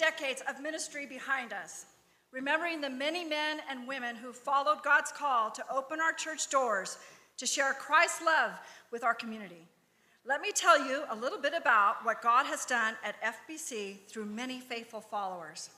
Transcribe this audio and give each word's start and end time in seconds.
decades 0.00 0.42
of 0.48 0.62
ministry 0.62 1.04
behind 1.04 1.52
us, 1.52 1.84
remembering 2.32 2.80
the 2.80 2.88
many 2.88 3.22
men 3.22 3.60
and 3.68 3.86
women 3.86 4.16
who 4.16 4.32
followed 4.32 4.82
God's 4.82 5.12
call 5.12 5.50
to 5.50 5.64
open 5.70 6.00
our 6.00 6.14
church 6.14 6.48
doors 6.48 6.96
to 7.36 7.46
share 7.46 7.74
Christ's 7.74 8.22
love 8.22 8.52
with 8.90 9.04
our 9.04 9.14
community. 9.14 9.68
Let 10.24 10.40
me 10.40 10.52
tell 10.54 10.82
you 10.82 11.02
a 11.10 11.14
little 11.14 11.38
bit 11.38 11.52
about 11.54 12.04
what 12.04 12.22
God 12.22 12.46
has 12.46 12.64
done 12.64 12.94
at 13.04 13.14
FBC 13.22 13.98
through 14.08 14.24
many 14.24 14.58
faithful 14.58 15.02
followers. 15.02 15.68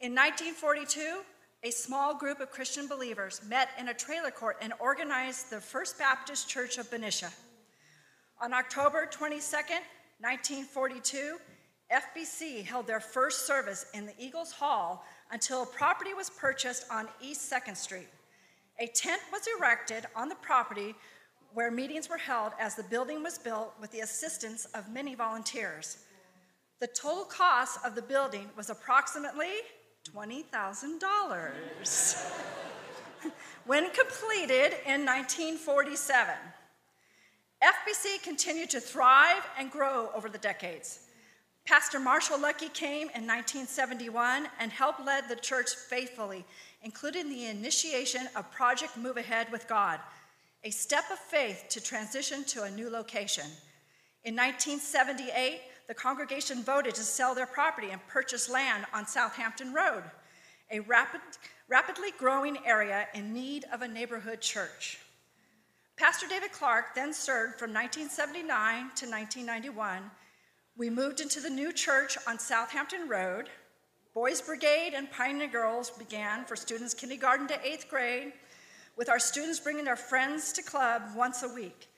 In 0.00 0.12
1942, 0.12 1.20
a 1.62 1.70
small 1.70 2.16
group 2.16 2.40
of 2.40 2.50
Christian 2.50 2.88
believers 2.88 3.42
met 3.46 3.68
in 3.78 3.88
a 3.88 3.94
trailer 3.94 4.30
court 4.30 4.56
and 4.60 4.72
organized 4.80 5.50
the 5.50 5.60
First 5.60 5.98
Baptist 5.98 6.48
Church 6.48 6.78
of 6.78 6.90
Benicia. 6.90 7.30
On 8.40 8.52
October 8.52 9.06
22, 9.10 9.40
1942, 10.20 11.36
FBC 11.92 12.64
held 12.64 12.86
their 12.86 13.00
first 13.00 13.46
service 13.46 13.86
in 13.94 14.06
the 14.06 14.12
Eagles 14.18 14.52
Hall 14.52 15.04
until 15.32 15.66
property 15.66 16.14
was 16.14 16.30
purchased 16.30 16.84
on 16.90 17.08
East 17.20 17.50
2nd 17.50 17.76
Street. 17.76 18.08
A 18.78 18.86
tent 18.86 19.20
was 19.32 19.42
erected 19.58 20.06
on 20.14 20.28
the 20.28 20.36
property 20.36 20.94
where 21.52 21.70
meetings 21.70 22.08
were 22.08 22.16
held 22.16 22.52
as 22.60 22.76
the 22.76 22.84
building 22.84 23.22
was 23.22 23.38
built 23.38 23.74
with 23.80 23.90
the 23.90 24.00
assistance 24.00 24.66
of 24.66 24.88
many 24.88 25.16
volunteers. 25.16 25.98
The 26.80 26.86
total 26.86 27.24
cost 27.24 27.78
of 27.84 27.96
the 27.96 28.02
building 28.02 28.48
was 28.56 28.70
approximately 28.70 29.50
$20,000 30.14 31.50
when 33.66 33.90
completed 33.90 34.76
in 34.86 35.04
1947. 35.04 36.34
FBC 37.62 38.22
continued 38.22 38.70
to 38.70 38.80
thrive 38.80 39.42
and 39.58 39.70
grow 39.70 40.08
over 40.14 40.30
the 40.30 40.38
decades. 40.38 41.00
Pastor 41.70 42.00
Marshall 42.00 42.40
Lucky 42.40 42.68
came 42.68 43.10
in 43.14 43.28
1971 43.28 44.48
and 44.58 44.72
helped 44.72 45.06
lead 45.06 45.28
the 45.28 45.36
church 45.36 45.76
faithfully, 45.76 46.44
including 46.82 47.28
the 47.28 47.46
initiation 47.46 48.28
of 48.34 48.50
Project 48.50 48.96
Move 48.96 49.16
Ahead 49.16 49.52
with 49.52 49.68
God, 49.68 50.00
a 50.64 50.70
step 50.70 51.04
of 51.12 51.18
faith 51.20 51.66
to 51.68 51.80
transition 51.80 52.42
to 52.42 52.64
a 52.64 52.70
new 52.72 52.90
location. 52.90 53.44
In 54.24 54.34
1978, 54.34 55.60
the 55.86 55.94
congregation 55.94 56.64
voted 56.64 56.96
to 56.96 57.02
sell 57.02 57.36
their 57.36 57.46
property 57.46 57.90
and 57.90 58.04
purchase 58.08 58.50
land 58.50 58.84
on 58.92 59.06
Southampton 59.06 59.72
Road, 59.72 60.02
a 60.72 60.80
rapid, 60.80 61.20
rapidly 61.68 62.08
growing 62.18 62.58
area 62.66 63.06
in 63.14 63.32
need 63.32 63.64
of 63.72 63.82
a 63.82 63.88
neighborhood 63.88 64.40
church. 64.40 64.98
Pastor 65.96 66.26
David 66.26 66.50
Clark 66.50 66.96
then 66.96 67.12
served 67.12 67.60
from 67.60 67.72
1979 67.72 68.90
to 68.96 69.06
1991. 69.06 70.10
We 70.76 70.88
moved 70.88 71.20
into 71.20 71.40
the 71.40 71.50
new 71.50 71.72
church 71.72 72.16
on 72.26 72.38
Southampton 72.38 73.08
Road. 73.08 73.48
Boys 74.14 74.40
Brigade 74.40 74.92
and 74.94 75.10
Pioneer 75.10 75.48
Girls 75.48 75.90
began 75.90 76.44
for 76.44 76.56
students 76.56 76.94
kindergarten 76.94 77.46
to 77.48 77.66
eighth 77.66 77.88
grade, 77.88 78.32
with 78.96 79.08
our 79.08 79.18
students 79.18 79.60
bringing 79.60 79.84
their 79.84 79.96
friends 79.96 80.52
to 80.52 80.62
club 80.62 81.02
once 81.14 81.42
a 81.42 81.48
week. 81.48 81.88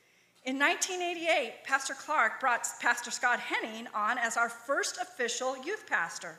In 0.45 0.59
1988, 0.59 1.65
Pastor 1.65 1.95
Clark 1.95 2.41
brought 2.41 2.67
Pastor 2.81 3.11
Scott 3.11 3.39
Henning 3.39 3.87
on 3.95 4.19
as 4.19 4.37
our 4.37 4.48
first 4.48 4.98
official 5.00 5.56
youth 5.65 5.87
pastor. 5.89 6.39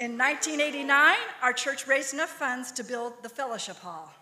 In 0.00 0.18
1989, 0.18 1.14
our 1.42 1.52
church 1.52 1.86
raised 1.86 2.14
enough 2.14 2.30
funds 2.30 2.72
to 2.72 2.82
build 2.82 3.22
the 3.22 3.28
fellowship 3.28 3.76
hall 3.76 4.12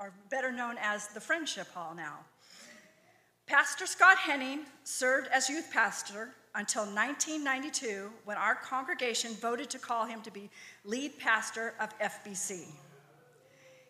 or 0.00 0.12
better 0.30 0.50
known 0.50 0.76
as 0.80 1.08
the 1.08 1.20
Friendship 1.20 1.72
Hall 1.72 1.94
now. 1.94 2.18
Pastor 3.46 3.86
Scott 3.86 4.18
Henning 4.18 4.60
served 4.84 5.28
as 5.28 5.48
youth 5.48 5.70
pastor 5.72 6.30
until 6.58 6.82
1992 6.82 8.10
when 8.24 8.36
our 8.36 8.56
congregation 8.56 9.32
voted 9.34 9.70
to 9.70 9.78
call 9.78 10.04
him 10.04 10.20
to 10.22 10.30
be 10.30 10.50
lead 10.84 11.16
pastor 11.20 11.72
of 11.80 11.96
FBC. 12.00 12.64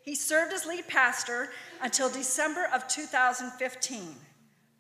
He 0.03 0.15
served 0.15 0.53
as 0.53 0.67
lead 0.67 0.87
pastor 0.87 1.49
until 1.81 2.11
December 2.11 2.69
of 2.75 2.87
2015. 2.87 4.15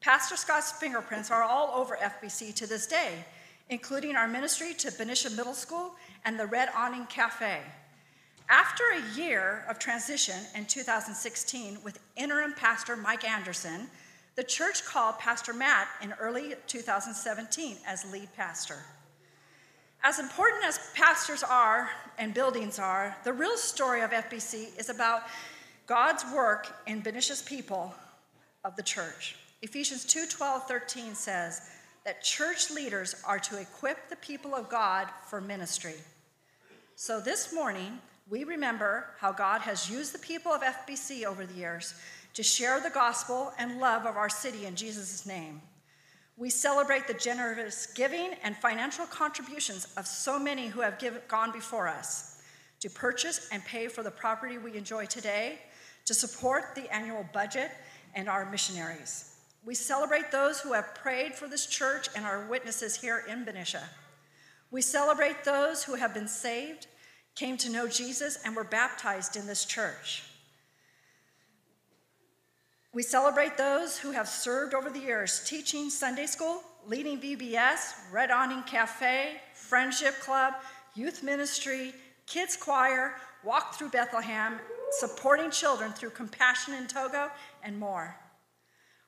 Pastor 0.00 0.37
Scott's 0.37 0.72
fingerprints 0.72 1.31
are 1.31 1.43
all 1.43 1.72
over 1.75 1.97
FBC 1.97 2.54
to 2.56 2.66
this 2.66 2.87
day, 2.87 3.25
including 3.71 4.16
our 4.16 4.28
ministry 4.28 4.75
to 4.75 4.93
Benicia 4.93 5.31
Middle 5.31 5.54
School 5.54 5.94
and 6.27 6.38
the 6.38 6.47
Red 6.47 6.69
Awning 6.77 7.06
Cafe. 7.06 7.59
After 8.50 8.84
a 8.93 9.19
year 9.19 9.65
of 9.69 9.78
transition 9.78 10.37
in 10.54 10.66
2016 10.66 11.78
with 11.82 11.98
interim 12.16 12.53
pastor 12.53 12.97
Mike 12.97 13.25
Anderson, 13.25 13.88
the 14.38 14.44
church 14.44 14.84
called 14.84 15.19
Pastor 15.19 15.53
Matt 15.53 15.88
in 16.00 16.15
early 16.21 16.54
2017 16.69 17.76
as 17.84 18.09
lead 18.12 18.28
pastor. 18.37 18.76
As 20.04 20.21
important 20.21 20.65
as 20.65 20.78
pastors 20.94 21.43
are 21.43 21.91
and 22.19 22.32
buildings 22.32 22.78
are, 22.78 23.16
the 23.25 23.32
real 23.32 23.56
story 23.56 24.00
of 24.00 24.12
FBC 24.12 24.78
is 24.78 24.91
about 24.91 25.22
God's 25.88 26.25
work 26.32 26.72
in 26.87 27.00
Benicia's 27.00 27.43
people 27.43 27.93
of 28.65 28.77
the 28.77 28.82
church. 28.84 29.34
Ephesians 29.62 30.04
2 30.04 30.27
12, 30.27 30.69
13 30.69 31.16
says 31.16 31.72
that 32.04 32.22
church 32.22 32.71
leaders 32.71 33.16
are 33.27 33.41
to 33.41 33.60
equip 33.60 34.09
the 34.09 34.15
people 34.15 34.54
of 34.54 34.69
God 34.69 35.09
for 35.28 35.41
ministry. 35.41 35.97
So 36.94 37.19
this 37.19 37.53
morning, 37.53 37.98
we 38.31 38.44
remember 38.44 39.06
how 39.19 39.32
God 39.32 39.62
has 39.62 39.91
used 39.91 40.15
the 40.15 40.21
people 40.21 40.53
of 40.53 40.62
FBC 40.62 41.25
over 41.25 41.44
the 41.44 41.54
years 41.54 41.94
to 42.38 42.44
share 42.44 42.78
the 42.81 42.88
gospel 42.88 43.53
and 43.59 43.81
love 43.81 44.06
of 44.06 44.16
our 44.16 44.28
city 44.28 44.65
in 44.65 44.76
Jesus' 44.76 45.26
name. 45.26 45.60
We 46.37 46.50
celebrate 46.50 47.09
the 47.09 47.15
generous 47.15 47.87
giving 47.87 48.34
and 48.44 48.56
financial 48.56 49.06
contributions 49.06 49.88
of 49.97 50.06
so 50.06 50.38
many 50.38 50.69
who 50.69 50.81
have 50.81 51.00
give, 51.00 51.21
gone 51.27 51.50
before 51.50 51.88
us 51.88 52.41
to 52.78 52.88
purchase 52.91 53.48
and 53.50 53.65
pay 53.65 53.88
for 53.88 54.04
the 54.04 54.12
property 54.12 54.56
we 54.56 54.77
enjoy 54.77 55.06
today, 55.06 55.59
to 56.04 56.15
support 56.15 56.77
the 56.77 56.88
annual 56.94 57.27
budget 57.32 57.72
and 58.15 58.28
our 58.28 58.48
missionaries. 58.48 59.34
We 59.65 59.75
celebrate 59.75 60.31
those 60.31 60.60
who 60.60 60.75
have 60.75 60.94
prayed 60.94 61.34
for 61.34 61.48
this 61.48 61.66
church 61.66 62.06
and 62.15 62.25
our 62.25 62.47
witnesses 62.47 62.94
here 62.94 63.25
in 63.28 63.44
Benicia. 63.44 63.82
We 64.71 64.81
celebrate 64.81 65.43
those 65.43 65.82
who 65.82 65.97
have 65.97 66.15
been 66.15 66.28
saved 66.28 66.87
came 67.34 67.56
to 67.56 67.69
know 67.69 67.88
Jesus 67.88 68.38
and 68.44 68.54
were 68.54 68.62
baptized 68.62 69.34
in 69.34 69.48
this 69.48 69.65
church. 69.65 70.22
We 72.98 73.04
celebrate 73.04 73.56
those 73.56 73.97
who 73.97 74.10
have 74.10 74.26
served 74.26 74.75
over 74.75 74.91
the 74.91 74.98
years 74.98 75.44
teaching 75.47 75.88
Sunday 75.88 76.26
school, 76.26 76.64
leading 76.84 77.20
VBS, 77.20 77.94
Red 78.10 78.32
Awning 78.32 78.64
Cafe, 78.64 79.41
Friendship 79.54 80.19
Club, 80.19 80.54
youth 80.97 81.22
ministry, 81.22 81.94
kids 82.26 82.56
choir, 82.56 83.14
walk 83.44 83.75
through 83.75 83.91
Bethlehem, 83.91 84.59
supporting 84.91 85.53
children 85.53 85.92
through 85.92 86.10
Compassion 86.10 86.75
in 86.75 86.88
Togo, 86.88 87.31
and 87.62 87.78
more. 87.78 88.16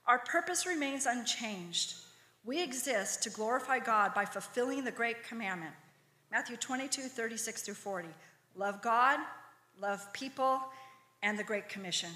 Our 0.07 0.21
purpose 0.21 0.67
remains 0.67 1.07
unchanged. 1.07 1.95
We 2.45 2.63
exist 2.63 3.25
to 3.25 3.31
glorify 3.31 3.81
God 3.81 4.15
by 4.15 4.25
fulfilling 4.25 4.85
the 4.85 4.93
great 4.93 5.25
commandment 5.25 5.75
Matthew 6.31 6.57
22, 6.59 7.09
36 7.09 7.63
through 7.63 7.75
40. 7.75 8.09
Love 8.55 8.83
God, 8.83 9.19
love 9.81 10.13
people, 10.13 10.61
and 11.25 11.37
the 11.37 11.43
Great 11.43 11.69
Commission. 11.69 12.11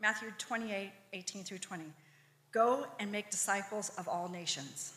Matthew 0.00 0.30
28, 0.38 0.90
18 1.12 1.44
through 1.44 1.58
20. 1.58 1.84
Go 2.52 2.86
and 2.98 3.12
make 3.12 3.30
disciples 3.30 3.90
of 3.98 4.08
all 4.08 4.28
nations. 4.28 4.94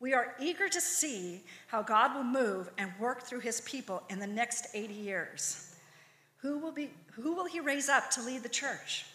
We 0.00 0.14
are 0.14 0.34
eager 0.40 0.68
to 0.68 0.80
see 0.80 1.42
how 1.66 1.82
God 1.82 2.14
will 2.14 2.24
move 2.24 2.70
and 2.78 2.92
work 3.00 3.22
through 3.22 3.40
his 3.40 3.60
people 3.62 4.02
in 4.08 4.18
the 4.18 4.26
next 4.26 4.66
80 4.74 4.94
years. 4.94 5.74
Who 6.42 6.58
will, 6.58 6.72
be, 6.72 6.90
who 7.12 7.34
will 7.34 7.46
he 7.46 7.60
raise 7.60 7.88
up 7.88 8.10
to 8.12 8.22
lead 8.22 8.42
the 8.42 8.48
church? 8.48 9.06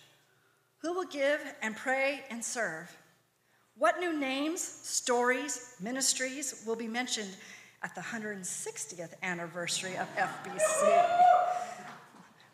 Who 0.82 0.94
will 0.94 1.06
give 1.06 1.42
and 1.62 1.76
pray 1.76 2.24
and 2.30 2.44
serve? 2.44 2.96
What 3.78 4.00
new 4.00 4.20
names, 4.20 4.62
stories, 4.62 5.76
ministries 5.80 6.64
will 6.66 6.76
be 6.76 6.88
mentioned 6.88 7.36
at 7.84 7.96
the 7.96 8.02
160th 8.02 9.14
anniversary 9.24 9.96
of 9.96 10.08
FBC. 10.16 11.06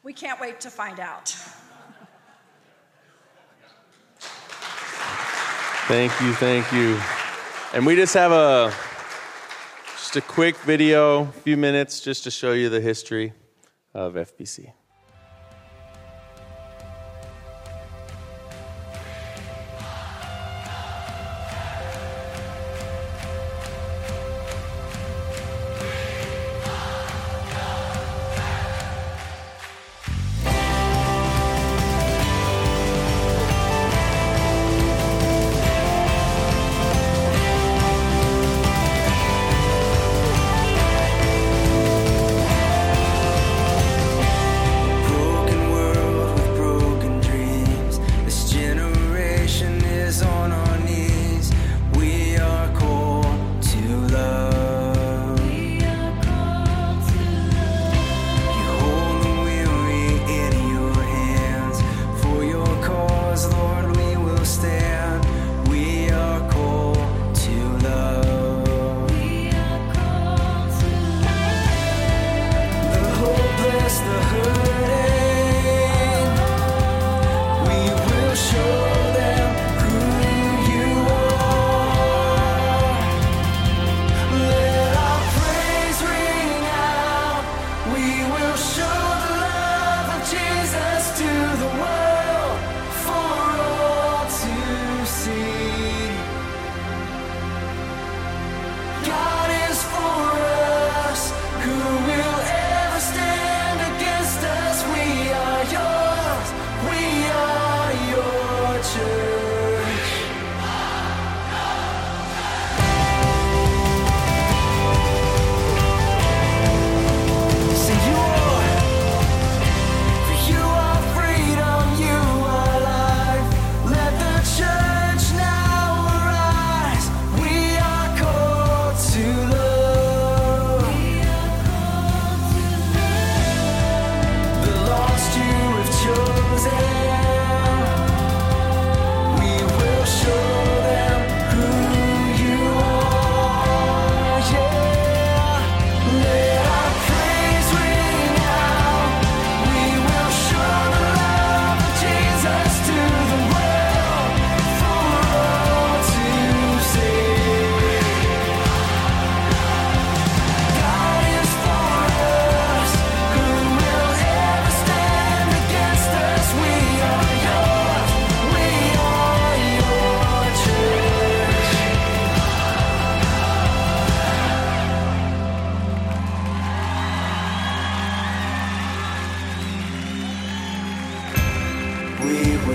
We 0.03 0.13
can't 0.13 0.39
wait 0.39 0.59
to 0.61 0.69
find 0.69 0.99
out. 0.99 1.35
Thank 5.87 6.19
you, 6.19 6.33
thank 6.33 6.71
you. 6.71 6.99
And 7.71 7.85
we 7.85 7.95
just 7.95 8.15
have 8.15 8.31
a 8.31 8.73
just 9.97 10.15
a 10.15 10.21
quick 10.21 10.57
video, 10.57 11.21
a 11.21 11.31
few 11.31 11.57
minutes 11.57 11.99
just 11.99 12.23
to 12.23 12.31
show 12.31 12.53
you 12.53 12.69
the 12.69 12.81
history 12.81 13.33
of 13.93 14.15
FBC. 14.15 14.71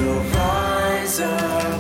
will 0.05 0.23
rise 0.33 1.21
up. 1.21 1.80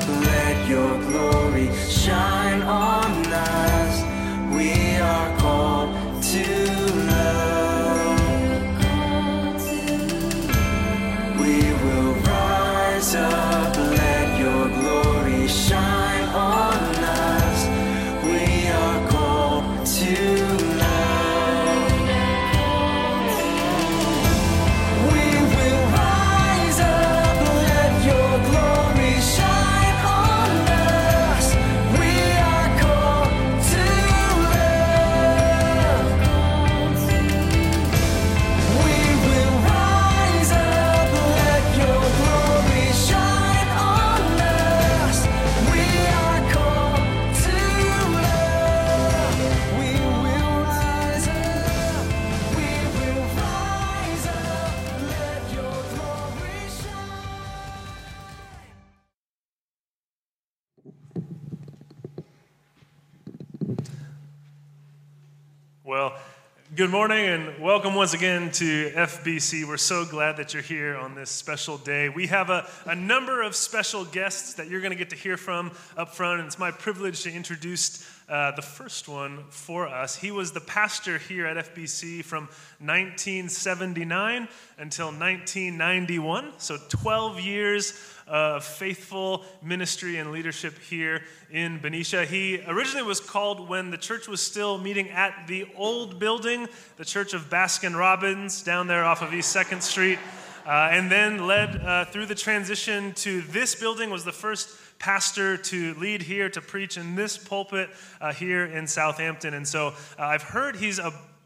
Good 66.80 66.88
morning 66.88 67.26
and 67.26 67.62
welcome 67.62 67.94
once 67.94 68.14
again 68.14 68.50
to 68.50 68.90
FBC. 68.92 69.66
We're 69.66 69.76
so 69.76 70.06
glad 70.06 70.38
that 70.38 70.54
you're 70.54 70.62
here 70.62 70.96
on 70.96 71.14
this 71.14 71.30
special 71.30 71.76
day. 71.76 72.08
We 72.08 72.28
have 72.28 72.48
a, 72.48 72.66
a 72.86 72.94
number 72.94 73.42
of 73.42 73.54
special 73.54 74.06
guests 74.06 74.54
that 74.54 74.70
you're 74.70 74.80
going 74.80 74.92
to 74.92 74.96
get 74.96 75.10
to 75.10 75.16
hear 75.16 75.36
from 75.36 75.72
up 75.98 76.14
front, 76.14 76.40
and 76.40 76.46
it's 76.46 76.58
my 76.58 76.70
privilege 76.70 77.22
to 77.24 77.30
introduce 77.30 78.02
uh, 78.30 78.52
the 78.52 78.62
first 78.62 79.08
one 79.08 79.44
for 79.50 79.88
us. 79.88 80.16
He 80.16 80.30
was 80.30 80.52
the 80.52 80.60
pastor 80.60 81.18
here 81.18 81.44
at 81.44 81.74
FBC 81.74 82.24
from 82.24 82.44
1979 82.78 84.48
until 84.78 85.08
1991, 85.08 86.52
so 86.56 86.78
12 86.88 87.40
years 87.40 87.92
of 88.30 88.64
faithful 88.64 89.44
ministry 89.60 90.18
and 90.18 90.30
leadership 90.30 90.78
here 90.78 91.22
in 91.50 91.78
Benicia. 91.80 92.24
He 92.24 92.62
originally 92.66 93.06
was 93.06 93.18
called 93.18 93.68
when 93.68 93.90
the 93.90 93.98
church 93.98 94.28
was 94.28 94.40
still 94.40 94.78
meeting 94.78 95.10
at 95.10 95.46
the 95.48 95.66
old 95.76 96.20
building, 96.20 96.68
the 96.96 97.04
Church 97.04 97.34
of 97.34 97.50
Baskin 97.50 97.98
Robbins, 97.98 98.62
down 98.62 98.86
there 98.86 99.04
off 99.04 99.20
of 99.20 99.34
East 99.34 99.54
2nd 99.54 99.82
Street. 99.82 100.18
Uh, 100.64 100.88
and 100.92 101.10
then 101.10 101.46
led 101.46 101.76
uh, 101.76 102.04
through 102.04 102.26
the 102.26 102.34
transition 102.34 103.12
to 103.14 103.40
this 103.42 103.74
building 103.74 104.10
was 104.10 104.24
the 104.24 104.32
first 104.32 104.68
pastor 105.00 105.56
to 105.56 105.94
lead 105.94 106.22
here, 106.22 106.48
to 106.50 106.60
preach 106.60 106.96
in 106.96 107.16
this 107.16 107.36
pulpit 107.36 107.90
uh, 108.20 108.32
here 108.32 108.66
in 108.66 108.86
Southampton. 108.86 109.54
And 109.54 109.66
so 109.66 109.88
uh, 110.18 110.22
I've 110.22 110.42
heard 110.42 110.76
he's 110.76 111.00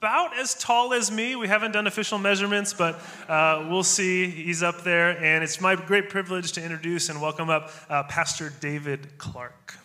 about 0.04 0.36
as 0.36 0.52
tall 0.56 0.92
as 0.92 1.10
me. 1.10 1.34
We 1.34 1.48
haven't 1.48 1.72
done 1.72 1.86
official 1.86 2.18
measurements, 2.18 2.74
but 2.74 3.00
uh, 3.26 3.68
we'll 3.70 3.82
see. 3.82 4.28
He's 4.28 4.62
up 4.62 4.84
there. 4.84 5.16
And 5.18 5.42
it's 5.42 5.62
my 5.62 5.76
great 5.76 6.10
privilege 6.10 6.52
to 6.52 6.62
introduce 6.62 7.08
and 7.08 7.22
welcome 7.22 7.48
up 7.48 7.70
uh, 7.88 8.02
Pastor 8.02 8.52
David 8.60 9.16
Clark. 9.16 9.78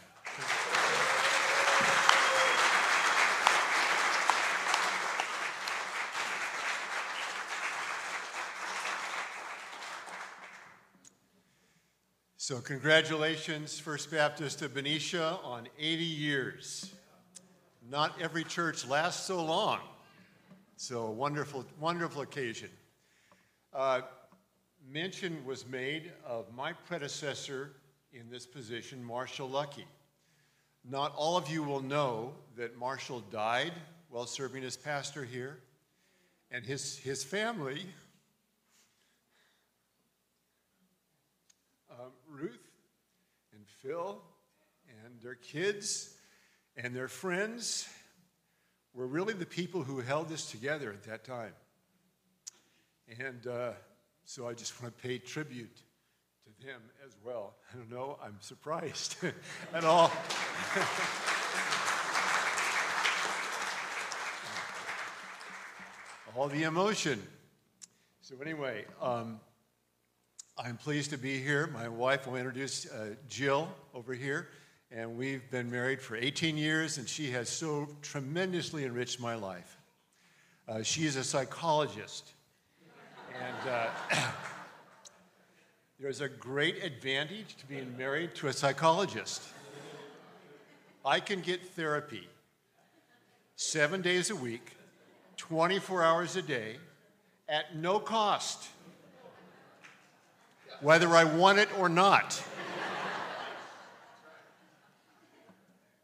So, 12.35 12.59
congratulations, 12.59 13.79
First 13.79 14.11
Baptist 14.11 14.63
of 14.63 14.73
Benicia, 14.73 15.39
on 15.45 15.69
80 15.79 16.03
years. 16.03 16.93
Not 17.89 18.21
every 18.21 18.43
church 18.43 18.85
lasts 18.85 19.25
so 19.25 19.41
long. 19.41 19.79
So, 20.81 21.09
wonderful, 21.09 21.65
wonderful 21.77 22.21
occasion. 22.21 22.69
Uh, 23.73 23.99
mention 24.89 25.43
was 25.43 25.67
made 25.67 26.13
of 26.25 26.45
my 26.55 26.71
predecessor 26.71 27.71
in 28.13 28.29
this 28.31 28.45
position, 28.45 29.03
Marshall 29.03 29.49
Lucky. 29.49 29.85
Not 30.89 31.13
all 31.17 31.35
of 31.35 31.49
you 31.49 31.63
will 31.63 31.81
know 31.81 32.33
that 32.55 32.77
Marshall 32.77 33.19
died 33.29 33.73
while 34.07 34.25
serving 34.25 34.63
as 34.63 34.77
pastor 34.77 35.25
here, 35.25 35.57
and 36.49 36.65
his, 36.65 36.97
his 36.97 37.25
family 37.25 37.85
um, 41.91 42.11
Ruth 42.25 42.71
and 43.51 43.67
Phil 43.81 44.21
and 45.03 45.21
their 45.21 45.35
kids 45.35 46.15
and 46.77 46.95
their 46.95 47.09
friends 47.09 47.89
were 48.99 49.07
really 49.07 49.33
the 49.33 49.45
people 49.45 49.81
who 49.81 50.01
held 50.01 50.27
this 50.27 50.51
together 50.51 50.91
at 50.91 51.03
that 51.03 51.23
time. 51.23 51.53
And 53.17 53.47
uh, 53.47 53.71
so 54.25 54.45
I 54.45 54.53
just 54.53 54.81
want 54.81 54.93
to 54.93 55.01
pay 55.01 55.19
tribute 55.19 55.77
to 56.43 56.67
them 56.67 56.81
as 57.07 57.15
well. 57.23 57.53
I 57.71 57.77
don't 57.77 57.89
know, 57.89 58.19
I'm 58.21 58.35
surprised 58.41 59.15
at 59.73 59.85
all. 59.85 60.11
all 66.35 66.49
the 66.49 66.63
emotion. 66.63 67.25
So, 68.19 68.35
anyway, 68.41 68.83
um, 69.01 69.39
I'm 70.57 70.75
pleased 70.75 71.11
to 71.11 71.17
be 71.17 71.39
here. 71.39 71.67
My 71.67 71.87
wife 71.87 72.27
will 72.27 72.35
introduce 72.35 72.85
uh, 72.85 73.15
Jill 73.29 73.69
over 73.93 74.13
here, 74.13 74.49
and 74.91 75.17
we've 75.17 75.49
been 75.51 75.69
married 75.69 76.01
for 76.01 76.15
18 76.15 76.57
years, 76.57 76.97
and 76.97 77.07
she 77.07 77.31
has 77.31 77.49
so 77.49 77.87
tremendously 78.01 78.85
enriched 78.85 79.19
my 79.19 79.35
life. 79.35 79.77
Uh, 80.67 80.81
she 80.81 81.05
is 81.05 81.15
a 81.15 81.23
psychologist, 81.23 82.33
and 83.33 83.69
uh, 83.69 83.87
there's 85.99 86.21
a 86.21 86.29
great 86.29 86.83
advantage 86.83 87.55
to 87.57 87.65
being 87.67 87.95
married 87.97 88.33
to 88.35 88.47
a 88.47 88.53
psychologist. 88.53 89.43
I 91.05 91.19
can 91.19 91.41
get 91.41 91.65
therapy 91.65 92.27
seven 93.55 94.01
days 94.01 94.29
a 94.29 94.35
week, 94.35 94.75
24 95.37 96.03
hours 96.03 96.35
a 96.35 96.41
day, 96.41 96.77
at 97.47 97.75
no 97.75 97.99
cost 97.99 98.69
whether 100.81 101.09
I 101.09 101.23
want 101.25 101.59
it 101.59 101.69
or 101.77 101.89
not. 101.89 102.41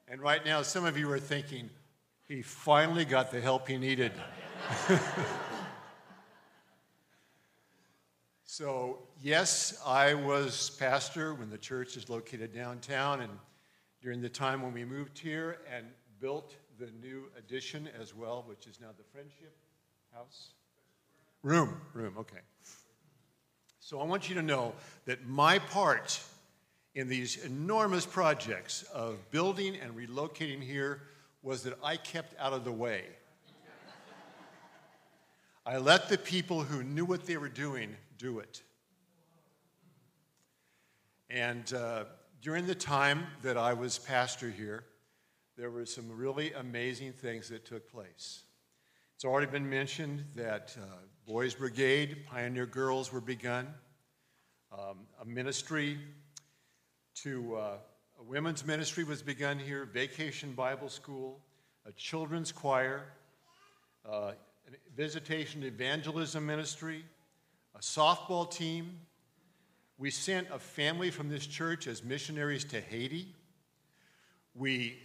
And 0.07 0.21
right 0.21 0.45
now, 0.45 0.62
some 0.62 0.85
of 0.85 0.97
you 0.97 1.12
are 1.12 1.19
thinking, 1.19 1.69
he 2.27 2.41
finally 2.41 3.05
got 3.05 3.31
the 3.31 3.41
help 3.41 3.67
he 3.67 3.77
needed. 3.77 4.12
so, 8.43 9.00
yes, 9.21 9.81
I 9.85 10.13
was 10.13 10.71
pastor 10.71 11.33
when 11.33 11.50
the 11.50 11.57
church 11.57 11.97
is 11.97 12.09
located 12.09 12.53
downtown, 12.53 13.21
and 13.21 13.31
during 14.01 14.21
the 14.21 14.29
time 14.29 14.62
when 14.62 14.74
we 14.74 14.85
moved 14.85 15.17
here 15.17 15.57
and 15.75 15.88
built 16.19 16.55
the 16.77 16.91
new 17.01 17.25
addition 17.38 17.89
as 18.00 18.13
well, 18.13 18.43
which 18.47 18.67
is 18.67 18.79
now 18.79 18.89
the 18.97 19.03
Friendship 19.12 19.55
House. 20.13 20.50
Room, 21.41 21.79
room, 21.93 22.15
okay. 22.17 22.41
So 23.79 24.00
I 24.00 24.03
want 24.03 24.29
you 24.29 24.35
to 24.35 24.41
know 24.41 24.74
that 25.05 25.27
my 25.27 25.59
part 25.59 26.19
in 26.95 27.09
these 27.09 27.43
enormous 27.43 28.05
projects 28.05 28.83
of 28.93 29.29
building 29.29 29.75
and 29.75 29.93
relocating 29.95 30.61
here 30.61 31.01
was 31.43 31.61
that 31.63 31.77
I 31.83 31.97
kept 31.97 32.33
out 32.39 32.53
of 32.53 32.63
the 32.63 32.71
way. 32.71 33.03
I 35.65 35.77
let 35.77 36.09
the 36.09 36.17
people 36.17 36.63
who 36.63 36.83
knew 36.83 37.05
what 37.05 37.25
they 37.25 37.37
were 37.37 37.49
doing 37.49 37.95
do 38.17 38.39
it. 38.39 38.61
And 41.29 41.73
uh, 41.73 42.05
during 42.41 42.65
the 42.65 42.75
time 42.75 43.25
that 43.41 43.57
I 43.57 43.73
was 43.73 43.97
pastor 43.97 44.49
here, 44.49 44.85
there 45.57 45.71
were 45.71 45.85
some 45.85 46.05
really 46.15 46.53
amazing 46.53 47.13
things 47.13 47.49
that 47.49 47.65
took 47.65 47.91
place. 47.91 48.43
It's 49.15 49.25
already 49.25 49.47
been 49.47 49.69
mentioned 49.69 50.23
that 50.35 50.77
uh, 50.79 50.85
Boys 51.25 51.55
Brigade, 51.55 52.25
Pioneer 52.27 52.65
Girls 52.65 53.11
were 53.11 53.21
begun. 53.21 53.67
Um, 54.71 55.07
a 55.21 55.25
ministry 55.25 55.97
to 57.15 57.55
uh, 57.55 57.77
a 58.19 58.24
women's 58.24 58.65
ministry 58.65 59.03
was 59.03 59.22
begun 59.22 59.57
here, 59.57 59.86
Vacation 59.86 60.51
Bible 60.53 60.89
School, 60.89 61.39
a 61.86 61.91
children's 61.93 62.51
choir, 62.51 63.03
uh, 64.07 64.31
a 64.67 64.95
visitation 64.95 65.63
evangelism 65.63 66.45
ministry, 66.45 67.05
a 67.75 67.79
softball 67.79 68.50
team. 68.50 69.00
We 69.98 70.12
sent 70.12 70.48
a 70.51 70.60
family 70.60 71.10
from 71.10 71.29
this 71.29 71.48
church 71.48 71.88
as 71.88 72.03
missionaries 72.03 72.65
to 72.65 72.81
Haiti. 72.81 73.34
We 74.53 74.98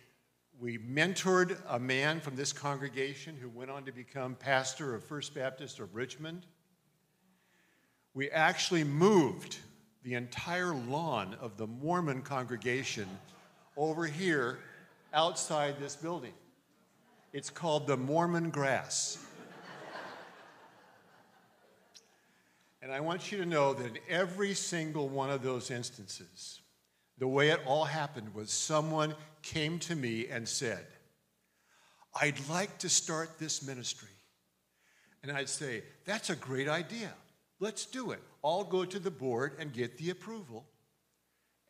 we 0.61 0.77
mentored 0.77 1.57
a 1.69 1.79
man 1.79 2.21
from 2.21 2.37
this 2.37 2.53
congregation 2.53 3.35
who 3.41 3.49
went 3.49 3.71
on 3.71 3.85
to 3.85 3.93
become 3.93 4.35
pastor 4.35 4.95
of 4.95 5.03
First 5.03 5.35
Baptist 5.35 5.79
of 5.79 5.95
Richmond. 5.95 6.45
We 8.13 8.31
actually 8.31 8.85
moved 8.85 9.57
the 10.03 10.15
entire 10.15 10.75
lawn 10.75 11.37
of 11.41 11.57
the 11.57 11.67
Mormon 11.67 12.23
congregation 12.23 13.09
over 13.77 14.07
here 14.07 14.59
outside 15.13 15.79
this 15.79 15.97
building. 15.97 16.33
It's 17.33 17.51
called 17.51 17.87
the 17.87 17.97
Mormon 17.97 18.51
grass. 18.51 19.19
and 22.83 22.93
I 22.93 23.01
want 23.01 23.31
you 23.31 23.39
to 23.39 23.47
know 23.47 23.75
that 23.75 23.87
in 23.87 23.99
every 24.09 24.55
single 24.55 25.09
one 25.09 25.31
of 25.31 25.43
those 25.43 25.71
instances, 25.71 26.61
the 27.19 27.29
way 27.29 27.51
it 27.51 27.61
all 27.67 27.85
happened 27.85 28.35
was 28.35 28.51
someone 28.51 29.15
came 29.43 29.79
to 29.81 29.95
me 29.95 30.27
and 30.29 30.49
said, 30.49 30.87
I'd 32.19 32.49
like 32.49 32.79
to 32.79 32.89
start 32.89 33.39
this 33.39 33.63
ministry. 33.65 34.09
And 35.23 35.31
I'd 35.31 35.49
say, 35.49 35.83
That's 36.07 36.31
a 36.31 36.37
great 36.37 36.69
idea. 36.69 37.13
Let's 37.61 37.85
do 37.87 38.11
it. 38.11 38.21
I'll 38.43 38.65
go 38.65 38.85
to 38.85 38.99
the 38.99 39.11
board 39.11 39.53
and 39.59 39.73
get 39.73 39.99
the 39.99 40.11
approval. 40.11 40.65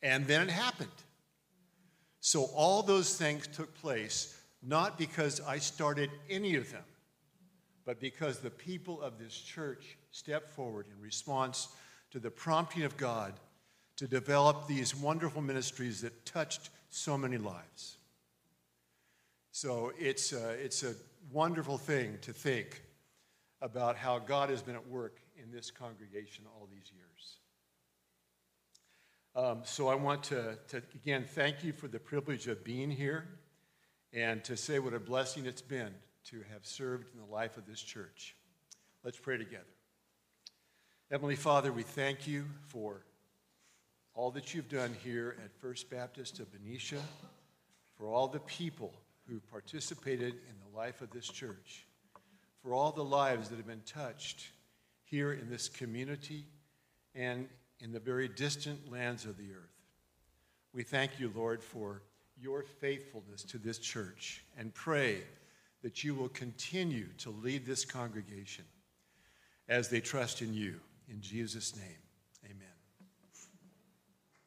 And 0.01 0.25
then 0.25 0.41
it 0.41 0.49
happened. 0.49 0.89
So 2.21 2.45
all 2.55 2.81
those 2.81 3.17
things 3.17 3.47
took 3.47 3.73
place 3.75 4.37
not 4.63 4.97
because 4.97 5.41
I 5.41 5.57
started 5.57 6.09
any 6.29 6.55
of 6.55 6.71
them, 6.71 6.83
but 7.83 7.99
because 7.99 8.39
the 8.39 8.51
people 8.51 9.01
of 9.01 9.17
this 9.17 9.33
church 9.33 9.97
stepped 10.11 10.51
forward 10.51 10.85
in 10.95 11.01
response 11.01 11.69
to 12.11 12.19
the 12.19 12.29
prompting 12.29 12.83
of 12.83 12.95
God 12.95 13.33
to 13.97 14.07
develop 14.07 14.67
these 14.67 14.95
wonderful 14.95 15.41
ministries 15.41 16.01
that 16.01 16.25
touched 16.25 16.69
so 16.89 17.17
many 17.17 17.37
lives. 17.37 17.97
So 19.51 19.91
it's 19.99 20.31
a, 20.31 20.51
it's 20.51 20.83
a 20.83 20.93
wonderful 21.31 21.77
thing 21.77 22.17
to 22.21 22.33
think 22.33 22.83
about 23.61 23.95
how 23.95 24.19
God 24.19 24.49
has 24.49 24.61
been 24.61 24.75
at 24.75 24.87
work 24.87 25.19
in 25.43 25.51
this 25.51 25.71
congregation 25.71 26.45
all 26.45 26.67
these 26.71 26.91
years. 26.93 27.37
Um, 29.33 29.61
so 29.63 29.87
I 29.87 29.95
want 29.95 30.23
to, 30.23 30.57
to, 30.69 30.81
again, 30.93 31.25
thank 31.25 31.63
you 31.63 31.71
for 31.71 31.87
the 31.87 31.99
privilege 31.99 32.47
of 32.47 32.63
being 32.63 32.91
here 32.91 33.27
and 34.11 34.43
to 34.43 34.57
say 34.57 34.79
what 34.79 34.93
a 34.93 34.99
blessing 34.99 35.45
it's 35.45 35.61
been 35.61 35.93
to 36.25 36.43
have 36.51 36.65
served 36.65 37.07
in 37.13 37.19
the 37.19 37.33
life 37.33 37.57
of 37.57 37.65
this 37.65 37.81
church. 37.81 38.35
Let's 39.03 39.17
pray 39.17 39.37
together. 39.37 39.63
Heavenly 41.09 41.35
Father, 41.35 41.71
we 41.71 41.83
thank 41.83 42.27
you 42.27 42.45
for 42.67 43.03
all 44.13 44.31
that 44.31 44.53
you've 44.53 44.69
done 44.69 44.95
here 45.01 45.37
at 45.43 45.53
First 45.61 45.89
Baptist 45.89 46.39
of 46.39 46.51
Benicia, 46.51 47.01
for 47.97 48.07
all 48.07 48.27
the 48.27 48.39
people 48.41 48.93
who 49.27 49.39
participated 49.39 50.33
in 50.33 50.55
the 50.65 50.77
life 50.77 51.01
of 51.01 51.09
this 51.11 51.27
church, 51.27 51.85
for 52.61 52.73
all 52.73 52.91
the 52.91 53.03
lives 53.03 53.47
that 53.49 53.55
have 53.55 53.67
been 53.67 53.81
touched 53.85 54.49
here 55.11 55.33
in 55.33 55.49
this 55.49 55.67
community 55.67 56.45
and 57.13 57.49
in 57.81 57.91
the 57.91 57.99
very 57.99 58.29
distant 58.29 58.89
lands 58.89 59.25
of 59.25 59.37
the 59.37 59.51
earth. 59.51 59.75
We 60.73 60.83
thank 60.83 61.19
you, 61.19 61.31
Lord, 61.35 61.61
for 61.61 62.01
your 62.39 62.63
faithfulness 62.63 63.43
to 63.43 63.57
this 63.57 63.77
church 63.77 64.45
and 64.57 64.73
pray 64.73 65.23
that 65.83 66.03
you 66.03 66.15
will 66.15 66.29
continue 66.29 67.07
to 67.17 67.29
lead 67.29 67.65
this 67.65 67.83
congregation 67.83 68.63
as 69.67 69.89
they 69.89 69.99
trust 69.99 70.41
in 70.41 70.53
you. 70.53 70.79
In 71.09 71.19
Jesus' 71.19 71.75
name, 71.75 71.85
amen. 72.45 72.67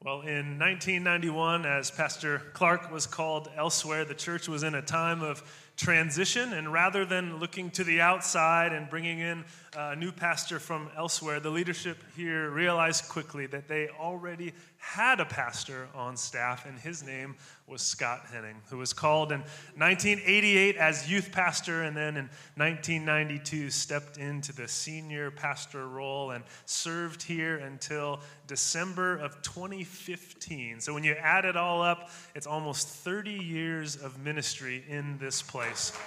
Well, 0.02 0.21
in 0.21 0.59
1991, 0.59 1.66
as 1.66 1.90
Pastor 1.90 2.40
Clark 2.54 2.90
was 2.90 3.06
called 3.06 3.50
elsewhere, 3.56 4.04
the 4.04 4.14
church 4.14 4.49
was 4.49 4.62
in 4.62 4.75
a 4.75 4.83
time 4.83 5.23
of 5.23 5.42
transition. 5.76 6.52
And 6.52 6.73
rather 6.73 7.04
than 7.04 7.38
looking 7.38 7.71
to 7.73 7.85
the 7.85 8.00
outside 8.00 8.73
and 8.73 8.88
bringing 8.88 9.19
in 9.19 9.45
a 9.76 9.97
new 9.97 10.12
pastor 10.12 10.59
from 10.59 10.90
elsewhere, 10.97 11.40
the 11.40 11.50
leadership 11.50 11.99
here 12.16 12.50
realized 12.50 13.09
quickly 13.09 13.47
that 13.47 13.69
they 13.69 13.88
already 13.88 14.52
had 14.85 15.19
a 15.19 15.25
pastor 15.25 15.88
on 15.95 16.17
staff, 16.17 16.67
and 16.67 16.79
his 16.79 17.03
name 17.03 17.35
was 17.67 17.81
Scott 17.81 18.26
Henning, 18.31 18.57
who 18.69 18.76
was 18.76 18.93
called 18.93 19.33
in 19.33 19.41
1988 19.76 20.76
as 20.76 21.11
youth 21.11 21.33
pastor, 21.33 21.83
and 21.83 21.97
then 21.97 22.17
in 22.17 22.29
1992 22.57 23.71
stepped 23.71 24.19
into 24.19 24.53
the 24.53 24.69
senior 24.69 25.31
pastor 25.31 25.88
role 25.88 26.33
and 26.33 26.45
served 26.67 27.23
here 27.23 27.57
until 27.57 28.21
December 28.47 29.17
of 29.17 29.41
2015. 29.43 30.81
So 30.81 30.93
when 30.93 31.03
you 31.03 31.14
add 31.14 31.45
it 31.45 31.57
all 31.57 31.83
up, 31.83 32.11
it's 32.35 32.47
almost 32.47 32.87
30 32.87 33.33
years 33.33 33.97
of 33.97 34.21
ministry 34.23 34.85
in 34.88 35.17
this 35.19 35.41
place. 35.43 35.99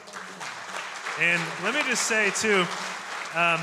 And 1.19 1.41
let 1.63 1.73
me 1.73 1.81
just 1.89 2.03
say, 2.03 2.29
too, 2.29 2.65
um, 3.35 3.59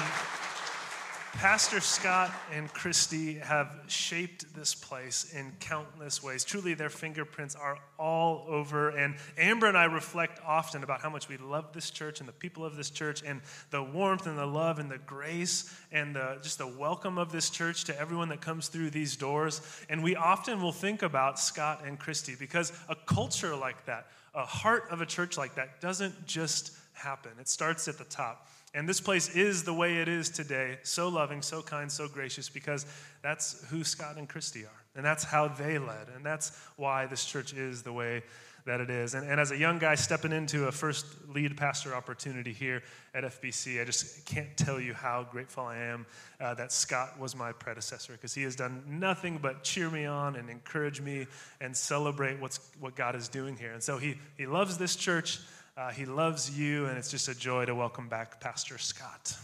Pastor 1.35 1.81
Scott 1.81 2.31
and 2.53 2.73
Christy 2.73 3.35
have 3.35 3.81
shaped 3.89 4.55
this 4.55 4.75
place 4.75 5.35
in 5.35 5.53
countless 5.59 6.23
ways. 6.23 6.45
Truly, 6.45 6.75
their 6.75 6.89
fingerprints 6.89 7.55
are 7.57 7.77
all 7.99 8.47
over. 8.49 8.91
And 8.91 9.17
Amber 9.37 9.67
and 9.67 9.77
I 9.77 9.85
reflect 9.85 10.41
often 10.47 10.85
about 10.85 11.01
how 11.01 11.11
much 11.11 11.29
we 11.29 11.37
love 11.37 11.73
this 11.73 11.91
church 11.91 12.21
and 12.21 12.29
the 12.29 12.33
people 12.33 12.65
of 12.65 12.77
this 12.77 12.89
church 12.89 13.23
and 13.27 13.43
the 13.71 13.83
warmth 13.83 14.27
and 14.27 14.39
the 14.39 14.47
love 14.47 14.79
and 14.79 14.91
the 14.91 14.99
grace 14.99 15.77
and 15.93 16.15
the, 16.15 16.39
just 16.41 16.59
the 16.59 16.69
welcome 16.69 17.19
of 17.19 17.33
this 17.33 17.51
church 17.51 17.85
to 17.85 18.01
everyone 18.01 18.29
that 18.29 18.41
comes 18.41 18.69
through 18.69 18.91
these 18.91 19.17
doors. 19.17 19.61
And 19.91 20.03
we 20.03 20.17
often 20.17 20.63
will 20.63 20.73
think 20.73 21.03
about 21.03 21.39
Scott 21.39 21.83
and 21.85 21.99
Christy 21.99 22.37
because 22.39 22.73
a 22.89 22.95
culture 22.95 23.57
like 23.57 23.85
that, 23.87 24.07
a 24.35 24.47
heart 24.47 24.85
of 24.91 25.01
a 25.01 25.07
church 25.07 25.37
like 25.37 25.57
that, 25.57 25.81
doesn't 25.81 26.27
just 26.27 26.73
happen, 26.95 27.33
it 27.41 27.49
starts 27.49 27.89
at 27.89 27.99
the 27.99 28.05
top. 28.05 28.47
And 28.75 28.89
this 28.89 29.01
place 29.01 29.35
is 29.37 29.63
the 29.63 29.73
way 29.73 29.99
it 29.99 30.09
is 30.09 30.29
today 30.29 30.79
so 30.83 31.09
loving, 31.09 31.43
so 31.43 31.63
kind, 31.63 31.91
so 31.91 32.09
gracious, 32.09 32.49
because 32.49 32.85
that's 33.23 33.65
who 33.71 33.85
Scott 33.85 34.17
and 34.17 34.29
Christy 34.29 34.65
are. 34.65 34.83
And 34.97 35.05
that's 35.05 35.25
how 35.25 35.49
they 35.49 35.79
led. 35.79 36.09
And 36.15 36.27
that's 36.27 36.57
why 36.77 37.07
this 37.07 37.25
church 37.25 37.53
is 37.55 37.83
the 37.83 37.93
way 37.93 38.23
that 38.67 38.81
it 38.81 38.89
is. 38.89 39.15
And, 39.15 39.29
and 39.29 39.39
as 39.39 39.51
a 39.51 39.57
young 39.57 39.79
guy 39.79 39.95
stepping 39.95 40.33
into 40.33 40.67
a 40.67 40.73
first 40.73 41.07
lead 41.29 41.57
pastor 41.57 41.95
opportunity 41.95 42.53
here 42.53 42.83
at 43.15 43.25
FBC, 43.25 43.81
I 43.81 43.85
just 43.85 44.25
can't 44.25 44.57
tell 44.57 44.81
you 44.81 44.95
how 44.95 45.27
grateful 45.31 45.65
I 45.65 45.77
am 45.77 46.07
uh, 46.41 46.55
that 46.55 46.73
Scott 46.73 47.19
was 47.19 47.37
my 47.37 47.53
predecessor 47.53 48.15
because 48.15 48.35
he 48.35 48.43
has 48.43 48.57
done 48.57 48.83
nothing 48.89 49.39
but 49.41 49.65
cheer 49.65 49.91
me 49.91 50.07
on 50.07 50.37
and 50.37 50.49
encourage 50.49 51.01
me 51.01 51.27
and 51.61 51.77
celebrate 51.77 52.41
what's, 52.41 52.59
what 52.81 52.95
God 52.95 53.15
is 53.15 53.29
doing 53.29 53.57
here. 53.57 53.73
And 53.73 53.83
so 53.83 53.99
he, 53.99 54.17
he 54.39 54.47
loves 54.47 54.79
this 54.79 54.97
church. 54.97 55.41
Uh, 55.77 55.91
he 55.91 56.05
loves 56.05 56.57
you, 56.57 56.87
and 56.87 56.97
it's 56.97 57.11
just 57.11 57.27
a 57.27 57.35
joy 57.35 57.65
to 57.65 57.75
welcome 57.75 58.07
back 58.07 58.41
Pastor 58.41 58.79
Scott. 58.79 59.37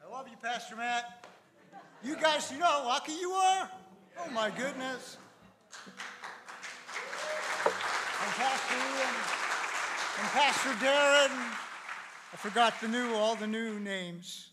I 0.00 0.12
love 0.12 0.28
you, 0.28 0.36
Pastor 0.40 0.76
Matt. 0.76 1.26
You 2.04 2.14
guys, 2.14 2.52
you 2.52 2.60
know 2.60 2.66
how 2.66 2.86
lucky 2.86 3.14
you 3.14 3.32
are? 3.32 3.68
Oh 4.20 4.30
my 4.30 4.48
goodness. 4.50 5.16
And 7.64 8.32
Pastor 8.36 8.74
Ian 8.76 9.14
and 10.20 10.28
Pastor 10.28 10.70
Darren. 10.86 11.36
I 12.32 12.36
forgot 12.36 12.80
the 12.80 12.86
new, 12.86 13.12
all 13.14 13.34
the 13.34 13.48
new 13.48 13.80
names. 13.80 14.51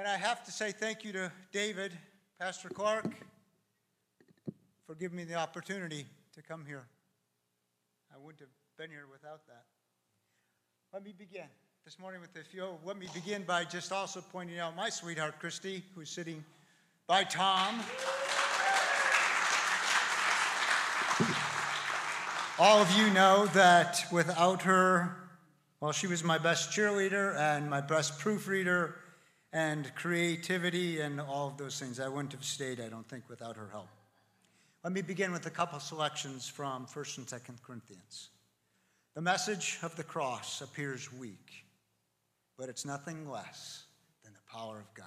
And 0.00 0.08
I 0.08 0.16
have 0.16 0.42
to 0.44 0.50
say 0.50 0.72
thank 0.72 1.04
you 1.04 1.12
to 1.12 1.30
David, 1.52 1.92
Pastor 2.38 2.70
Clark, 2.70 3.04
for 4.86 4.94
giving 4.94 5.18
me 5.18 5.24
the 5.24 5.34
opportunity 5.34 6.06
to 6.32 6.40
come 6.40 6.64
here. 6.64 6.86
I 8.10 8.16
wouldn't 8.16 8.40
have 8.40 8.48
been 8.78 8.88
here 8.88 9.04
without 9.12 9.46
that. 9.48 9.64
Let 10.94 11.04
me 11.04 11.12
begin 11.18 11.44
this 11.84 11.98
morning 11.98 12.22
with 12.22 12.34
if 12.34 12.54
you 12.54 12.66
let 12.82 12.96
me 12.96 13.08
begin 13.12 13.42
by 13.42 13.64
just 13.64 13.92
also 13.92 14.22
pointing 14.22 14.58
out 14.58 14.74
my 14.74 14.88
sweetheart 14.88 15.38
Christy, 15.38 15.82
who's 15.94 16.08
sitting 16.08 16.42
by 17.06 17.24
Tom. 17.24 17.80
All 22.58 22.80
of 22.80 22.90
you 22.92 23.10
know 23.10 23.44
that 23.48 24.02
without 24.10 24.62
her, 24.62 25.14
well, 25.82 25.92
she 25.92 26.06
was 26.06 26.24
my 26.24 26.38
best 26.38 26.70
cheerleader 26.70 27.36
and 27.36 27.68
my 27.68 27.82
best 27.82 28.18
proofreader 28.18 28.94
and 29.52 29.92
creativity 29.94 31.00
and 31.00 31.20
all 31.20 31.48
of 31.48 31.56
those 31.56 31.78
things. 31.78 31.98
I 31.98 32.08
wouldn't 32.08 32.32
have 32.32 32.44
stayed, 32.44 32.80
I 32.80 32.88
don't 32.88 33.08
think, 33.08 33.28
without 33.28 33.56
her 33.56 33.68
help. 33.70 33.88
Let 34.84 34.92
me 34.92 35.02
begin 35.02 35.32
with 35.32 35.46
a 35.46 35.50
couple 35.50 35.78
selections 35.80 36.48
from 36.48 36.86
1st 36.86 37.18
and 37.18 37.26
2nd 37.26 37.62
Corinthians. 37.62 38.30
The 39.14 39.20
message 39.20 39.78
of 39.82 39.96
the 39.96 40.04
cross 40.04 40.60
appears 40.60 41.12
weak, 41.12 41.64
but 42.56 42.68
it's 42.68 42.86
nothing 42.86 43.28
less 43.28 43.84
than 44.24 44.32
the 44.32 44.52
power 44.52 44.78
of 44.78 44.94
God. 44.94 45.06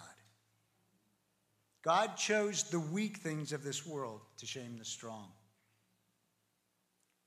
God 1.84 2.16
chose 2.18 2.64
the 2.64 2.80
weak 2.80 3.18
things 3.18 3.52
of 3.52 3.64
this 3.64 3.86
world 3.86 4.22
to 4.38 4.46
shame 4.46 4.78
the 4.78 4.86
strong. 4.86 5.30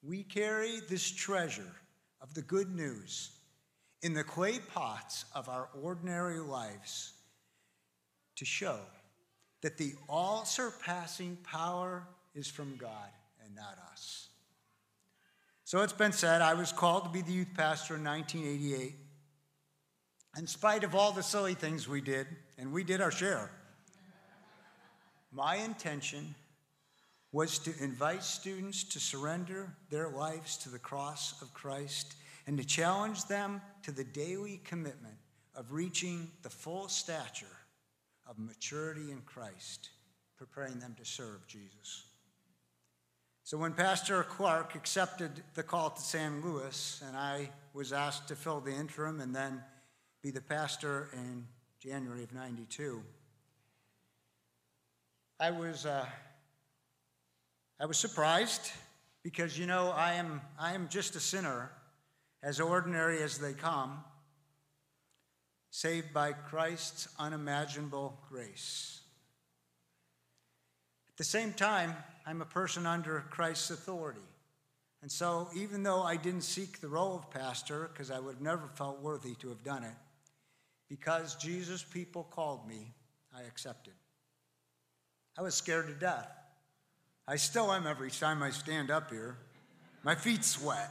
We 0.02 0.22
carry 0.22 0.80
this 0.88 1.10
treasure 1.10 1.74
of 2.20 2.32
the 2.34 2.42
good 2.42 2.74
news 2.74 3.35
in 4.02 4.14
the 4.14 4.24
clay 4.24 4.58
pots 4.58 5.24
of 5.34 5.48
our 5.48 5.68
ordinary 5.82 6.38
lives 6.38 7.12
to 8.36 8.44
show 8.44 8.78
that 9.62 9.78
the 9.78 9.94
all 10.08 10.44
surpassing 10.44 11.36
power 11.42 12.06
is 12.34 12.46
from 12.46 12.76
God 12.76 13.08
and 13.44 13.54
not 13.54 13.78
us. 13.90 14.28
So 15.64 15.82
it's 15.82 15.92
been 15.92 16.12
said, 16.12 16.42
I 16.42 16.54
was 16.54 16.70
called 16.70 17.04
to 17.04 17.10
be 17.10 17.22
the 17.22 17.32
youth 17.32 17.54
pastor 17.56 17.96
in 17.96 18.04
1988. 18.04 18.94
In 20.38 20.46
spite 20.46 20.84
of 20.84 20.94
all 20.94 21.12
the 21.12 21.22
silly 21.22 21.54
things 21.54 21.88
we 21.88 22.00
did, 22.00 22.26
and 22.58 22.72
we 22.72 22.84
did 22.84 23.00
our 23.00 23.10
share, 23.10 23.50
my 25.32 25.56
intention 25.56 26.34
was 27.32 27.58
to 27.58 27.72
invite 27.82 28.22
students 28.22 28.84
to 28.84 29.00
surrender 29.00 29.74
their 29.90 30.08
lives 30.08 30.56
to 30.58 30.68
the 30.68 30.78
cross 30.78 31.40
of 31.42 31.52
Christ 31.52 32.14
and 32.46 32.56
to 32.58 32.64
challenge 32.64 33.24
them 33.26 33.60
to 33.82 33.92
the 33.92 34.04
daily 34.04 34.60
commitment 34.64 35.16
of 35.54 35.72
reaching 35.72 36.30
the 36.42 36.50
full 36.50 36.88
stature 36.88 37.46
of 38.28 38.38
maturity 38.38 39.10
in 39.10 39.20
Christ, 39.22 39.90
preparing 40.36 40.78
them 40.78 40.94
to 40.98 41.04
serve 41.04 41.46
Jesus. 41.46 42.04
So 43.42 43.56
when 43.56 43.72
Pastor 43.72 44.22
Clark 44.24 44.74
accepted 44.74 45.30
the 45.54 45.62
call 45.62 45.90
to 45.90 46.02
San 46.02 46.42
Luis, 46.42 47.02
and 47.06 47.16
I 47.16 47.50
was 47.74 47.92
asked 47.92 48.28
to 48.28 48.36
fill 48.36 48.60
the 48.60 48.72
interim 48.72 49.20
and 49.20 49.34
then 49.34 49.62
be 50.22 50.30
the 50.30 50.40
pastor 50.40 51.08
in 51.12 51.46
January 51.78 52.24
of 52.24 52.34
92, 52.34 53.02
I 55.38 55.50
was, 55.50 55.86
uh, 55.86 56.06
I 57.78 57.86
was 57.86 57.98
surprised 57.98 58.72
because, 59.22 59.58
you 59.58 59.66
know, 59.66 59.92
I 59.94 60.14
am, 60.14 60.40
I 60.58 60.74
am 60.74 60.88
just 60.88 61.14
a 61.14 61.20
sinner 61.20 61.70
as 62.42 62.60
ordinary 62.60 63.22
as 63.22 63.38
they 63.38 63.52
come. 63.52 64.04
saved 65.70 66.14
by 66.14 66.32
Christ's 66.32 67.06
unimaginable 67.18 68.18
grace. 68.30 69.00
At 71.10 71.18
the 71.18 71.24
same 71.24 71.52
time, 71.52 71.94
I'm 72.24 72.40
a 72.40 72.46
person 72.46 72.86
under 72.86 73.26
Christ's 73.28 73.70
authority. 73.70 74.20
And 75.02 75.12
so, 75.12 75.48
even 75.54 75.82
though 75.82 76.02
I 76.02 76.16
didn't 76.16 76.42
seek 76.42 76.80
the 76.80 76.88
role 76.88 77.16
of 77.16 77.30
pastor, 77.30 77.90
because 77.92 78.10
I 78.10 78.18
would 78.18 78.36
have 78.36 78.42
never 78.42 78.68
felt 78.74 79.02
worthy 79.02 79.34
to 79.36 79.50
have 79.50 79.62
done 79.62 79.84
it, 79.84 79.94
because 80.88 81.36
Jesus' 81.36 81.82
people 81.82 82.24
called 82.24 82.66
me, 82.66 82.94
I 83.36 83.42
accepted. 83.42 83.92
I 85.38 85.42
was 85.42 85.54
scared 85.54 85.88
to 85.88 85.94
death. 85.94 86.30
I 87.28 87.36
still 87.36 87.70
am 87.70 87.86
every 87.86 88.10
time 88.10 88.42
I 88.42 88.50
stand 88.50 88.90
up 88.90 89.10
here. 89.10 89.36
My 90.02 90.14
feet 90.14 90.42
sweat. 90.44 90.90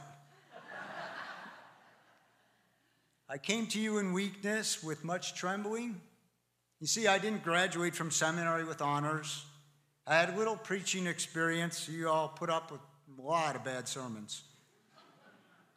I 3.28 3.38
came 3.38 3.66
to 3.68 3.80
you 3.80 3.98
in 3.98 4.12
weakness 4.12 4.84
with 4.84 5.02
much 5.02 5.34
trembling. 5.34 6.00
You 6.80 6.86
see, 6.86 7.08
I 7.08 7.18
didn't 7.18 7.42
graduate 7.42 7.94
from 7.94 8.12
seminary 8.12 8.62
with 8.62 8.80
honors. 8.80 9.44
I 10.06 10.14
had 10.14 10.36
little 10.38 10.54
preaching 10.54 11.08
experience. 11.08 11.88
You 11.88 12.08
all 12.08 12.28
put 12.28 12.50
up 12.50 12.70
with 12.70 12.80
a 13.18 13.22
lot 13.22 13.56
of 13.56 13.64
bad 13.64 13.88
sermons. 13.88 14.44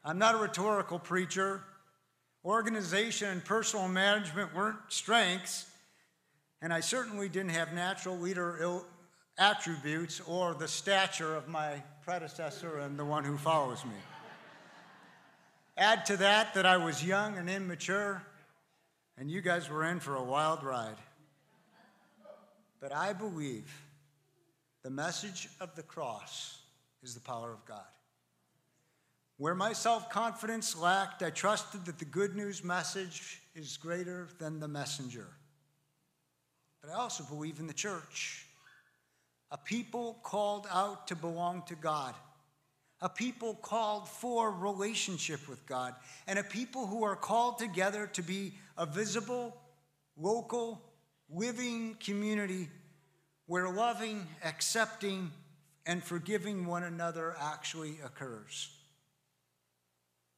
I'm 0.04 0.20
not 0.20 0.36
a 0.36 0.38
rhetorical 0.38 1.00
preacher. 1.00 1.64
Organization 2.46 3.30
and 3.30 3.44
personal 3.44 3.88
management 3.88 4.54
weren't 4.54 4.78
strengths, 4.90 5.66
and 6.62 6.72
I 6.72 6.82
certainly 6.82 7.30
didn't 7.30 7.52
have 7.52 7.74
natural 7.74 8.18
leader 8.18 8.84
attributes 9.40 10.22
or 10.28 10.54
the 10.54 10.68
stature 10.68 11.36
of 11.36 11.48
my 11.48 11.82
predecessor 12.06 12.78
and 12.78 13.00
the 13.00 13.06
one 13.06 13.24
who 13.24 13.38
follows 13.38 13.84
me. 13.86 13.96
Add 15.80 16.08
to 16.08 16.18
that 16.18 16.56
that 16.56 16.66
I 16.66 16.76
was 16.76 17.06
young 17.06 17.38
and 17.38 17.50
immature, 17.50 18.22
and 19.18 19.32
you 19.32 19.40
guys 19.40 19.70
were 19.70 19.86
in 19.86 20.02
for 20.02 20.18
a 20.18 20.22
wild 20.22 20.62
ride. 20.62 20.98
But 22.82 22.94
I 22.94 23.14
believe 23.14 23.72
the 24.84 24.90
message 24.90 25.48
of 25.62 25.74
the 25.78 25.84
cross 25.84 26.60
is 27.02 27.14
the 27.14 27.22
power 27.22 27.54
of 27.54 27.64
God. 27.64 27.86
Where 29.38 29.56
my 29.56 29.72
self 29.72 30.10
confidence 30.10 30.78
lacked, 30.78 31.24
I 31.24 31.30
trusted 31.30 31.86
that 31.86 31.98
the 31.98 32.04
good 32.04 32.36
news 32.36 32.62
message 32.62 33.42
is 33.56 33.78
greater 33.78 34.28
than 34.38 34.60
the 34.60 34.68
messenger. 34.68 35.28
But 36.82 36.92
I 36.92 36.96
also 36.96 37.24
believe 37.24 37.62
in 37.62 37.68
the 37.68 37.74
church, 37.74 38.48
a 39.50 39.58
people 39.58 40.20
called 40.24 40.68
out 40.70 41.08
to 41.08 41.16
belong 41.16 41.64
to 41.68 41.76
God 41.76 42.16
a 43.02 43.10
people 43.10 43.56
called 43.56 44.10
for 44.10 44.52
relationship 44.52 45.48
with 45.48 45.66
God, 45.66 45.96
and 46.28 46.38
a 46.38 46.44
people 46.44 46.86
who 46.86 47.04
are 47.04 47.16
called 47.16 47.58
together 47.58 48.08
to 48.14 48.22
be 48.22 48.54
a 48.78 48.86
visible, 48.86 49.56
local, 50.18 50.82
living 51.30 51.96
community 52.00 52.68
where 53.46 53.70
loving, 53.70 54.28
accepting, 54.44 55.32
and 55.86 56.04
forgiving 56.04 56.66
one 56.66 56.84
another 56.84 57.36
actually 57.40 57.96
occurs. 58.04 58.70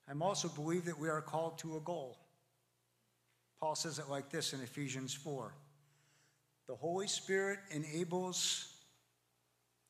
I 0.08 0.14
also 0.24 0.48
believe 0.50 0.86
that 0.86 1.00
we 1.00 1.10
are 1.10 1.22
called 1.22 1.58
to 1.60 1.78
a 1.78 1.80
goal. 1.80 2.18
Paul 3.60 3.76
says 3.76 4.00
it 4.00 4.10
like 4.10 4.30
this 4.30 4.54
in 4.54 4.62
Ephesians 4.62 5.14
4 5.14 5.54
The 6.68 6.76
Holy 6.76 7.08
Spirit 7.08 7.60
enables 7.70 8.74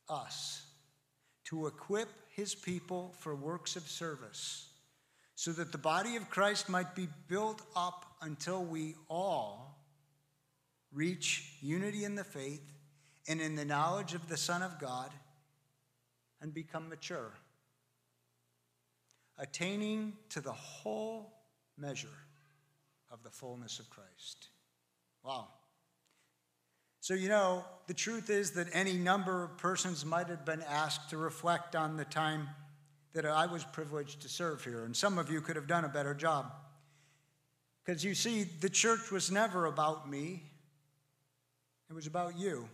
us 0.09 0.63
to 1.45 1.67
equip 1.67 2.09
his 2.35 2.55
people 2.55 3.13
for 3.19 3.35
works 3.35 3.75
of 3.75 3.83
service, 3.83 4.67
so 5.35 5.51
that 5.51 5.71
the 5.71 5.77
body 5.77 6.15
of 6.15 6.29
Christ 6.29 6.69
might 6.69 6.95
be 6.95 7.07
built 7.27 7.61
up 7.75 8.05
until 8.21 8.63
we 8.63 8.95
all 9.09 9.77
reach 10.93 11.53
unity 11.61 12.03
in 12.03 12.15
the 12.15 12.23
faith 12.23 12.73
and 13.27 13.39
in 13.39 13.55
the 13.55 13.65
knowledge 13.65 14.13
of 14.13 14.27
the 14.27 14.37
Son 14.37 14.61
of 14.61 14.79
God 14.79 15.11
and 16.41 16.53
become 16.53 16.89
mature, 16.89 17.31
attaining 19.37 20.13
to 20.29 20.41
the 20.41 20.51
whole 20.51 21.33
measure 21.77 22.07
of 23.11 23.23
the 23.23 23.29
fullness 23.29 23.79
of 23.79 23.89
Christ. 23.89 24.47
Wow. 25.23 25.47
So, 27.01 27.15
you 27.15 27.29
know, 27.29 27.65
the 27.87 27.95
truth 27.95 28.29
is 28.29 28.51
that 28.51 28.67
any 28.73 28.93
number 28.93 29.43
of 29.43 29.57
persons 29.57 30.05
might 30.05 30.27
have 30.27 30.45
been 30.45 30.61
asked 30.61 31.09
to 31.09 31.17
reflect 31.17 31.75
on 31.75 31.97
the 31.97 32.05
time 32.05 32.47
that 33.13 33.25
I 33.25 33.47
was 33.47 33.63
privileged 33.63 34.21
to 34.21 34.29
serve 34.29 34.63
here, 34.63 34.85
and 34.85 34.95
some 34.95 35.17
of 35.17 35.31
you 35.31 35.41
could 35.41 35.55
have 35.55 35.65
done 35.67 35.83
a 35.83 35.89
better 35.89 36.13
job. 36.13 36.53
Because 37.83 38.03
you 38.03 38.13
see, 38.13 38.43
the 38.43 38.69
church 38.69 39.11
was 39.11 39.31
never 39.31 39.65
about 39.65 40.09
me, 40.09 40.43
it 41.89 41.93
was 41.93 42.05
about 42.05 42.37
you. 42.37 42.69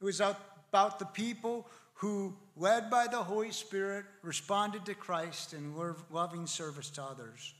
It 0.00 0.04
was 0.04 0.20
about 0.20 0.98
the 1.00 1.04
people 1.04 1.66
who, 1.94 2.36
led 2.56 2.90
by 2.90 3.08
the 3.08 3.22
Holy 3.22 3.50
Spirit, 3.50 4.04
responded 4.22 4.86
to 4.86 4.94
Christ 4.94 5.52
in 5.52 5.74
loving 6.10 6.46
service 6.46 6.90
to 6.90 7.02
others. 7.02 7.54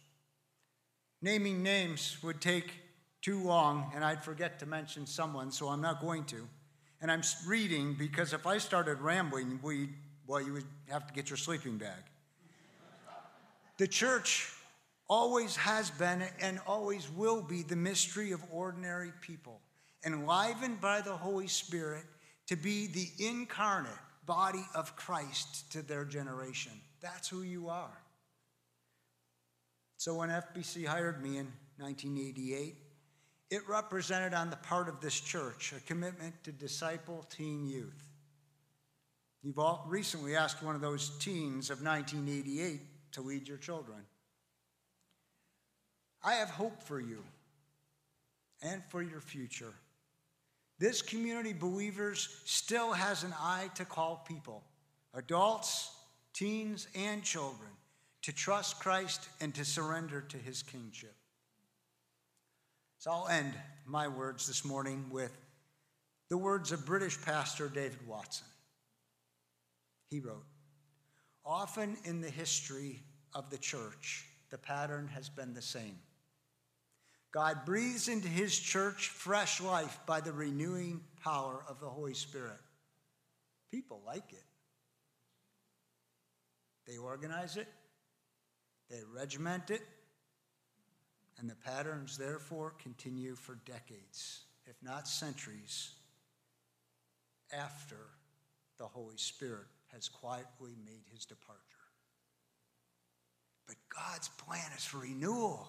Naming 1.21 1.63
names 1.63 2.19
would 2.23 2.41
take 2.41 2.73
too 3.23 3.43
long 3.43 3.91
and 3.95 4.05
I'd 4.05 4.23
forget 4.23 4.59
to 4.59 4.67
mention 4.67 5.07
someone, 5.07 5.51
so 5.51 5.69
I'm 5.69 5.81
not 5.81 6.01
going 6.01 6.25
to. 6.25 6.47
And 7.01 7.11
I'm 7.11 7.23
reading 7.47 7.95
because 7.99 8.33
if 8.33 8.47
I 8.47 8.59
started 8.59 9.01
rambling, 9.01 9.59
we, 9.63 9.89
well, 10.27 10.41
you 10.41 10.53
would 10.53 10.67
have 10.89 11.07
to 11.07 11.15
get 11.15 11.31
your 11.31 11.37
sleeping 11.37 11.79
bag. 11.79 12.03
The 13.79 13.87
church 13.87 14.53
always 15.09 15.57
has 15.57 15.91
been 15.91 16.23
and 16.41 16.61
always 16.67 17.11
will 17.11 17.43
be 17.43 17.63
the 17.63 17.77
mystery 17.77 18.33
of 18.33 18.41
ordinary 18.53 19.13
people, 19.21 19.61
enlivened 20.05 20.81
by 20.81 21.01
the 21.01 21.17
Holy 21.17 21.49
Spirit 21.49 22.05
to 22.47 22.57
be 22.57 22.87
the 22.87 23.09
incarnate 23.19 23.91
body 24.27 24.65
of 24.75 24.95
Christ 24.97 25.71
to 25.73 25.83
their 25.83 26.05
generation. 26.05 26.73
That's 27.01 27.29
who 27.29 27.43
you 27.43 27.69
are. 27.69 27.99
So 29.97 30.15
when 30.15 30.31
FBC 30.31 30.87
hired 30.87 31.23
me 31.23 31.39
in 31.39 31.47
1988, 31.79 32.77
it 33.53 33.69
represented 33.69 34.33
on 34.33 34.49
the 34.49 34.57
part 34.57 34.89
of 34.89 35.03
this 35.03 35.21
church 35.21 35.75
a 35.77 35.81
commitment 35.81 36.33
to 36.43 36.51
disciple 36.51 37.27
teen 37.29 37.67
youth. 37.67 38.03
You've 39.43 39.59
all 39.59 39.85
recently 39.87 40.35
asked 40.35 40.63
one 40.63 40.75
of 40.75 40.81
those 40.81 41.11
teens 41.19 41.69
of 41.69 41.83
1988 41.83 42.81
to 43.13 43.21
lead 43.21 43.47
your 43.47 43.59
children. 43.59 43.99
I 46.25 46.37
have 46.37 46.49
hope 46.49 46.83
for 46.83 46.99
you 46.99 47.23
and 48.63 48.83
for 48.89 49.03
your 49.03 49.21
future. 49.21 49.75
This 50.79 51.03
community, 51.03 51.53
believers, 51.53 52.41
still 52.47 52.93
has 52.93 53.23
an 53.23 53.35
eye 53.39 53.69
to 53.75 53.85
call 53.85 54.25
people, 54.27 54.63
adults, 55.13 55.91
teens, 56.33 56.89
and 56.97 57.23
children, 57.23 57.69
to 58.23 58.33
trust 58.33 58.81
Christ 58.81 59.29
and 59.43 59.55
to 59.57 59.65
surrender 59.67 60.23
to 60.23 60.39
his 60.39 60.63
kingship. 60.63 61.15
So 63.03 63.11
I'll 63.11 63.27
end 63.27 63.53
my 63.85 64.07
words 64.07 64.47
this 64.47 64.65
morning 64.65 65.07
with 65.11 65.37
the 66.31 66.39
words 66.39 66.71
of 66.71 66.87
British 66.87 67.21
pastor 67.21 67.69
David 67.69 68.07
Watson. 68.07 68.47
He 70.09 70.21
wrote, 70.21 70.45
Often 71.45 71.97
in 72.05 72.21
the 72.21 72.31
history 72.31 73.03
of 73.35 73.51
the 73.51 73.59
church, 73.59 74.25
the 74.53 74.59
pattern 74.59 75.09
has 75.17 75.29
been 75.29 75.53
the 75.53 75.61
same. 75.61 75.99
God 77.33 77.65
breathes 77.67 78.07
into 78.07 78.29
his 78.29 78.57
church 78.57 79.09
fresh 79.09 79.61
life 79.61 79.99
by 80.07 80.21
the 80.21 80.33
renewing 80.33 81.01
power 81.25 81.65
of 81.69 81.81
the 81.81 81.89
Holy 81.89 82.15
Spirit. 82.15 82.61
People 83.73 84.01
like 84.07 84.33
it. 84.33 84.45
They 86.87 86.99
organize 86.99 87.57
it, 87.57 87.67
they 88.89 89.01
regiment 89.13 89.73
it, 89.73 89.83
and 91.43 91.51
the 91.51 91.57
patterns, 91.57 92.17
therefore, 92.17 92.73
continue 92.81 93.35
for 93.35 93.57
decades, 93.67 94.43
if 94.65 94.77
not 94.81 95.09
centuries, 95.09 95.91
after 97.53 97.97
the 98.79 98.87
Holy 98.87 99.17
Spirit 99.17 99.67
has 99.93 100.09
quietly 100.09 100.77
made 100.87 101.03
his 101.13 101.25
departure. 101.25 101.59
But 103.67 103.75
God's 103.95 104.29
plan 104.29 104.71
is 104.77 104.85
for 104.85 104.99
renewal. 104.99 105.69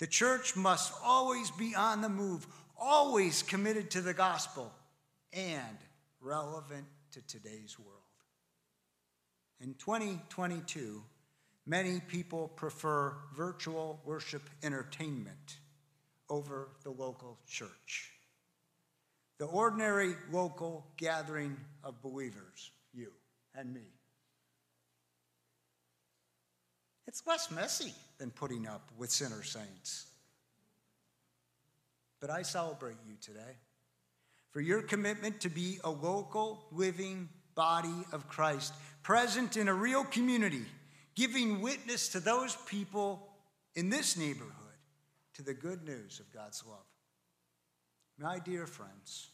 The 0.00 0.08
church 0.08 0.56
must 0.56 0.92
always 1.04 1.52
be 1.52 1.76
on 1.76 2.02
the 2.02 2.08
move, 2.08 2.44
always 2.76 3.44
committed 3.44 3.92
to 3.92 4.00
the 4.00 4.14
gospel, 4.14 4.72
and 5.32 5.78
relevant 6.20 6.86
to 7.12 7.22
today's 7.28 7.78
world. 7.78 8.02
In 9.60 9.74
2022, 9.74 11.02
Many 11.68 12.00
people 12.00 12.48
prefer 12.48 13.14
virtual 13.36 14.00
worship 14.06 14.40
entertainment 14.62 15.58
over 16.30 16.70
the 16.82 16.88
local 16.90 17.38
church. 17.46 18.10
The 19.36 19.44
ordinary 19.44 20.14
local 20.32 20.86
gathering 20.96 21.58
of 21.84 22.00
believers, 22.00 22.70
you 22.94 23.12
and 23.54 23.74
me. 23.74 23.82
It's 27.06 27.22
less 27.26 27.50
messy 27.50 27.92
than 28.16 28.30
putting 28.30 28.66
up 28.66 28.90
with 28.96 29.10
sinner 29.10 29.42
saints. 29.42 30.06
but 32.20 32.30
I 32.30 32.42
celebrate 32.42 32.96
you 33.06 33.14
today 33.20 33.56
for 34.50 34.60
your 34.60 34.82
commitment 34.82 35.40
to 35.40 35.50
be 35.50 35.78
a 35.84 35.90
local, 35.90 36.66
living 36.72 37.28
body 37.54 38.04
of 38.12 38.26
Christ, 38.28 38.72
present 39.02 39.56
in 39.56 39.68
a 39.68 39.74
real 39.74 40.04
community, 40.04 40.64
giving 41.18 41.60
witness 41.60 42.10
to 42.10 42.20
those 42.20 42.56
people 42.66 43.26
in 43.74 43.90
this 43.90 44.16
neighborhood 44.16 44.54
to 45.34 45.42
the 45.42 45.52
good 45.52 45.84
news 45.84 46.20
of 46.20 46.32
God's 46.32 46.62
love. 46.64 46.78
My 48.20 48.38
dear 48.38 48.68
friends, 48.68 49.30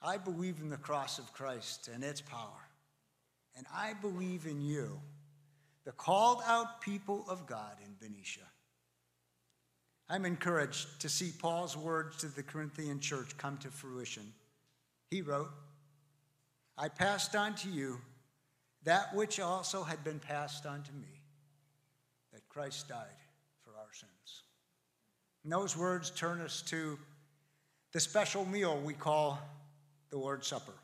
I 0.00 0.16
believe 0.16 0.60
in 0.62 0.70
the 0.70 0.78
cross 0.78 1.18
of 1.18 1.30
Christ 1.34 1.90
and 1.92 2.02
its 2.02 2.22
power, 2.22 2.68
and 3.54 3.66
I 3.72 3.92
believe 4.00 4.46
in 4.46 4.62
you, 4.62 4.98
the 5.84 5.92
called 5.92 6.40
out 6.46 6.80
people 6.80 7.26
of 7.28 7.46
God 7.46 7.76
in 7.84 7.96
Benicia. 8.00 8.40
I'm 10.08 10.24
encouraged 10.24 11.02
to 11.02 11.10
see 11.10 11.32
Paul's 11.38 11.76
words 11.76 12.16
to 12.18 12.28
the 12.28 12.42
Corinthian 12.42 12.98
church 12.98 13.36
come 13.36 13.58
to 13.58 13.68
fruition. 13.68 14.32
He 15.10 15.20
wrote, 15.20 15.50
I 16.78 16.88
passed 16.88 17.36
on 17.36 17.56
to 17.56 17.68
you 17.68 18.00
that 18.84 19.14
which 19.14 19.40
also 19.40 19.82
had 19.82 20.04
been 20.04 20.18
passed 20.18 20.66
on 20.66 20.82
to 20.82 20.92
me, 20.92 21.20
that 22.32 22.48
Christ 22.48 22.88
died 22.88 23.06
for 23.62 23.70
our 23.70 23.92
sins. 23.92 24.42
And 25.42 25.52
those 25.52 25.76
words 25.76 26.10
turn 26.10 26.40
us 26.40 26.62
to 26.62 26.98
the 27.92 28.00
special 28.00 28.44
meal 28.44 28.80
we 28.84 28.94
call 28.94 29.38
the 30.10 30.18
Lord's 30.18 30.46
Supper. 30.46 30.74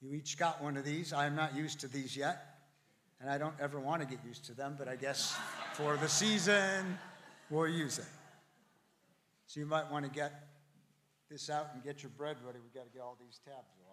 You 0.00 0.14
each 0.14 0.38
got 0.38 0.62
one 0.62 0.76
of 0.76 0.84
these. 0.84 1.12
I 1.12 1.26
am 1.26 1.34
not 1.34 1.56
used 1.56 1.80
to 1.80 1.88
these 1.88 2.16
yet, 2.16 2.58
and 3.20 3.30
I 3.30 3.38
don't 3.38 3.54
ever 3.60 3.80
want 3.80 4.02
to 4.02 4.08
get 4.08 4.18
used 4.26 4.44
to 4.46 4.54
them, 4.54 4.76
but 4.78 4.88
I 4.88 4.96
guess 4.96 5.36
for 5.74 5.96
the 5.96 6.08
season, 6.08 6.98
we'll 7.50 7.68
use 7.68 7.98
it. 7.98 8.04
So 9.46 9.60
you 9.60 9.66
might 9.66 9.90
want 9.90 10.04
to 10.04 10.10
get 10.10 10.32
this 11.30 11.48
out 11.50 11.70
and 11.74 11.82
get 11.82 12.02
your 12.02 12.10
bread 12.16 12.36
ready. 12.44 12.58
We've 12.62 12.74
got 12.74 12.84
to 12.84 12.92
get 12.92 13.02
all 13.02 13.16
these 13.20 13.40
tabs 13.44 13.56
off. 13.56 13.83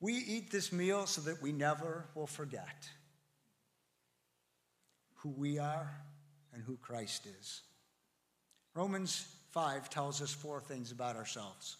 We 0.00 0.14
eat 0.14 0.50
this 0.50 0.72
meal 0.72 1.06
so 1.06 1.20
that 1.22 1.42
we 1.42 1.52
never 1.52 2.04
will 2.14 2.26
forget 2.26 2.88
who 5.16 5.30
we 5.30 5.58
are 5.58 5.90
and 6.52 6.62
who 6.62 6.76
Christ 6.76 7.26
is. 7.40 7.62
Romans 8.74 9.26
5 9.50 9.90
tells 9.90 10.22
us 10.22 10.32
four 10.32 10.60
things 10.60 10.92
about 10.92 11.16
ourselves. 11.16 11.76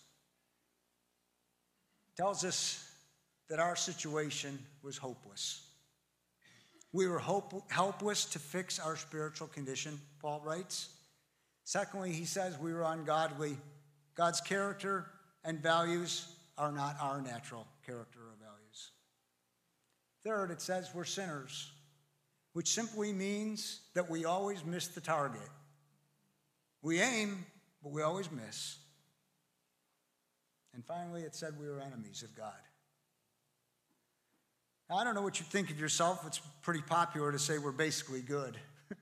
It 2.09 2.17
tells 2.17 2.45
us 2.45 2.85
that 3.49 3.61
our 3.61 3.77
situation 3.77 4.59
was 4.83 4.97
hopeless. 4.97 5.63
We 6.93 7.07
were 7.07 7.19
hope, 7.19 7.71
helpless 7.71 8.25
to 8.27 8.39
fix 8.39 8.81
our 8.81 8.97
spiritual 8.97 9.47
condition, 9.47 10.01
Paul 10.21 10.43
writes. 10.45 10.89
Secondly, 11.65 12.13
he 12.13 12.25
says 12.25 12.59
we 12.59 12.73
were 12.73 12.85
ungodly. 12.85 13.59
God's 14.17 14.41
character 14.41 15.07
and 15.45 15.63
values 15.63 16.27
are 16.57 16.73
not 16.73 16.97
our 17.01 17.21
natural 17.21 17.67
character 17.89 18.19
or 18.21 18.37
values. 18.39 18.93
Third, 20.23 20.51
it 20.51 20.61
says 20.61 20.91
we're 20.95 21.05
sinners, 21.05 21.73
which 22.53 22.69
simply 22.69 23.13
means 23.13 23.81
that 23.95 24.11
we 24.11 24.25
always 24.25 24.65
miss 24.65 24.89
the 24.89 25.01
target. 25.01 25.49
We 26.83 27.01
aim, 27.01 27.47
but 27.83 27.93
we 27.93 28.03
always 28.03 28.31
miss. 28.31 28.77
And 30.75 30.85
finally, 30.85 31.23
it 31.23 31.35
said 31.35 31.55
we 31.59 31.69
were 31.69 31.81
enemies 31.81 32.23
of 32.23 32.37
God. 32.37 32.53
Now, 34.91 34.97
I 34.97 35.05
don't 35.05 35.15
know 35.15 35.23
what 35.23 35.41
you 35.41 35.47
think 35.47 35.71
of 35.71 35.81
yourself. 35.81 36.25
It's 36.27 36.41
pretty 36.63 36.83
popular 36.83 37.33
to 37.33 37.39
say 37.39 37.59
we're 37.59 37.73
basically 37.73 38.21
good. 38.21 38.57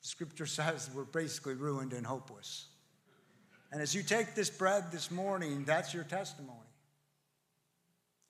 Scripture 0.00 0.46
says 0.46 0.90
we're 0.94 1.04
basically 1.04 1.54
ruined 1.54 1.92
and 1.92 2.06
hopeless. 2.06 2.66
And 3.72 3.80
as 3.80 3.94
you 3.94 4.02
take 4.02 4.34
this 4.34 4.50
bread 4.50 4.90
this 4.90 5.10
morning, 5.10 5.64
that's 5.64 5.94
your 5.94 6.04
testimony. 6.04 6.59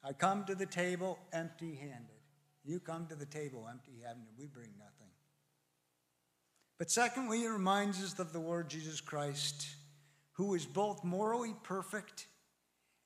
I 0.02 0.12
come 0.12 0.44
to 0.44 0.54
the 0.54 0.66
table 0.66 1.18
empty 1.32 1.74
handed. 1.74 2.20
You 2.64 2.80
come 2.80 3.06
to 3.08 3.14
the 3.14 3.26
table 3.26 3.66
empty 3.70 4.02
handed. 4.04 4.28
We 4.38 4.46
bring 4.46 4.70
nothing. 4.78 5.12
But 6.78 6.90
secondly, 6.90 7.44
it 7.44 7.48
reminds 7.48 8.02
us 8.02 8.18
of 8.18 8.32
the 8.32 8.38
Lord 8.38 8.70
Jesus 8.70 9.00
Christ, 9.00 9.68
who 10.32 10.54
is 10.54 10.64
both 10.64 11.04
morally 11.04 11.54
perfect 11.62 12.26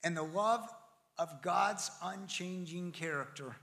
and 0.05 0.17
the 0.17 0.23
love 0.23 0.69
of 1.19 1.43
God's 1.43 1.91
unchanging 2.03 2.93
character. 2.93 3.57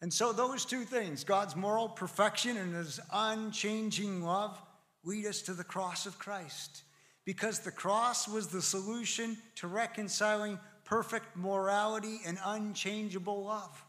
And 0.00 0.12
so, 0.12 0.32
those 0.32 0.64
two 0.64 0.82
things, 0.82 1.24
God's 1.24 1.56
moral 1.56 1.88
perfection 1.88 2.56
and 2.56 2.74
his 2.74 3.00
unchanging 3.12 4.22
love, 4.22 4.60
lead 5.04 5.26
us 5.26 5.42
to 5.42 5.54
the 5.54 5.64
cross 5.64 6.06
of 6.06 6.18
Christ. 6.18 6.82
Because 7.24 7.60
the 7.60 7.70
cross 7.70 8.28
was 8.28 8.48
the 8.48 8.62
solution 8.62 9.36
to 9.56 9.68
reconciling 9.68 10.58
perfect 10.92 11.34
morality 11.34 12.20
and 12.26 12.36
unchangeable 12.44 13.44
love. 13.44 13.82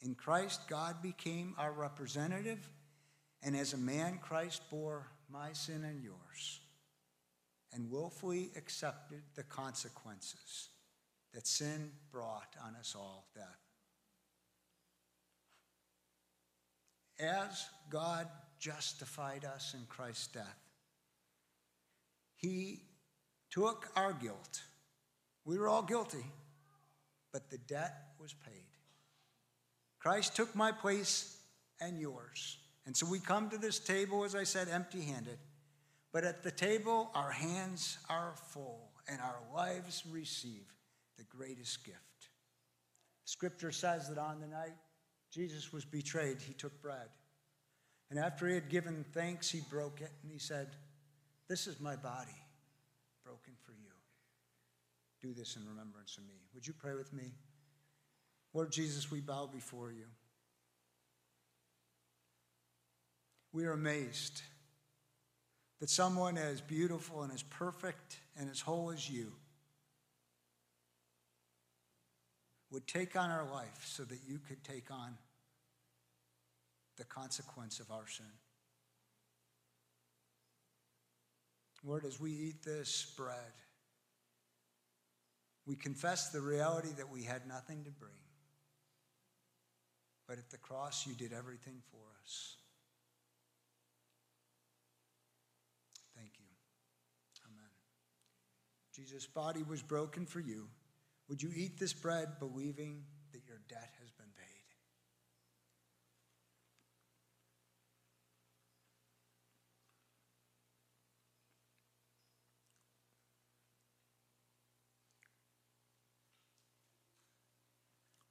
In 0.00 0.14
Christ, 0.14 0.62
God 0.66 1.02
became 1.02 1.54
our 1.58 1.70
representative, 1.70 2.66
and 3.42 3.54
as 3.54 3.74
a 3.74 3.76
man, 3.76 4.18
Christ 4.22 4.62
bore 4.70 5.06
my 5.30 5.52
sin 5.52 5.84
and 5.84 6.02
yours 6.02 6.60
and 7.74 7.90
willfully 7.90 8.50
accepted 8.56 9.20
the 9.34 9.42
consequences 9.42 10.70
that 11.34 11.46
sin 11.46 11.90
brought 12.10 12.56
on 12.66 12.74
us 12.76 12.94
all 12.96 13.26
death. 13.34 13.44
As 17.20 17.66
God 17.90 18.28
justified 18.58 19.44
us 19.44 19.74
in 19.74 19.84
Christ's 19.90 20.28
death, 20.28 20.58
He 22.38 22.80
took 23.50 23.90
our 23.94 24.14
guilt. 24.14 24.62
We 25.44 25.58
were 25.58 25.68
all 25.68 25.82
guilty, 25.82 26.24
but 27.32 27.50
the 27.50 27.58
debt 27.58 27.94
was 28.20 28.32
paid. 28.32 28.64
Christ 29.98 30.36
took 30.36 30.54
my 30.54 30.72
place 30.72 31.36
and 31.80 31.98
yours. 31.98 32.58
And 32.86 32.96
so 32.96 33.06
we 33.06 33.20
come 33.20 33.48
to 33.50 33.58
this 33.58 33.78
table, 33.78 34.24
as 34.24 34.34
I 34.34 34.44
said, 34.44 34.68
empty 34.68 35.02
handed. 35.02 35.38
But 36.12 36.24
at 36.24 36.42
the 36.42 36.50
table, 36.50 37.10
our 37.14 37.30
hands 37.30 37.98
are 38.08 38.34
full 38.50 38.90
and 39.08 39.20
our 39.20 39.38
lives 39.54 40.02
receive 40.10 40.66
the 41.16 41.24
greatest 41.24 41.84
gift. 41.84 41.98
Scripture 43.24 43.72
says 43.72 44.08
that 44.08 44.18
on 44.18 44.40
the 44.40 44.46
night 44.46 44.74
Jesus 45.32 45.72
was 45.72 45.84
betrayed, 45.84 46.38
he 46.40 46.52
took 46.52 46.80
bread. 46.82 47.08
And 48.10 48.18
after 48.18 48.46
he 48.46 48.54
had 48.54 48.68
given 48.68 49.04
thanks, 49.12 49.50
he 49.50 49.60
broke 49.70 50.00
it 50.00 50.10
and 50.22 50.30
he 50.30 50.38
said, 50.38 50.68
This 51.48 51.66
is 51.66 51.80
my 51.80 51.96
body. 51.96 52.41
Do 55.22 55.32
this 55.32 55.56
in 55.56 55.66
remembrance 55.68 56.18
of 56.18 56.24
me. 56.24 56.34
Would 56.54 56.66
you 56.66 56.72
pray 56.72 56.94
with 56.94 57.12
me? 57.12 57.32
Lord 58.52 58.72
Jesus, 58.72 59.10
we 59.10 59.20
bow 59.20 59.46
before 59.46 59.92
you. 59.92 60.06
We 63.52 63.66
are 63.66 63.72
amazed 63.72 64.42
that 65.80 65.90
someone 65.90 66.38
as 66.38 66.60
beautiful 66.60 67.22
and 67.22 67.32
as 67.32 67.42
perfect 67.42 68.18
and 68.36 68.50
as 68.50 68.60
whole 68.60 68.90
as 68.90 69.08
you 69.08 69.32
would 72.70 72.86
take 72.86 73.14
on 73.16 73.30
our 73.30 73.44
life 73.52 73.84
so 73.84 74.02
that 74.04 74.18
you 74.26 74.38
could 74.48 74.64
take 74.64 74.90
on 74.90 75.16
the 76.96 77.04
consequence 77.04 77.78
of 77.78 77.90
our 77.90 78.08
sin. 78.08 78.26
Lord, 81.84 82.04
as 82.04 82.20
we 82.20 82.30
eat 82.30 82.62
this 82.62 83.12
bread, 83.16 83.52
we 85.66 85.76
confess 85.76 86.30
the 86.30 86.40
reality 86.40 86.88
that 86.96 87.08
we 87.08 87.22
had 87.22 87.46
nothing 87.46 87.84
to 87.84 87.90
bring. 87.90 88.12
But 90.26 90.38
at 90.38 90.50
the 90.50 90.58
cross, 90.58 91.06
you 91.06 91.14
did 91.14 91.32
everything 91.32 91.82
for 91.90 92.00
us. 92.22 92.56
Thank 96.16 96.32
you. 96.38 96.46
Amen. 97.46 97.70
Jesus' 98.94 99.26
body 99.26 99.62
was 99.62 99.82
broken 99.82 100.26
for 100.26 100.40
you. 100.40 100.68
Would 101.28 101.42
you 101.42 101.50
eat 101.54 101.78
this 101.78 101.92
bread 101.92 102.38
believing 102.38 103.04
that 103.32 103.46
your 103.46 103.60
debt 103.68 103.94
has 104.00 104.10
been 104.10 104.26
paid? 104.36 104.52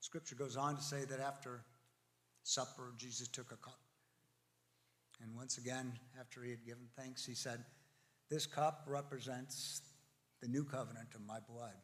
Scripture 0.01 0.35
goes 0.35 0.57
on 0.57 0.75
to 0.75 0.81
say 0.81 1.05
that 1.05 1.19
after 1.19 1.63
supper, 2.43 2.93
Jesus 2.97 3.27
took 3.27 3.51
a 3.51 3.55
cup. 3.55 3.79
And 5.23 5.35
once 5.35 5.57
again, 5.57 5.93
after 6.19 6.43
he 6.43 6.49
had 6.49 6.65
given 6.65 6.87
thanks, 6.97 7.25
he 7.25 7.35
said, 7.35 7.63
This 8.29 8.45
cup 8.45 8.83
represents 8.87 9.81
the 10.41 10.47
new 10.47 10.63
covenant 10.63 11.09
of 11.15 11.21
my 11.25 11.37
blood 11.47 11.75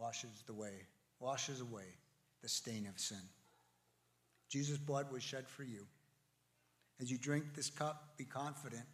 washes 0.00 0.42
the 0.46 0.54
way, 0.54 0.86
washes 1.20 1.60
away 1.60 1.84
the 2.42 2.48
stain 2.48 2.86
of 2.86 2.98
sin. 2.98 3.20
Jesus' 4.48 4.78
blood 4.78 5.12
was 5.12 5.22
shed 5.22 5.46
for 5.48 5.62
you. 5.62 5.86
As 7.00 7.10
you 7.10 7.18
drink 7.18 7.44
this 7.54 7.70
cup, 7.70 8.14
be 8.16 8.24
confident 8.24 8.86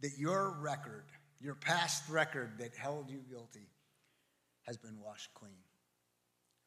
that 0.00 0.18
your 0.18 0.56
record, 0.60 1.04
your 1.40 1.54
past 1.54 2.08
record 2.08 2.52
that 2.58 2.74
held 2.74 3.10
you 3.10 3.20
guilty, 3.30 3.68
has 4.68 4.76
been 4.76 5.00
washed 5.02 5.32
clean. 5.32 5.56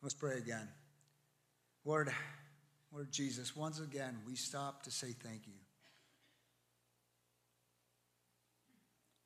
Let's 0.01 0.15
pray 0.15 0.37
again. 0.39 0.67
Lord, 1.85 2.11
Lord 2.91 3.11
Jesus, 3.11 3.55
once 3.55 3.79
again, 3.79 4.17
we 4.27 4.35
stop 4.35 4.81
to 4.83 4.91
say 4.91 5.13
thank 5.23 5.45
you. 5.45 5.53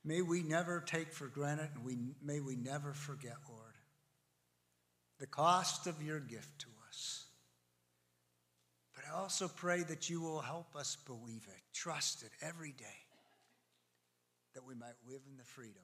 May 0.03 0.21
we 0.21 0.43
never 0.43 0.81
take 0.85 1.13
for 1.13 1.27
granted 1.27 1.69
and 1.73 1.85
we, 1.85 1.97
may 2.21 2.41
we 2.41 2.57
never 2.57 2.91
forget, 2.91 3.37
Lord, 3.49 3.73
the 5.19 5.25
cost 5.25 5.87
of 5.87 6.03
your 6.03 6.19
gift 6.19 6.59
to 6.59 6.67
us. 6.89 7.27
But 8.93 9.05
I 9.09 9.17
also 9.17 9.47
pray 9.47 9.83
that 9.83 10.09
you 10.09 10.19
will 10.19 10.41
help 10.41 10.75
us 10.75 10.97
believe 11.07 11.47
it, 11.47 11.61
trust 11.73 12.23
it 12.23 12.31
every 12.41 12.73
day, 12.73 12.85
that 14.53 14.65
we 14.65 14.75
might 14.75 14.95
live 15.07 15.21
in 15.31 15.37
the 15.37 15.45
freedom. 15.45 15.81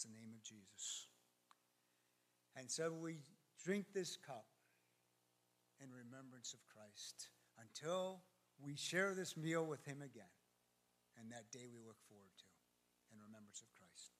It's 0.00 0.08
the 0.08 0.16
name 0.16 0.32
of 0.32 0.40
Jesus. 0.40 1.12
And 2.56 2.72
so 2.72 2.88
we 2.88 3.20
drink 3.60 3.92
this 3.92 4.16
cup 4.16 4.48
in 5.76 5.92
remembrance 5.92 6.56
of 6.56 6.64
Christ 6.64 7.28
until 7.60 8.24
we 8.56 8.80
share 8.80 9.12
this 9.12 9.36
meal 9.36 9.60
with 9.60 9.84
him 9.84 10.00
again. 10.00 10.32
And 11.20 11.28
that 11.36 11.52
day 11.52 11.68
we 11.68 11.84
look 11.84 12.00
forward 12.08 12.32
to 12.32 12.48
in 13.12 13.20
remembrance 13.20 13.60
of 13.60 13.68
Christ. 13.76 14.16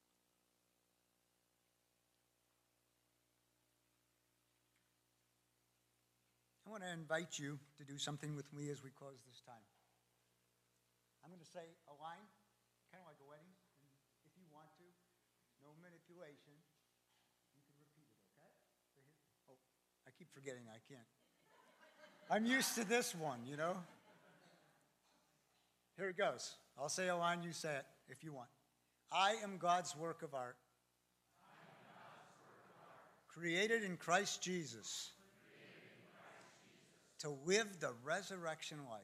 I 6.61 6.69
want 6.69 6.85
to 6.85 6.93
invite 6.93 7.41
you 7.41 7.57
to 7.81 7.89
do 7.89 7.97
something 7.97 8.37
with 8.37 8.53
me 8.53 8.69
as 8.69 8.85
we 8.85 8.93
close 8.93 9.25
this 9.25 9.41
time. 9.49 9.65
I'm 11.25 11.33
going 11.33 11.41
to 11.41 11.49
say 11.49 11.73
a 11.89 11.97
line, 11.97 12.29
kind 12.93 13.01
of 13.01 13.09
like 13.09 13.25
a 13.25 13.25
wedding, 13.25 13.57
and 13.81 13.89
if 14.29 14.37
you 14.37 14.45
want 14.53 14.69
to, 14.77 14.85
no 15.61 15.77
manipulation, 15.85 16.57
you 17.53 17.61
can 17.69 17.77
repeat 17.77 18.09
it, 18.09 18.25
okay? 18.33 18.49
So 18.97 18.97
here, 18.97 19.13
oh, 19.53 19.61
I 20.09 20.11
forgetting 20.35 20.63
I 20.69 20.79
can't. 20.89 21.07
I'm 22.31 22.47
used 22.47 22.75
to 22.77 22.85
this 22.85 23.15
one, 23.15 23.41
you 23.47 23.57
know? 23.57 23.77
Here 25.97 26.09
it 26.09 26.17
goes. 26.17 26.55
I'll 26.79 26.89
say 26.89 27.09
a 27.09 27.17
line, 27.17 27.43
you 27.43 27.53
say 27.53 27.77
it 27.77 27.87
if 28.09 28.25
you 28.25 28.33
want. 28.33 28.49
I 29.13 29.35
am 29.43 29.59
God's 29.59 29.97
work 29.97 30.23
of 30.23 30.35
art, 30.35 30.57
created 33.29 33.83
in 33.83 33.97
Christ 33.97 34.43
Jesus 34.43 35.11
to 37.19 37.31
live 37.45 37.81
the 37.81 37.93
resurrection 38.05 38.79
life. 38.89 39.01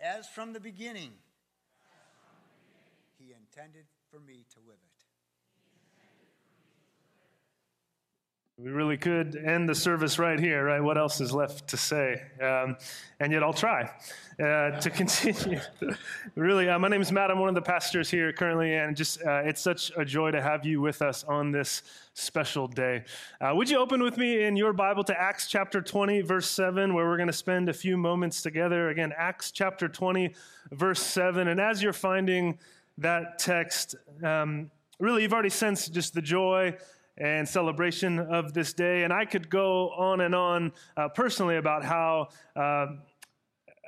As 0.00 0.26
from 0.28 0.52
the 0.52 0.60
beginning, 0.60 1.12
He 3.18 3.32
intended 3.32 3.84
for 4.10 4.18
me 4.18 4.44
to 4.54 4.58
live 4.66 4.78
it. 4.82 4.95
We 8.58 8.70
really 8.70 8.96
could 8.96 9.36
end 9.36 9.68
the 9.68 9.74
service 9.74 10.18
right 10.18 10.40
here, 10.40 10.64
right? 10.64 10.80
What 10.80 10.96
else 10.96 11.20
is 11.20 11.30
left 11.30 11.68
to 11.68 11.76
say? 11.76 12.22
Um, 12.40 12.78
and 13.20 13.30
yet 13.30 13.42
I'll 13.42 13.52
try 13.52 13.90
uh, 14.40 14.80
to 14.80 14.90
continue. 14.94 15.60
really, 16.36 16.66
uh, 16.66 16.78
my 16.78 16.88
name 16.88 17.02
is 17.02 17.12
Matt. 17.12 17.30
I'm 17.30 17.38
one 17.38 17.50
of 17.50 17.54
the 17.54 17.60
pastors 17.60 18.10
here 18.10 18.32
currently, 18.32 18.72
and 18.72 18.96
just 18.96 19.20
uh, 19.20 19.42
it's 19.44 19.60
such 19.60 19.92
a 19.98 20.06
joy 20.06 20.30
to 20.30 20.40
have 20.40 20.64
you 20.64 20.80
with 20.80 21.02
us 21.02 21.22
on 21.24 21.50
this 21.50 21.82
special 22.14 22.66
day. 22.66 23.04
Uh, 23.42 23.52
would 23.54 23.68
you 23.68 23.76
open 23.78 24.02
with 24.02 24.16
me 24.16 24.44
in 24.44 24.56
your 24.56 24.72
Bible 24.72 25.04
to 25.04 25.20
Acts 25.20 25.48
chapter 25.48 25.82
20, 25.82 26.22
verse 26.22 26.48
7, 26.48 26.94
where 26.94 27.04
we're 27.04 27.18
going 27.18 27.26
to 27.26 27.34
spend 27.34 27.68
a 27.68 27.74
few 27.74 27.98
moments 27.98 28.40
together? 28.40 28.88
Again, 28.88 29.12
Acts 29.18 29.50
chapter 29.50 29.86
20, 29.86 30.32
verse 30.70 31.02
7. 31.02 31.48
And 31.48 31.60
as 31.60 31.82
you're 31.82 31.92
finding 31.92 32.58
that 32.96 33.38
text, 33.38 33.96
um, 34.24 34.70
really, 34.98 35.24
you've 35.24 35.34
already 35.34 35.50
sensed 35.50 35.92
just 35.92 36.14
the 36.14 36.22
joy 36.22 36.74
and 37.18 37.48
celebration 37.48 38.18
of 38.18 38.52
this 38.52 38.72
day. 38.72 39.04
And 39.04 39.12
I 39.12 39.24
could 39.24 39.48
go 39.48 39.90
on 39.90 40.20
and 40.20 40.34
on 40.34 40.72
uh, 40.96 41.08
personally 41.08 41.56
about 41.56 41.84
how. 41.84 42.28
Uh, 42.54 42.86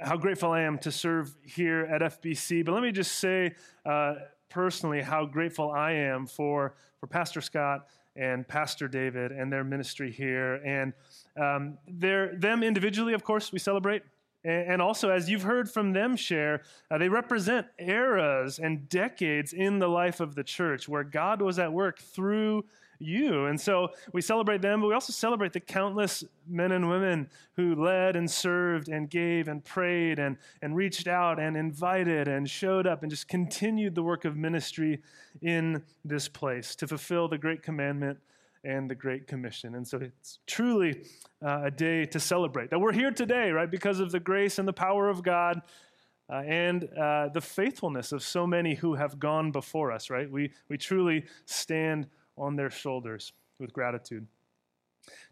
how 0.01 0.17
grateful 0.17 0.53
I 0.53 0.61
am 0.61 0.79
to 0.79 0.93
serve 0.93 1.35
here 1.45 1.81
at 1.81 2.01
FBC. 2.03 2.65
But 2.65 2.71
let 2.71 2.85
me 2.85 2.93
just 2.93 3.19
say 3.19 3.57
uh, 3.85 4.15
personally 4.49 5.03
how 5.03 5.27
grateful 5.27 5.73
I 5.73 5.91
am 5.91 6.27
for, 6.27 6.75
for 7.01 7.09
Pastor 7.09 7.41
Scott 7.41 7.89
and 8.15 8.47
Pastor 8.47 8.89
David 8.89 9.33
and 9.33 9.53
their 9.53 9.65
ministry 9.65 10.11
here. 10.11 10.55
And 10.65 10.93
um, 11.37 11.79
them 11.89 12.63
individually, 12.63 13.13
of 13.13 13.25
course, 13.25 13.53
we 13.53 13.59
celebrate. 13.59 14.03
And 14.45 14.81
also, 14.81 15.11
as 15.11 15.29
you've 15.29 15.43
heard 15.43 15.69
from 15.69 15.93
them 15.93 16.17
share, 16.17 16.63
uh, 16.91 16.99
they 16.99 17.09
represent 17.09 17.67
eras 17.79 18.59
and 18.61 18.89
decades 18.89 19.53
in 19.53 19.79
the 19.79 19.89
life 19.89 20.21
of 20.21 20.37
the 20.37 20.45
church 20.45 20.89
where 20.89 21.05
God 21.05 21.43
was 21.43 21.59
at 21.59 21.73
work 21.73 21.99
through 21.99 22.65
you. 22.99 23.47
And 23.47 23.61
so 23.61 23.91
we 24.13 24.21
celebrate 24.21 24.63
them, 24.63 24.81
but 24.81 24.89
we 24.89 24.95
also 24.95 25.13
celebrate 25.13 25.53
the 25.53 25.61
countless 25.61 26.25
men 26.49 26.73
and 26.73 26.89
women 26.89 27.29
who 27.57 27.75
led 27.75 28.17
and 28.17 28.31
served 28.31 28.89
and 28.89 29.09
gave 29.09 29.49
and 29.49 29.65
prayed 29.65 30.19
and, 30.19 30.37
and 30.63 30.77
reached 30.77 31.07
out 31.07 31.39
and 31.39 31.57
invited 31.57 32.29
and 32.29 32.49
showed 32.49 32.87
up 32.87 33.03
and 33.03 33.11
just 33.11 33.29
continued 33.29 33.95
the 33.95 34.03
work 34.03 34.25
of 34.25 34.37
ministry 34.37 35.01
in 35.43 35.83
this 36.05 36.29
place 36.29 36.75
to 36.77 36.87
fulfill 36.87 37.29
the 37.29 37.39
great 37.39 37.63
commandment 37.63 38.19
and 38.65 38.91
the 38.91 38.95
Great 38.95 39.27
Commission. 39.27 39.75
And 39.77 39.87
so 39.87 39.99
it's 39.99 40.41
truly 40.47 41.05
uh, 41.45 41.63
a 41.65 41.71
day 41.71 42.05
to 42.07 42.21
celebrate 42.21 42.71
that 42.71 42.79
we're 42.79 42.93
here 42.93 43.11
today, 43.11 43.51
right, 43.51 43.71
because 43.71 44.01
of 44.01 44.11
the 44.11 44.21
grace 44.21 44.59
and 44.59 44.67
the 44.67 44.73
power 44.73 45.09
of 45.09 45.23
God. 45.23 45.63
Uh, 46.31 46.43
and 46.47 46.85
uh, 46.99 47.31
the 47.33 47.41
faithfulness 47.41 48.13
of 48.13 48.23
so 48.23 48.47
many 48.47 48.75
who 48.75 48.95
have 48.95 49.19
gone 49.19 49.51
before 49.51 49.91
us, 49.91 50.11
right? 50.11 50.31
We, 50.31 50.53
we 50.69 50.77
truly 50.77 51.25
stand 51.47 52.07
on 52.39 52.57
their 52.57 52.71
shoulders 52.71 53.33
with 53.59 53.73
gratitude. 53.73 54.27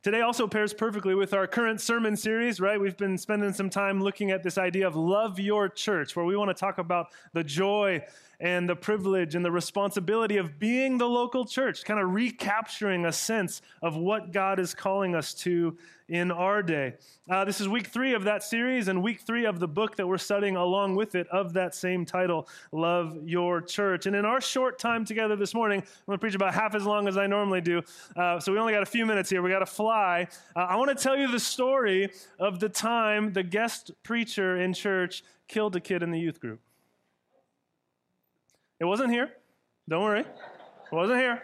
Today 0.03 0.21
also 0.21 0.47
pairs 0.47 0.73
perfectly 0.73 1.14
with 1.14 1.35
our 1.35 1.47
current 1.47 1.81
sermon 1.81 2.16
series, 2.16 2.61
right? 2.61 2.81
We've 2.81 2.97
been 2.97 3.19
spending 3.19 3.53
some 3.53 3.69
time 3.69 4.01
looking 4.01 4.31
at 4.31 4.42
this 4.42 4.57
idea 4.57 4.87
of 4.87 4.97
love 4.97 5.38
your 5.38 5.69
church, 5.69 6.16
where 6.16 6.25
we 6.25 6.37
want 6.37 6.49
to 6.49 6.55
talk 6.55 6.79
about 6.79 7.09
the 7.33 7.45
joy 7.45 8.03
and 8.40 8.69
the 8.69 8.77
privilege 8.77 9.35
and 9.35 9.45
the 9.45 9.51
responsibility 9.51 10.37
of 10.37 10.59
being 10.59 10.99
the 10.99 11.09
local 11.09 11.45
church, 11.45 11.85
kind 11.85 12.01
of 12.01 12.12
recapturing 12.12 13.07
a 13.07 13.12
sense 13.12 13.62
of 13.83 13.97
what 13.97 14.33
God 14.33 14.61
is 14.61 14.75
calling 14.75 15.14
us 15.14 15.35
to 15.35 15.77
in 16.09 16.31
our 16.31 16.62
day. 16.62 16.95
Uh, 17.29 17.45
this 17.45 17.61
is 17.61 17.69
week 17.69 17.88
three 17.88 18.14
of 18.14 18.25
that 18.25 18.42
series 18.42 18.87
and 18.88 19.03
week 19.03 19.21
three 19.21 19.45
of 19.45 19.59
the 19.59 19.66
book 19.66 19.97
that 19.97 20.07
we're 20.07 20.19
studying 20.19 20.55
along 20.55 20.95
with 20.95 21.14
it 21.16 21.27
of 21.29 21.53
that 21.55 21.75
same 21.75 22.05
title, 22.05 22.49
Love 22.71 23.19
Your 23.25 23.61
Church. 23.61 24.07
And 24.07 24.14
in 24.14 24.25
our 24.25 24.40
short 24.40 24.79
time 24.79 25.05
together 25.05 25.35
this 25.35 25.53
morning, 25.53 25.81
I'm 25.81 26.07
going 26.07 26.16
to 26.16 26.21
preach 26.21 26.37
about 26.37 26.55
half 26.55 26.75
as 26.75 26.85
long 26.85 27.09
as 27.09 27.16
I 27.16 27.27
normally 27.27 27.61
do. 27.61 27.83
Uh, 28.14 28.38
so 28.38 28.53
we 28.53 28.59
only 28.59 28.73
got 28.73 28.83
a 28.83 28.87
few 28.87 29.05
minutes 29.05 29.29
here. 29.31 29.42
We 29.42 29.51
got 29.51 29.59
to 29.61 29.66
fly. 29.66 30.29
Uh, 30.55 30.61
I 30.61 30.77
want 30.77 30.97
to 30.97 31.03
tell 31.03 31.16
you 31.16 31.31
the 31.31 31.40
story 31.40 32.11
of 32.38 32.61
the 32.61 32.69
time 32.69 33.33
the 33.33 33.42
guest 33.42 33.90
preacher 34.05 34.61
in 34.61 34.73
church 34.75 35.25
killed 35.49 35.75
a 35.75 35.81
kid 35.81 36.03
in 36.03 36.12
the 36.12 36.21
youth 36.21 36.40
group. 36.40 36.61
It 38.79 38.85
wasn't 38.85 39.11
here. 39.11 39.33
Don't 39.88 40.03
worry. 40.03 40.21
It 40.21 40.92
wasn't 40.92 41.19
here. 41.19 41.42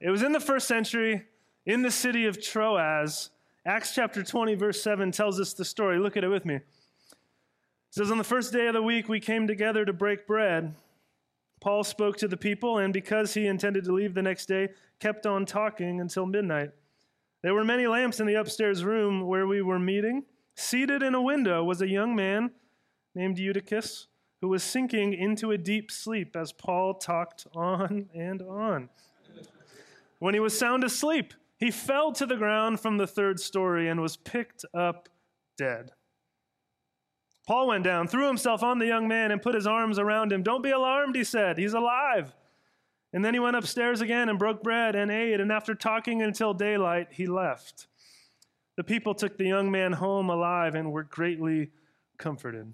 It 0.00 0.10
was 0.10 0.22
in 0.22 0.32
the 0.32 0.40
first 0.40 0.68
century 0.68 1.24
in 1.66 1.82
the 1.82 1.90
city 1.90 2.26
of 2.26 2.40
Troas. 2.40 3.30
Acts 3.68 3.94
chapter 3.94 4.22
20, 4.22 4.54
verse 4.54 4.80
7 4.80 5.12
tells 5.12 5.38
us 5.38 5.52
the 5.52 5.62
story. 5.62 5.98
Look 5.98 6.16
at 6.16 6.24
it 6.24 6.28
with 6.28 6.46
me. 6.46 6.54
It 6.54 6.64
says, 7.90 8.10
On 8.10 8.16
the 8.16 8.24
first 8.24 8.50
day 8.50 8.66
of 8.66 8.72
the 8.72 8.80
week, 8.80 9.10
we 9.10 9.20
came 9.20 9.46
together 9.46 9.84
to 9.84 9.92
break 9.92 10.26
bread. 10.26 10.74
Paul 11.60 11.84
spoke 11.84 12.16
to 12.16 12.28
the 12.28 12.38
people, 12.38 12.78
and 12.78 12.94
because 12.94 13.34
he 13.34 13.46
intended 13.46 13.84
to 13.84 13.92
leave 13.92 14.14
the 14.14 14.22
next 14.22 14.46
day, 14.46 14.70
kept 15.00 15.26
on 15.26 15.44
talking 15.44 16.00
until 16.00 16.24
midnight. 16.24 16.70
There 17.42 17.52
were 17.52 17.62
many 17.62 17.86
lamps 17.86 18.20
in 18.20 18.26
the 18.26 18.36
upstairs 18.36 18.84
room 18.84 19.26
where 19.26 19.46
we 19.46 19.60
were 19.60 19.78
meeting. 19.78 20.24
Seated 20.54 21.02
in 21.02 21.14
a 21.14 21.20
window 21.20 21.62
was 21.62 21.82
a 21.82 21.88
young 21.88 22.16
man 22.16 22.52
named 23.14 23.38
Eutychus 23.38 24.06
who 24.40 24.48
was 24.48 24.62
sinking 24.62 25.12
into 25.12 25.50
a 25.50 25.58
deep 25.58 25.90
sleep 25.90 26.36
as 26.36 26.52
Paul 26.52 26.94
talked 26.94 27.46
on 27.54 28.08
and 28.14 28.40
on. 28.40 28.88
When 30.20 30.32
he 30.32 30.40
was 30.40 30.58
sound 30.58 30.84
asleep, 30.84 31.34
he 31.58 31.70
fell 31.70 32.12
to 32.12 32.26
the 32.26 32.36
ground 32.36 32.80
from 32.80 32.96
the 32.96 33.06
third 33.06 33.40
story 33.40 33.88
and 33.88 34.00
was 34.00 34.16
picked 34.16 34.64
up 34.72 35.08
dead. 35.56 35.90
Paul 37.46 37.68
went 37.68 37.84
down, 37.84 38.06
threw 38.06 38.26
himself 38.26 38.62
on 38.62 38.78
the 38.78 38.86
young 38.86 39.08
man, 39.08 39.30
and 39.30 39.40
put 39.40 39.54
his 39.54 39.66
arms 39.66 39.98
around 39.98 40.32
him. 40.32 40.42
Don't 40.42 40.62
be 40.62 40.70
alarmed, 40.70 41.16
he 41.16 41.24
said. 41.24 41.58
He's 41.58 41.72
alive. 41.72 42.34
And 43.12 43.24
then 43.24 43.32
he 43.32 43.40
went 43.40 43.56
upstairs 43.56 44.02
again 44.02 44.28
and 44.28 44.38
broke 44.38 44.62
bread 44.62 44.94
and 44.94 45.10
ate, 45.10 45.40
and 45.40 45.50
after 45.50 45.74
talking 45.74 46.22
until 46.22 46.52
daylight, 46.52 47.08
he 47.10 47.26
left. 47.26 47.86
The 48.76 48.84
people 48.84 49.14
took 49.14 49.38
the 49.38 49.46
young 49.46 49.70
man 49.70 49.94
home 49.94 50.28
alive 50.28 50.74
and 50.74 50.92
were 50.92 51.02
greatly 51.02 51.70
comforted. 52.18 52.72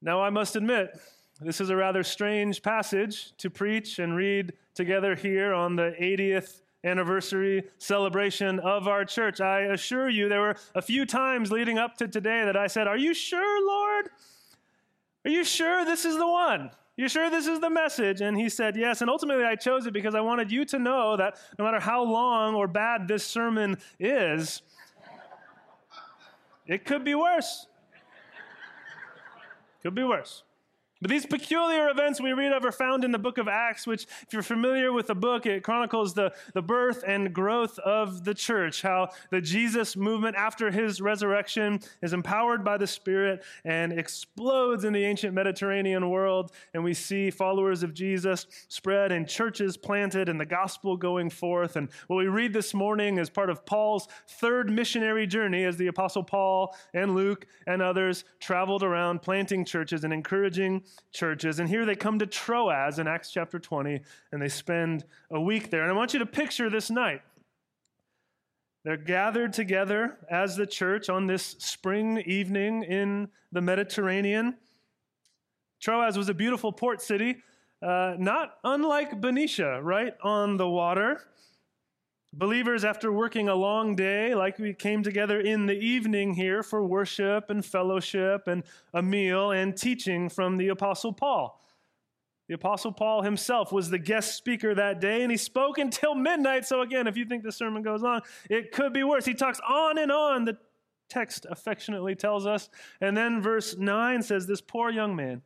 Now, 0.00 0.22
I 0.22 0.30
must 0.30 0.56
admit, 0.56 0.98
this 1.40 1.60
is 1.60 1.70
a 1.70 1.76
rather 1.76 2.02
strange 2.02 2.62
passage 2.62 3.36
to 3.36 3.50
preach 3.50 3.98
and 3.98 4.16
read 4.16 4.54
together 4.74 5.14
here 5.14 5.52
on 5.52 5.76
the 5.76 5.94
80th 6.00 6.62
anniversary 6.84 7.64
celebration 7.78 8.58
of 8.60 8.88
our 8.88 9.04
church. 9.04 9.40
I 9.40 9.62
assure 9.62 10.08
you, 10.08 10.28
there 10.28 10.40
were 10.40 10.56
a 10.74 10.82
few 10.82 11.06
times 11.06 11.52
leading 11.52 11.78
up 11.78 11.96
to 11.98 12.08
today 12.08 12.44
that 12.44 12.56
I 12.56 12.66
said, 12.66 12.86
Are 12.86 12.96
you 12.96 13.14
sure, 13.14 13.66
Lord? 13.66 14.10
Are 15.24 15.30
you 15.30 15.44
sure 15.44 15.84
this 15.84 16.04
is 16.04 16.16
the 16.16 16.26
one? 16.26 16.70
You 16.96 17.08
sure 17.08 17.30
this 17.30 17.46
is 17.46 17.60
the 17.60 17.70
message? 17.70 18.20
And 18.20 18.36
he 18.36 18.48
said, 18.48 18.76
Yes. 18.76 19.00
And 19.00 19.08
ultimately, 19.08 19.44
I 19.44 19.54
chose 19.54 19.86
it 19.86 19.92
because 19.92 20.14
I 20.14 20.20
wanted 20.20 20.50
you 20.50 20.64
to 20.66 20.78
know 20.78 21.16
that 21.16 21.38
no 21.58 21.64
matter 21.64 21.80
how 21.80 22.02
long 22.02 22.54
or 22.54 22.66
bad 22.66 23.06
this 23.08 23.24
sermon 23.24 23.78
is, 23.98 24.62
it 26.66 26.84
could 26.84 27.04
be 27.04 27.14
worse. 27.14 27.66
Could 29.82 29.94
be 29.94 30.04
worse. 30.04 30.44
But 31.02 31.10
these 31.10 31.26
peculiar 31.26 31.88
events 31.88 32.20
we 32.20 32.32
read 32.32 32.52
of 32.52 32.64
are 32.64 32.70
found 32.70 33.02
in 33.02 33.10
the 33.10 33.18
book 33.18 33.36
of 33.36 33.48
Acts, 33.48 33.88
which, 33.88 34.06
if 34.22 34.32
you're 34.32 34.40
familiar 34.40 34.92
with 34.92 35.08
the 35.08 35.16
book, 35.16 35.46
it 35.46 35.64
chronicles 35.64 36.14
the, 36.14 36.32
the 36.54 36.62
birth 36.62 37.02
and 37.04 37.34
growth 37.34 37.76
of 37.80 38.22
the 38.22 38.32
church, 38.32 38.82
how 38.82 39.08
the 39.30 39.40
Jesus 39.40 39.96
movement 39.96 40.36
after 40.36 40.70
his 40.70 41.00
resurrection 41.00 41.80
is 42.02 42.12
empowered 42.12 42.64
by 42.64 42.78
the 42.78 42.86
Spirit 42.86 43.42
and 43.64 43.92
explodes 43.92 44.84
in 44.84 44.92
the 44.92 45.04
ancient 45.04 45.34
Mediterranean 45.34 46.08
world. 46.08 46.52
And 46.72 46.84
we 46.84 46.94
see 46.94 47.32
followers 47.32 47.82
of 47.82 47.94
Jesus 47.94 48.46
spread 48.68 49.10
and 49.10 49.28
churches 49.28 49.76
planted 49.76 50.28
and 50.28 50.40
the 50.40 50.46
gospel 50.46 50.96
going 50.96 51.30
forth. 51.30 51.74
And 51.74 51.88
what 52.06 52.18
we 52.18 52.28
read 52.28 52.52
this 52.52 52.74
morning 52.74 53.18
is 53.18 53.28
part 53.28 53.50
of 53.50 53.66
Paul's 53.66 54.06
third 54.28 54.70
missionary 54.70 55.26
journey 55.26 55.64
as 55.64 55.76
the 55.76 55.88
Apostle 55.88 56.22
Paul 56.22 56.76
and 56.94 57.16
Luke 57.16 57.48
and 57.66 57.82
others 57.82 58.22
traveled 58.38 58.84
around 58.84 59.20
planting 59.20 59.64
churches 59.64 60.04
and 60.04 60.12
encouraging 60.12 60.84
churches. 61.12 61.58
And 61.58 61.68
here 61.68 61.84
they 61.84 61.96
come 61.96 62.18
to 62.18 62.26
Troas 62.26 62.98
in 62.98 63.06
Acts 63.06 63.30
chapter 63.30 63.58
20, 63.58 64.00
and 64.32 64.42
they 64.42 64.48
spend 64.48 65.04
a 65.30 65.40
week 65.40 65.70
there. 65.70 65.82
And 65.82 65.90
I 65.90 65.94
want 65.94 66.12
you 66.12 66.18
to 66.18 66.26
picture 66.26 66.70
this 66.70 66.90
night. 66.90 67.22
They're 68.84 68.96
gathered 68.96 69.52
together 69.52 70.18
as 70.28 70.56
the 70.56 70.66
church 70.66 71.08
on 71.08 71.26
this 71.26 71.56
spring 71.58 72.18
evening 72.26 72.82
in 72.82 73.28
the 73.52 73.60
Mediterranean. 73.60 74.56
Troas 75.80 76.16
was 76.16 76.28
a 76.28 76.34
beautiful 76.34 76.72
port 76.72 77.00
city, 77.00 77.36
uh, 77.80 78.14
not 78.18 78.54
unlike 78.64 79.20
Benicia, 79.20 79.80
right 79.82 80.14
on 80.22 80.56
the 80.56 80.68
water. 80.68 81.20
Believers, 82.34 82.82
after 82.82 83.12
working 83.12 83.48
a 83.48 83.54
long 83.54 83.94
day, 83.94 84.34
like 84.34 84.58
we 84.58 84.72
came 84.72 85.02
together 85.02 85.38
in 85.38 85.66
the 85.66 85.78
evening 85.78 86.32
here 86.32 86.62
for 86.62 86.82
worship 86.82 87.50
and 87.50 87.64
fellowship 87.64 88.48
and 88.48 88.62
a 88.94 89.02
meal 89.02 89.50
and 89.50 89.76
teaching 89.76 90.30
from 90.30 90.56
the 90.56 90.68
Apostle 90.68 91.12
Paul. 91.12 91.62
The 92.48 92.54
Apostle 92.54 92.92
Paul 92.92 93.22
himself 93.22 93.70
was 93.70 93.90
the 93.90 93.98
guest 93.98 94.34
speaker 94.34 94.74
that 94.74 94.98
day, 94.98 95.22
and 95.22 95.30
he 95.30 95.36
spoke 95.36 95.76
until 95.76 96.14
midnight. 96.14 96.64
So, 96.64 96.80
again, 96.80 97.06
if 97.06 97.18
you 97.18 97.26
think 97.26 97.42
the 97.42 97.52
sermon 97.52 97.82
goes 97.82 98.02
on, 98.02 98.22
it 98.48 98.72
could 98.72 98.94
be 98.94 99.04
worse. 99.04 99.26
He 99.26 99.34
talks 99.34 99.60
on 99.68 99.98
and 99.98 100.10
on, 100.10 100.46
the 100.46 100.56
text 101.10 101.46
affectionately 101.50 102.14
tells 102.14 102.46
us. 102.46 102.70
And 103.02 103.14
then 103.14 103.42
verse 103.42 103.76
9 103.76 104.22
says, 104.22 104.46
This 104.46 104.62
poor 104.62 104.88
young 104.88 105.14
man, 105.14 105.42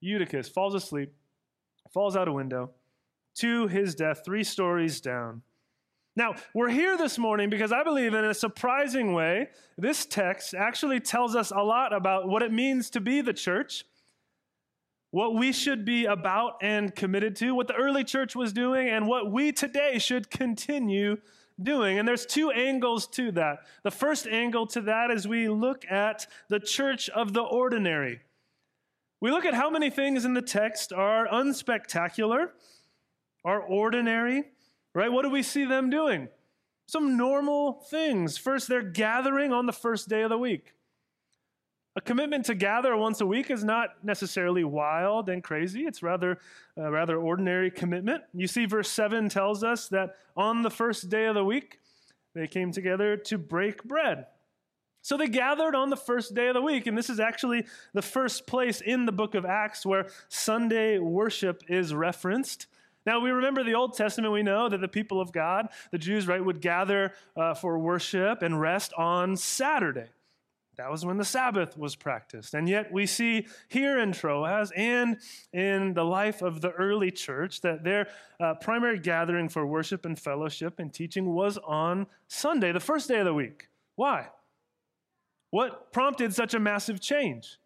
Eutychus, 0.00 0.50
falls 0.50 0.74
asleep, 0.74 1.14
falls 1.90 2.14
out 2.14 2.28
a 2.28 2.32
window 2.32 2.72
to 3.36 3.68
his 3.68 3.94
death, 3.94 4.22
three 4.24 4.44
stories 4.44 5.00
down. 5.00 5.42
Now, 6.18 6.34
we're 6.52 6.68
here 6.68 6.98
this 6.98 7.16
morning 7.16 7.48
because 7.48 7.70
I 7.70 7.84
believe 7.84 8.12
in 8.12 8.24
a 8.24 8.34
surprising 8.34 9.12
way, 9.12 9.50
this 9.76 10.04
text 10.04 10.52
actually 10.52 10.98
tells 10.98 11.36
us 11.36 11.52
a 11.52 11.62
lot 11.62 11.92
about 11.92 12.26
what 12.26 12.42
it 12.42 12.52
means 12.52 12.90
to 12.90 13.00
be 13.00 13.20
the 13.20 13.32
church, 13.32 13.84
what 15.12 15.36
we 15.36 15.52
should 15.52 15.84
be 15.84 16.06
about 16.06 16.54
and 16.60 16.92
committed 16.92 17.36
to, 17.36 17.54
what 17.54 17.68
the 17.68 17.76
early 17.76 18.02
church 18.02 18.34
was 18.34 18.52
doing, 18.52 18.88
and 18.88 19.06
what 19.06 19.30
we 19.30 19.52
today 19.52 20.00
should 20.00 20.28
continue 20.28 21.18
doing. 21.62 22.00
And 22.00 22.08
there's 22.08 22.26
two 22.26 22.50
angles 22.50 23.06
to 23.10 23.30
that. 23.32 23.58
The 23.84 23.92
first 23.92 24.26
angle 24.26 24.66
to 24.66 24.80
that 24.80 25.12
is 25.12 25.28
we 25.28 25.48
look 25.48 25.88
at 25.88 26.26
the 26.48 26.58
church 26.58 27.08
of 27.10 27.32
the 27.32 27.42
ordinary. 27.42 28.22
We 29.20 29.30
look 29.30 29.44
at 29.44 29.54
how 29.54 29.70
many 29.70 29.88
things 29.88 30.24
in 30.24 30.34
the 30.34 30.42
text 30.42 30.92
are 30.92 31.28
unspectacular, 31.28 32.48
are 33.44 33.60
ordinary, 33.60 34.46
right? 34.98 35.12
What 35.12 35.22
do 35.22 35.30
we 35.30 35.42
see 35.42 35.64
them 35.64 35.90
doing? 35.90 36.28
Some 36.86 37.16
normal 37.16 37.84
things. 37.88 38.36
First, 38.36 38.68
they're 38.68 38.82
gathering 38.82 39.52
on 39.52 39.66
the 39.66 39.72
first 39.72 40.08
day 40.08 40.22
of 40.22 40.30
the 40.30 40.38
week. 40.38 40.74
A 41.94 42.00
commitment 42.00 42.46
to 42.46 42.54
gather 42.54 42.96
once 42.96 43.20
a 43.20 43.26
week 43.26 43.50
is 43.50 43.62
not 43.62 44.04
necessarily 44.04 44.64
wild 44.64 45.28
and 45.28 45.42
crazy. 45.42 45.82
It's 45.82 46.02
rather 46.02 46.38
a 46.76 46.90
rather 46.90 47.16
ordinary 47.16 47.70
commitment. 47.70 48.24
You 48.34 48.48
see, 48.48 48.66
verse 48.66 48.90
7 48.90 49.28
tells 49.28 49.62
us 49.62 49.88
that 49.88 50.16
on 50.36 50.62
the 50.62 50.70
first 50.70 51.08
day 51.08 51.26
of 51.26 51.34
the 51.34 51.44
week, 51.44 51.78
they 52.34 52.46
came 52.46 52.72
together 52.72 53.16
to 53.16 53.38
break 53.38 53.84
bread. 53.84 54.26
So 55.02 55.16
they 55.16 55.28
gathered 55.28 55.74
on 55.74 55.90
the 55.90 55.96
first 55.96 56.34
day 56.34 56.48
of 56.48 56.54
the 56.54 56.62
week, 56.62 56.86
and 56.86 56.98
this 56.98 57.08
is 57.08 57.20
actually 57.20 57.66
the 57.94 58.02
first 58.02 58.46
place 58.46 58.80
in 58.80 59.06
the 59.06 59.12
book 59.12 59.34
of 59.34 59.44
Acts 59.44 59.86
where 59.86 60.08
Sunday 60.28 60.98
worship 60.98 61.62
is 61.68 61.94
referenced. 61.94 62.66
Now, 63.06 63.20
we 63.20 63.30
remember 63.30 63.64
the 63.64 63.74
Old 63.74 63.96
Testament, 63.96 64.32
we 64.32 64.42
know 64.42 64.68
that 64.68 64.80
the 64.80 64.88
people 64.88 65.20
of 65.20 65.32
God, 65.32 65.68
the 65.92 65.98
Jews, 65.98 66.26
right, 66.26 66.44
would 66.44 66.60
gather 66.60 67.12
uh, 67.36 67.54
for 67.54 67.78
worship 67.78 68.42
and 68.42 68.60
rest 68.60 68.92
on 68.94 69.36
Saturday. 69.36 70.08
That 70.78 70.92
was 70.92 71.04
when 71.04 71.16
the 71.16 71.24
Sabbath 71.24 71.76
was 71.76 71.96
practiced. 71.96 72.54
And 72.54 72.68
yet, 72.68 72.92
we 72.92 73.04
see 73.06 73.46
here 73.68 73.98
in 73.98 74.12
Troas 74.12 74.70
and 74.76 75.16
in 75.52 75.92
the 75.92 76.04
life 76.04 76.40
of 76.40 76.60
the 76.60 76.70
early 76.70 77.10
church 77.10 77.62
that 77.62 77.82
their 77.82 78.06
uh, 78.38 78.54
primary 78.54 79.00
gathering 79.00 79.48
for 79.48 79.66
worship 79.66 80.04
and 80.04 80.16
fellowship 80.16 80.78
and 80.78 80.92
teaching 80.92 81.34
was 81.34 81.58
on 81.58 82.06
Sunday, 82.28 82.70
the 82.70 82.78
first 82.78 83.08
day 83.08 83.18
of 83.18 83.24
the 83.24 83.34
week. 83.34 83.68
Why? 83.96 84.28
What 85.50 85.92
prompted 85.92 86.32
such 86.32 86.54
a 86.54 86.60
massive 86.60 87.00
change? 87.00 87.58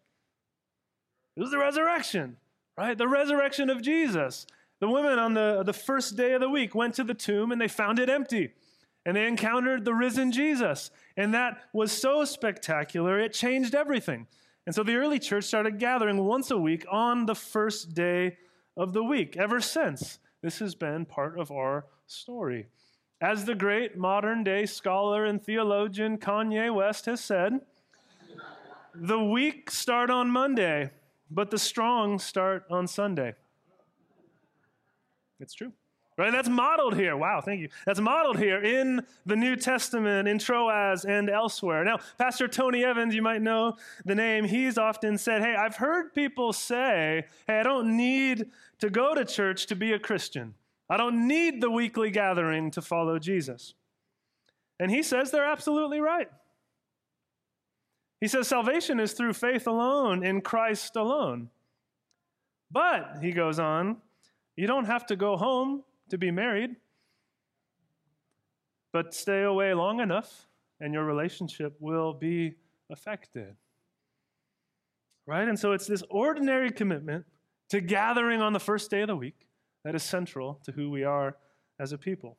It 1.35 1.41
was 1.41 1.51
the 1.51 1.59
resurrection, 1.59 2.37
right? 2.77 2.97
The 2.97 3.07
resurrection 3.07 3.69
of 3.69 3.81
Jesus. 3.83 4.47
The 4.83 4.89
women 4.89 5.17
on 5.17 5.33
the, 5.33 5.63
the 5.65 5.71
first 5.71 6.17
day 6.17 6.33
of 6.33 6.41
the 6.41 6.49
week 6.49 6.75
went 6.75 6.95
to 6.95 7.05
the 7.05 7.13
tomb 7.13 7.53
and 7.53 7.61
they 7.61 7.69
found 7.69 7.99
it 7.99 8.09
empty. 8.09 8.51
And 9.05 9.15
they 9.15 9.27
encountered 9.27 9.85
the 9.85 9.93
risen 9.93 10.29
Jesus. 10.33 10.91
And 11.15 11.33
that 11.33 11.61
was 11.71 11.89
so 11.89 12.25
spectacular, 12.25 13.17
it 13.17 13.31
changed 13.31 13.75
everything. 13.75 14.27
And 14.65 14.75
so 14.75 14.83
the 14.83 14.95
early 14.95 15.19
church 15.19 15.45
started 15.45 15.79
gathering 15.79 16.25
once 16.25 16.51
a 16.51 16.57
week 16.57 16.85
on 16.91 17.27
the 17.27 17.33
first 17.33 17.93
day 17.93 18.35
of 18.75 18.91
the 18.91 19.01
week. 19.01 19.37
Ever 19.37 19.61
since, 19.61 20.19
this 20.41 20.59
has 20.59 20.75
been 20.75 21.05
part 21.05 21.39
of 21.39 21.49
our 21.49 21.85
story. 22.05 22.67
As 23.21 23.45
the 23.45 23.55
great 23.55 23.97
modern 23.97 24.43
day 24.43 24.65
scholar 24.65 25.23
and 25.23 25.41
theologian 25.41 26.17
Kanye 26.17 26.75
West 26.75 27.05
has 27.05 27.21
said, 27.21 27.61
the 28.93 29.23
weak 29.23 29.71
start 29.71 30.09
on 30.09 30.29
Monday, 30.29 30.91
but 31.31 31.51
the 31.51 31.57
strong 31.57 32.19
start 32.19 32.65
on 32.69 32.85
Sunday. 32.85 33.35
It's 35.39 35.53
true. 35.53 35.71
Right? 36.15 36.31
That's 36.31 36.49
modeled 36.49 36.95
here. 36.95 37.17
Wow, 37.17 37.41
thank 37.41 37.61
you. 37.61 37.69
That's 37.87 37.99
modeled 37.99 38.37
here 38.37 38.63
in 38.63 39.01
the 39.25 39.35
New 39.35 39.55
Testament, 39.55 40.27
in 40.27 40.37
Troas 40.37 41.05
and 41.05 41.27
elsewhere. 41.27 41.83
Now, 41.83 41.97
Pastor 42.19 42.47
Tony 42.47 42.83
Evans, 42.83 43.15
you 43.15 43.23
might 43.23 43.41
know 43.41 43.77
the 44.05 44.13
name, 44.13 44.45
he's 44.45 44.77
often 44.77 45.17
said, 45.17 45.41
Hey, 45.41 45.55
I've 45.55 45.77
heard 45.77 46.13
people 46.13 46.53
say, 46.53 47.25
Hey, 47.47 47.59
I 47.59 47.63
don't 47.63 47.97
need 47.97 48.51
to 48.79 48.91
go 48.91 49.15
to 49.15 49.25
church 49.25 49.65
to 49.67 49.75
be 49.75 49.93
a 49.93 49.99
Christian. 49.99 50.53
I 50.87 50.97
don't 50.97 51.27
need 51.27 51.61
the 51.61 51.71
weekly 51.71 52.11
gathering 52.11 52.69
to 52.71 52.81
follow 52.81 53.17
Jesus. 53.17 53.73
And 54.79 54.91
he 54.91 55.01
says 55.01 55.31
they're 55.31 55.45
absolutely 55.45 55.99
right. 55.99 56.29
He 58.21 58.27
says 58.27 58.47
salvation 58.47 58.99
is 58.99 59.13
through 59.13 59.33
faith 59.33 59.65
alone, 59.65 60.23
in 60.23 60.41
Christ 60.41 60.95
alone. 60.95 61.49
But, 62.71 63.17
he 63.21 63.31
goes 63.31 63.59
on, 63.59 63.97
you 64.55 64.67
don't 64.67 64.85
have 64.85 65.05
to 65.07 65.15
go 65.15 65.37
home 65.37 65.83
to 66.09 66.17
be 66.17 66.31
married, 66.31 66.75
but 68.91 69.13
stay 69.13 69.43
away 69.43 69.73
long 69.73 69.99
enough 69.99 70.47
and 70.79 70.93
your 70.93 71.05
relationship 71.05 71.75
will 71.79 72.13
be 72.13 72.55
affected. 72.91 73.55
Right? 75.25 75.47
And 75.47 75.57
so 75.57 75.71
it's 75.71 75.87
this 75.87 76.03
ordinary 76.09 76.71
commitment 76.71 77.25
to 77.69 77.81
gathering 77.81 78.41
on 78.41 78.53
the 78.53 78.59
first 78.59 78.91
day 78.91 79.01
of 79.01 79.07
the 79.07 79.15
week 79.15 79.47
that 79.83 79.95
is 79.95 80.03
central 80.03 80.59
to 80.65 80.71
who 80.71 80.91
we 80.91 81.03
are 81.03 81.37
as 81.79 81.91
a 81.91 81.97
people. 81.97 82.37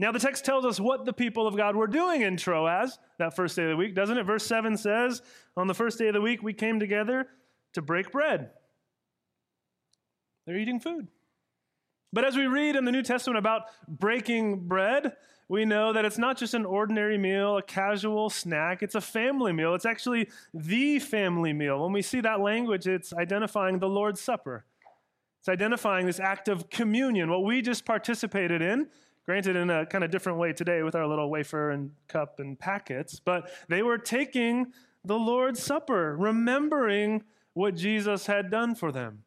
Now, 0.00 0.10
the 0.10 0.18
text 0.18 0.44
tells 0.44 0.64
us 0.64 0.80
what 0.80 1.04
the 1.04 1.12
people 1.12 1.46
of 1.46 1.56
God 1.56 1.76
were 1.76 1.86
doing 1.86 2.22
in 2.22 2.36
Troas 2.36 2.98
that 3.18 3.36
first 3.36 3.54
day 3.54 3.62
of 3.64 3.68
the 3.68 3.76
week, 3.76 3.94
doesn't 3.94 4.18
it? 4.18 4.24
Verse 4.24 4.44
7 4.44 4.76
says, 4.76 5.22
On 5.56 5.68
the 5.68 5.74
first 5.74 5.98
day 5.98 6.08
of 6.08 6.14
the 6.14 6.20
week, 6.20 6.42
we 6.42 6.52
came 6.52 6.80
together 6.80 7.28
to 7.74 7.82
break 7.82 8.10
bread. 8.10 8.50
They're 10.46 10.58
eating 10.58 10.80
food. 10.80 11.08
But 12.14 12.24
as 12.24 12.36
we 12.36 12.46
read 12.46 12.76
in 12.76 12.84
the 12.84 12.92
New 12.92 13.02
Testament 13.02 13.38
about 13.38 13.64
breaking 13.88 14.68
bread, 14.68 15.16
we 15.48 15.64
know 15.64 15.92
that 15.92 16.04
it's 16.04 16.16
not 16.16 16.38
just 16.38 16.54
an 16.54 16.64
ordinary 16.64 17.18
meal, 17.18 17.58
a 17.58 17.62
casual 17.62 18.30
snack. 18.30 18.82
It's 18.82 18.94
a 18.94 19.00
family 19.00 19.52
meal. 19.52 19.74
It's 19.74 19.84
actually 19.84 20.28
the 20.54 21.00
family 21.00 21.52
meal. 21.52 21.82
When 21.82 21.92
we 21.92 22.00
see 22.00 22.20
that 22.22 22.40
language, 22.40 22.86
it's 22.86 23.12
identifying 23.12 23.80
the 23.80 23.88
Lord's 23.88 24.20
Supper. 24.20 24.64
It's 25.40 25.48
identifying 25.48 26.06
this 26.06 26.20
act 26.20 26.48
of 26.48 26.70
communion, 26.70 27.28
what 27.30 27.44
we 27.44 27.60
just 27.60 27.84
participated 27.84 28.62
in, 28.62 28.88
Granted, 29.24 29.56
in 29.56 29.70
a 29.70 29.86
kind 29.86 30.04
of 30.04 30.10
different 30.10 30.38
way 30.38 30.52
today 30.52 30.82
with 30.82 30.94
our 30.94 31.06
little 31.06 31.30
wafer 31.30 31.70
and 31.70 31.92
cup 32.08 32.40
and 32.40 32.58
packets, 32.58 33.20
but 33.20 33.50
they 33.68 33.82
were 33.82 33.96
taking 33.96 34.72
the 35.02 35.18
Lord's 35.18 35.62
Supper, 35.62 36.14
remembering 36.14 37.24
what 37.54 37.74
Jesus 37.74 38.26
had 38.26 38.50
done 38.50 38.74
for 38.74 38.92
them. 38.92 39.24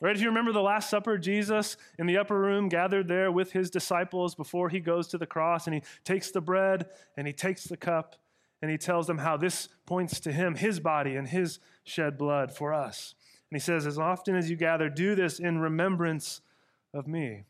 Right? 0.00 0.14
If 0.14 0.20
you 0.20 0.28
remember 0.28 0.52
the 0.52 0.60
Last 0.60 0.90
Supper, 0.90 1.16
Jesus 1.18 1.76
in 1.98 2.06
the 2.06 2.18
upper 2.18 2.38
room 2.38 2.68
gathered 2.68 3.08
there 3.08 3.30
with 3.30 3.52
his 3.52 3.70
disciples 3.70 4.34
before 4.34 4.68
he 4.68 4.80
goes 4.80 5.08
to 5.08 5.18
the 5.18 5.26
cross, 5.26 5.66
and 5.66 5.74
he 5.74 5.82
takes 6.04 6.30
the 6.30 6.40
bread 6.40 6.86
and 7.16 7.26
he 7.26 7.32
takes 7.32 7.64
the 7.64 7.76
cup 7.76 8.16
and 8.60 8.70
he 8.70 8.78
tells 8.78 9.06
them 9.06 9.18
how 9.18 9.36
this 9.36 9.68
points 9.86 10.20
to 10.20 10.32
him, 10.32 10.54
his 10.54 10.80
body, 10.80 11.16
and 11.16 11.28
his 11.28 11.58
shed 11.84 12.16
blood 12.16 12.50
for 12.50 12.72
us. 12.72 13.14
And 13.50 13.60
he 13.60 13.60
says, 13.60 13.86
As 13.86 13.98
often 13.98 14.34
as 14.36 14.50
you 14.50 14.56
gather, 14.56 14.88
do 14.88 15.14
this 15.14 15.38
in 15.38 15.58
remembrance 15.58 16.40
of 16.92 17.06
me. 17.06 17.44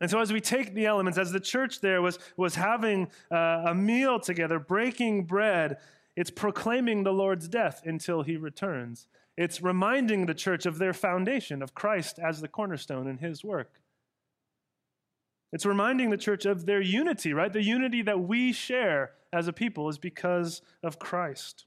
And 0.00 0.10
so, 0.10 0.20
as 0.20 0.32
we 0.32 0.40
take 0.40 0.74
the 0.74 0.86
elements, 0.86 1.18
as 1.18 1.32
the 1.32 1.40
church 1.40 1.80
there 1.80 2.02
was, 2.02 2.18
was 2.36 2.54
having 2.54 3.08
uh, 3.30 3.64
a 3.66 3.74
meal 3.74 4.18
together, 4.18 4.58
breaking 4.58 5.24
bread, 5.24 5.78
it's 6.16 6.30
proclaiming 6.30 7.02
the 7.02 7.12
Lord's 7.12 7.48
death 7.48 7.82
until 7.84 8.22
he 8.22 8.36
returns. 8.36 9.06
It's 9.36 9.62
reminding 9.62 10.26
the 10.26 10.34
church 10.34 10.66
of 10.66 10.78
their 10.78 10.92
foundation, 10.92 11.62
of 11.62 11.74
Christ 11.74 12.18
as 12.18 12.40
the 12.40 12.48
cornerstone 12.48 13.06
in 13.06 13.18
his 13.18 13.42
work. 13.42 13.80
It's 15.52 15.66
reminding 15.66 16.10
the 16.10 16.16
church 16.16 16.46
of 16.46 16.66
their 16.66 16.80
unity, 16.80 17.32
right? 17.32 17.52
The 17.52 17.62
unity 17.62 18.02
that 18.02 18.20
we 18.20 18.52
share 18.52 19.12
as 19.32 19.48
a 19.48 19.52
people 19.52 19.88
is 19.88 19.98
because 19.98 20.62
of 20.82 20.98
Christ. 20.98 21.66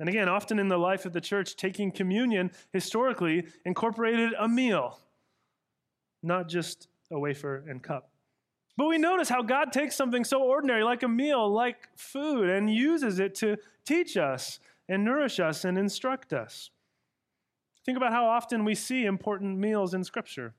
And 0.00 0.08
again, 0.08 0.28
often 0.28 0.58
in 0.58 0.68
the 0.68 0.78
life 0.78 1.04
of 1.04 1.12
the 1.12 1.20
church, 1.20 1.56
taking 1.56 1.90
communion 1.90 2.52
historically 2.72 3.46
incorporated 3.64 4.32
a 4.38 4.48
meal, 4.48 5.00
not 6.22 6.48
just 6.48 6.88
a 7.10 7.18
wafer 7.18 7.64
and 7.68 7.82
cup. 7.82 8.10
But 8.76 8.86
we 8.86 8.98
notice 8.98 9.28
how 9.28 9.42
God 9.42 9.72
takes 9.72 9.96
something 9.96 10.24
so 10.24 10.40
ordinary, 10.40 10.84
like 10.84 11.02
a 11.02 11.08
meal, 11.08 11.52
like 11.52 11.88
food, 11.96 12.48
and 12.48 12.72
uses 12.72 13.18
it 13.18 13.34
to 13.36 13.56
teach 13.84 14.16
us 14.16 14.60
and 14.88 15.04
nourish 15.04 15.38
us 15.38 15.64
and 15.64 15.76
instruct 15.76 16.32
us. 16.32 16.70
Think 17.84 17.96
about 17.96 18.12
how 18.12 18.26
often 18.26 18.64
we 18.64 18.74
see 18.74 19.04
important 19.04 19.58
meals 19.58 19.94
in 19.94 20.04
Scripture 20.04 20.54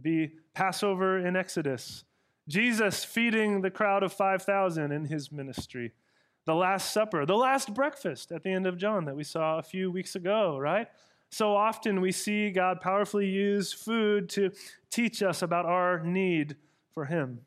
the 0.00 0.30
Passover 0.54 1.18
in 1.18 1.34
Exodus, 1.34 2.04
Jesus 2.46 3.04
feeding 3.04 3.60
the 3.60 3.70
crowd 3.70 4.02
of 4.02 4.12
5,000 4.12 4.92
in 4.92 5.04
his 5.06 5.32
ministry, 5.32 5.92
the 6.46 6.54
Last 6.54 6.92
Supper, 6.92 7.26
the 7.26 7.36
last 7.36 7.74
breakfast 7.74 8.30
at 8.30 8.42
the 8.42 8.50
end 8.50 8.66
of 8.66 8.78
John 8.78 9.04
that 9.06 9.16
we 9.16 9.24
saw 9.24 9.58
a 9.58 9.62
few 9.62 9.90
weeks 9.90 10.14
ago, 10.14 10.56
right? 10.56 10.86
So 11.30 11.54
often 11.54 12.00
we 12.00 12.12
see 12.12 12.50
God 12.50 12.80
powerfully 12.80 13.26
use 13.26 13.72
food 13.72 14.28
to 14.30 14.52
teach 14.90 15.22
us 15.22 15.42
about 15.42 15.66
our 15.66 16.02
need 16.02 16.56
for 16.94 17.04
Him. 17.04 17.40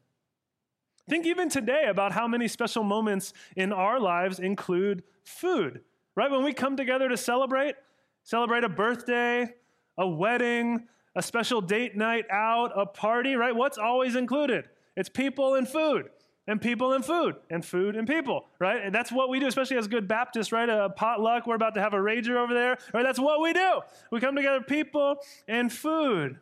Think 1.09 1.25
even 1.25 1.49
today 1.49 1.85
about 1.89 2.11
how 2.11 2.27
many 2.27 2.47
special 2.47 2.83
moments 2.83 3.33
in 3.55 3.73
our 3.73 3.99
lives 3.99 4.39
include 4.39 5.03
food, 5.23 5.81
right? 6.15 6.31
When 6.31 6.43
we 6.43 6.53
come 6.53 6.77
together 6.77 7.09
to 7.09 7.17
celebrate, 7.17 7.75
celebrate 8.23 8.63
a 8.63 8.69
birthday, 8.69 9.53
a 9.97 10.07
wedding, 10.07 10.87
a 11.15 11.21
special 11.21 11.61
date 11.61 11.95
night 11.95 12.25
out, 12.31 12.71
a 12.75 12.85
party, 12.85 13.35
right? 13.35 13.55
What's 13.55 13.77
always 13.77 14.15
included? 14.15 14.69
It's 14.95 15.09
people 15.09 15.55
and 15.55 15.67
food 15.67 16.09
and 16.47 16.61
people 16.61 16.93
and 16.93 17.05
food 17.05 17.35
and 17.49 17.65
food 17.65 17.95
and 17.95 18.07
people, 18.07 18.45
right? 18.59 18.83
And 18.83 18.93
that's 18.93 19.11
what 19.11 19.29
we 19.29 19.39
do, 19.39 19.47
especially 19.47 19.77
as 19.77 19.87
good 19.87 20.07
Baptists, 20.07 20.51
right? 20.51 20.69
A 20.69 20.89
potluck, 20.89 21.47
we're 21.47 21.55
about 21.55 21.75
to 21.75 21.81
have 21.81 21.93
a 21.93 21.97
rager 21.97 22.37
over 22.37 22.53
there, 22.53 22.77
right? 22.93 23.03
That's 23.03 23.19
what 23.19 23.41
we 23.41 23.53
do. 23.53 23.81
We 24.11 24.19
come 24.19 24.35
together, 24.35 24.61
people 24.61 25.17
and 25.47 25.71
food. 25.71 26.37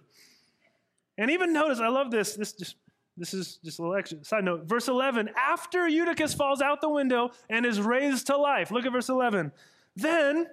And 1.18 1.32
even 1.32 1.51
notice, 1.51 1.80
I 1.80 1.89
love 1.89 2.12
this. 2.12 2.36
This 2.36 2.53
just 2.53 2.76
this 3.20 3.34
is 3.34 3.59
just 3.63 3.80
a 3.80 3.82
little 3.82 3.97
extra 3.97 4.24
side 4.24 4.45
note. 4.45 4.63
Verse 4.63 4.88
11, 4.88 5.30
after 5.36 5.88
Eutychus 5.88 6.34
falls 6.34 6.61
out 6.61 6.80
the 6.80 6.89
window 6.89 7.32
and 7.49 7.65
is 7.65 7.80
raised 7.82 8.28
to 8.28 8.38
life. 8.38 8.72
Look 8.72 8.86
at 8.86 8.93
verse 8.93 9.09
11. 9.09 9.51
Then 9.95 10.47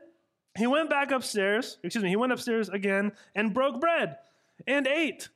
he 0.58 0.66
went 0.66 0.90
back 0.90 1.12
upstairs, 1.12 1.78
excuse 1.84 2.02
me, 2.02 2.10
he 2.10 2.16
went 2.16 2.32
upstairs 2.32 2.68
again 2.68 3.12
and 3.36 3.54
broke 3.54 3.80
bread 3.80 4.16
and 4.66 4.86
ate. 4.86 5.28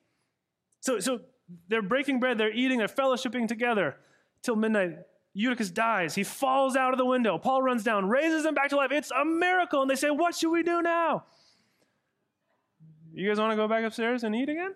So, 0.81 0.99
so 0.99 1.21
they're 1.69 1.83
breaking 1.83 2.19
bread, 2.19 2.37
they're 2.37 2.53
eating, 2.53 2.79
they're 2.79 2.89
fellowshipping 2.89 3.47
together 3.47 3.97
till 4.43 4.57
midnight. 4.57 4.99
Eutychus 5.33 5.71
dies. 5.71 6.17
He 6.17 6.25
falls 6.25 6.75
out 6.75 6.93
of 6.93 6.99
the 6.99 7.07
window. 7.07 7.39
Paul 7.39 7.63
runs 7.63 7.85
down, 7.85 8.09
raises 8.09 8.45
him 8.45 8.55
back 8.55 8.71
to 8.71 8.77
life. 8.77 8.91
It's 8.91 9.13
a 9.13 9.25
miracle. 9.25 9.81
And 9.81 9.89
they 9.89 9.95
say, 9.95 10.11
What 10.11 10.35
should 10.35 10.51
we 10.51 10.65
do 10.65 10.83
now? 10.83 11.23
You 13.13 13.29
guys 13.29 13.39
want 13.39 13.53
to 13.53 13.57
go 13.57 13.69
back 13.69 13.85
upstairs 13.85 14.25
and 14.25 14.35
eat 14.35 14.49
again? 14.49 14.75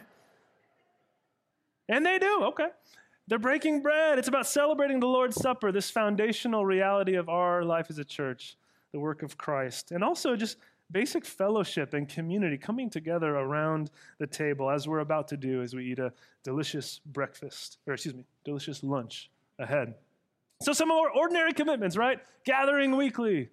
and 1.92 2.06
they 2.06 2.18
do, 2.18 2.44
okay. 2.44 2.68
They're 3.28 3.38
breaking 3.38 3.82
bread. 3.82 4.18
It's 4.18 4.28
about 4.28 4.46
celebrating 4.46 4.98
the 4.98 5.06
Lord's 5.06 5.38
Supper, 5.38 5.70
this 5.70 5.90
foundational 5.90 6.64
reality 6.64 7.16
of 7.16 7.28
our 7.28 7.64
life 7.64 7.88
as 7.90 7.98
a 7.98 8.04
church, 8.04 8.56
the 8.92 8.98
work 8.98 9.22
of 9.22 9.36
Christ. 9.36 9.92
And 9.92 10.02
also 10.02 10.34
just 10.34 10.56
basic 10.90 11.26
fellowship 11.26 11.92
and 11.92 12.08
community 12.08 12.56
coming 12.56 12.88
together 12.88 13.36
around 13.36 13.90
the 14.18 14.26
table 14.26 14.70
as 14.70 14.88
we're 14.88 15.00
about 15.00 15.28
to 15.28 15.36
do 15.36 15.62
as 15.62 15.74
we 15.74 15.92
eat 15.92 15.98
a 15.98 16.14
delicious 16.42 17.02
breakfast, 17.04 17.76
or 17.86 17.92
excuse 17.92 18.14
me, 18.14 18.24
delicious 18.42 18.82
lunch 18.82 19.30
ahead. 19.58 19.94
So, 20.62 20.72
some 20.72 20.90
of 20.90 20.96
our 20.96 21.10
ordinary 21.10 21.52
commitments, 21.52 21.96
right? 21.96 22.20
Gathering 22.44 22.96
weekly, 22.96 23.50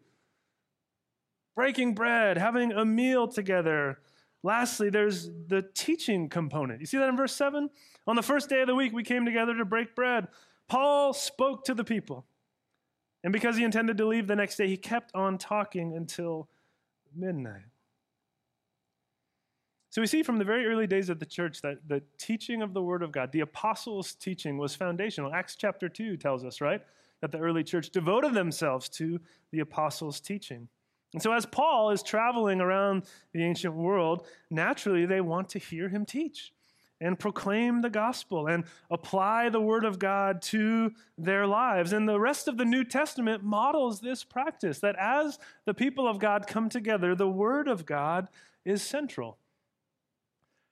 breaking 1.55 1.93
bread, 1.93 2.37
having 2.37 2.71
a 2.71 2.85
meal 2.85 3.27
together. 3.27 3.99
Lastly, 4.41 4.89
there's 4.89 5.29
the 5.47 5.65
teaching 5.73 6.29
component. 6.29 6.79
You 6.79 6.85
see 6.85 6.97
that 6.97 7.09
in 7.09 7.17
verse 7.17 7.35
7? 7.35 7.69
On 8.07 8.15
the 8.15 8.23
first 8.23 8.49
day 8.49 8.61
of 8.61 8.67
the 8.67 8.75
week, 8.75 8.93
we 8.93 9.03
came 9.03 9.25
together 9.25 9.55
to 9.57 9.65
break 9.65 9.95
bread. 9.95 10.27
Paul 10.67 11.13
spoke 11.13 11.65
to 11.65 11.73
the 11.73 11.83
people. 11.83 12.25
And 13.23 13.33
because 13.33 13.57
he 13.57 13.63
intended 13.63 13.97
to 13.97 14.05
leave 14.05 14.27
the 14.27 14.35
next 14.35 14.55
day, 14.55 14.67
he 14.67 14.77
kept 14.77 15.13
on 15.13 15.37
talking 15.37 15.93
until 15.93 16.47
midnight. 17.13 17.63
So 19.89 20.01
we 20.01 20.07
see 20.07 20.23
from 20.23 20.37
the 20.37 20.45
very 20.45 20.67
early 20.67 20.87
days 20.87 21.09
of 21.09 21.19
the 21.19 21.25
church 21.25 21.61
that 21.61 21.79
the 21.87 22.01
teaching 22.17 22.61
of 22.61 22.73
the 22.73 22.81
Word 22.81 23.01
of 23.01 23.11
God, 23.11 23.31
the 23.31 23.39
apostles' 23.41 24.13
teaching, 24.13 24.57
was 24.57 24.75
foundational. 24.75 25.33
Acts 25.33 25.55
chapter 25.55 25.89
2 25.89 26.15
tells 26.15 26.45
us, 26.45 26.61
right? 26.61 26.81
That 27.21 27.31
the 27.31 27.39
early 27.39 27.63
church 27.63 27.89
devoted 27.89 28.33
themselves 28.33 28.87
to 28.89 29.19
the 29.51 29.59
apostles' 29.59 30.21
teaching. 30.21 30.69
And 31.13 31.21
so 31.21 31.31
as 31.31 31.45
Paul 31.45 31.91
is 31.91 32.03
traveling 32.03 32.61
around 32.61 33.03
the 33.33 33.43
ancient 33.43 33.73
world, 33.73 34.27
naturally 34.49 35.05
they 35.05 35.21
want 35.21 35.49
to 35.49 35.59
hear 35.59 35.89
him 35.89 36.05
teach 36.05 36.53
and 37.01 37.17
proclaim 37.17 37.81
the 37.81 37.89
gospel 37.89 38.47
and 38.47 38.65
apply 38.91 39.49
the 39.49 39.61
word 39.61 39.85
of 39.85 39.99
God 39.99 40.41
to 40.41 40.91
their 41.17 41.47
lives. 41.47 41.93
And 41.93 42.07
the 42.07 42.19
rest 42.19 42.47
of 42.47 42.57
the 42.57 42.65
New 42.65 42.83
Testament 42.83 43.43
models 43.43 44.01
this 44.01 44.23
practice 44.23 44.79
that 44.79 44.97
as 44.99 45.39
the 45.65 45.73
people 45.73 46.07
of 46.07 46.19
God 46.19 46.45
come 46.45 46.69
together, 46.69 47.15
the 47.15 47.29
word 47.29 47.67
of 47.67 47.85
God 47.85 48.27
is 48.65 48.81
central. 48.81 49.37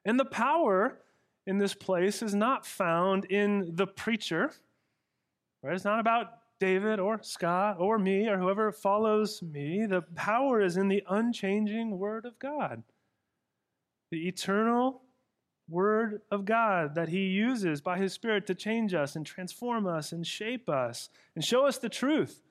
And 0.06 0.20
the 0.20 0.26
power 0.26 1.00
in 1.46 1.58
this 1.58 1.74
place 1.74 2.22
is 2.22 2.36
not 2.36 2.66
found 2.66 3.26
in 3.26 3.76
the 3.76 3.88
preacher, 3.88 4.52
right? 5.64 5.74
It's 5.74 5.86
not 5.86 6.02
about 6.02 6.37
David 6.60 7.00
or 7.00 7.22
Scott 7.22 7.78
or 7.80 8.00
me 8.00 8.28
or 8.28 8.38
whoever 8.38 8.72
follows 8.72 9.42
me. 9.42 9.86
The 9.86 10.02
power 10.16 10.62
is 10.62 10.78
in 10.78 10.88
the 10.88 11.04
unchanging 11.10 11.98
word 11.98 12.26
of 12.26 12.40
God. 12.40 12.84
The 14.12 14.28
eternal 14.28 15.02
Word 15.70 16.22
of 16.32 16.46
God 16.46 16.96
that 16.96 17.10
He 17.10 17.26
uses 17.26 17.82
by 17.82 17.98
His 17.98 18.14
Spirit 18.14 18.48
to 18.48 18.56
change 18.56 18.94
us 18.94 19.16
and 19.16 19.26
transform 19.26 19.86
us 19.86 20.12
and 20.12 20.26
shape 20.26 20.70
us 20.70 21.10
and 21.36 21.44
show 21.44 21.66
us 21.66 21.78
the 21.78 21.90
truth 21.90 22.42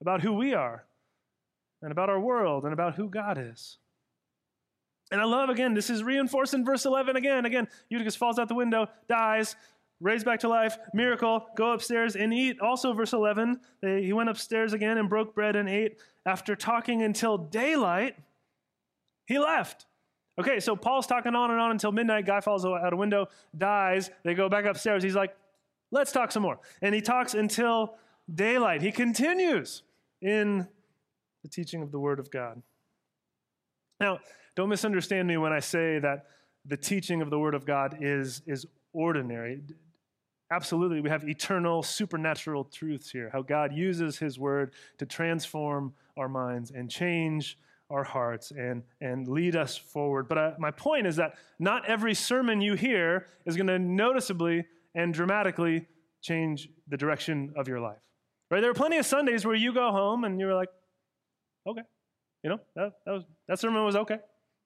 about 0.00 0.20
who 0.20 0.34
we 0.34 0.52
are 0.52 0.84
and 1.80 1.90
about 1.90 2.10
our 2.10 2.20
world 2.20 2.64
and 2.64 2.72
about 2.72 2.96
who 2.96 3.08
God 3.08 3.38
is. 3.38 3.78
And 5.10 5.20
I 5.20 5.24
love, 5.24 5.50
again, 5.50 5.74
this 5.74 5.90
is 5.90 6.02
reinforced 6.02 6.54
in 6.54 6.64
verse 6.64 6.86
11 6.86 7.16
again. 7.16 7.44
Again, 7.44 7.68
Eutychus 7.90 8.16
falls 8.16 8.38
out 8.38 8.48
the 8.48 8.54
window, 8.54 8.88
dies, 9.08 9.56
raised 10.02 10.26
back 10.26 10.40
to 10.40 10.48
life, 10.48 10.76
miracle, 10.92 11.46
go 11.56 11.72
upstairs 11.72 12.16
and 12.16 12.34
eat. 12.34 12.60
Also, 12.60 12.92
verse 12.92 13.12
11, 13.12 13.60
they, 13.80 14.02
he 14.02 14.12
went 14.12 14.28
upstairs 14.28 14.72
again 14.72 14.98
and 14.98 15.08
broke 15.08 15.34
bread 15.34 15.56
and 15.56 15.68
ate. 15.68 15.98
After 16.26 16.56
talking 16.56 17.02
until 17.02 17.38
daylight, 17.38 18.16
he 19.26 19.38
left. 19.38 19.86
Okay, 20.38 20.60
so 20.60 20.74
Paul's 20.74 21.06
talking 21.06 21.34
on 21.34 21.50
and 21.50 21.60
on 21.60 21.70
until 21.70 21.92
midnight. 21.92 22.26
Guy 22.26 22.40
falls 22.40 22.64
out 22.64 22.92
a 22.92 22.96
window, 22.96 23.28
dies. 23.56 24.10
They 24.24 24.34
go 24.34 24.48
back 24.48 24.64
upstairs. 24.64 25.02
He's 25.02 25.14
like, 25.14 25.34
let's 25.90 26.10
talk 26.10 26.32
some 26.32 26.42
more. 26.42 26.58
And 26.80 26.94
he 26.94 27.00
talks 27.00 27.34
until 27.34 27.94
daylight. 28.32 28.82
He 28.82 28.90
continues 28.90 29.82
in 30.20 30.66
the 31.42 31.48
teaching 31.48 31.82
of 31.82 31.92
the 31.92 31.98
Word 31.98 32.18
of 32.18 32.30
God. 32.30 32.62
Now, 34.00 34.18
don't 34.56 34.68
misunderstand 34.68 35.28
me 35.28 35.36
when 35.36 35.52
I 35.52 35.60
say 35.60 35.98
that 35.98 36.26
the 36.64 36.76
teaching 36.76 37.20
of 37.20 37.30
the 37.30 37.38
Word 37.38 37.54
of 37.54 37.66
God 37.66 37.98
is, 38.00 38.42
is 38.46 38.66
ordinary. 38.92 39.60
Absolutely, 40.52 41.00
we 41.00 41.08
have 41.08 41.26
eternal, 41.26 41.82
supernatural 41.82 42.64
truths 42.64 43.10
here. 43.10 43.30
How 43.32 43.40
God 43.40 43.72
uses 43.72 44.18
His 44.18 44.38
Word 44.38 44.74
to 44.98 45.06
transform 45.06 45.94
our 46.18 46.28
minds 46.28 46.70
and 46.70 46.90
change 46.90 47.56
our 47.88 48.04
hearts 48.04 48.50
and, 48.50 48.82
and 49.00 49.26
lead 49.26 49.56
us 49.56 49.78
forward. 49.78 50.28
But 50.28 50.36
I, 50.36 50.52
my 50.58 50.70
point 50.70 51.06
is 51.06 51.16
that 51.16 51.36
not 51.58 51.88
every 51.88 52.12
sermon 52.12 52.60
you 52.60 52.74
hear 52.74 53.28
is 53.46 53.56
going 53.56 53.68
to 53.68 53.78
noticeably 53.78 54.66
and 54.94 55.14
dramatically 55.14 55.86
change 56.20 56.68
the 56.86 56.98
direction 56.98 57.54
of 57.56 57.66
your 57.66 57.80
life. 57.80 58.02
Right? 58.50 58.60
There 58.60 58.70
are 58.70 58.74
plenty 58.74 58.98
of 58.98 59.06
Sundays 59.06 59.46
where 59.46 59.54
you 59.54 59.72
go 59.72 59.90
home 59.90 60.24
and 60.24 60.38
you're 60.38 60.54
like, 60.54 60.68
okay, 61.66 61.82
you 62.42 62.50
know, 62.50 62.60
that, 62.76 62.92
that, 63.06 63.12
was, 63.12 63.22
that 63.48 63.58
sermon 63.58 63.86
was 63.86 63.96
okay, 63.96 64.18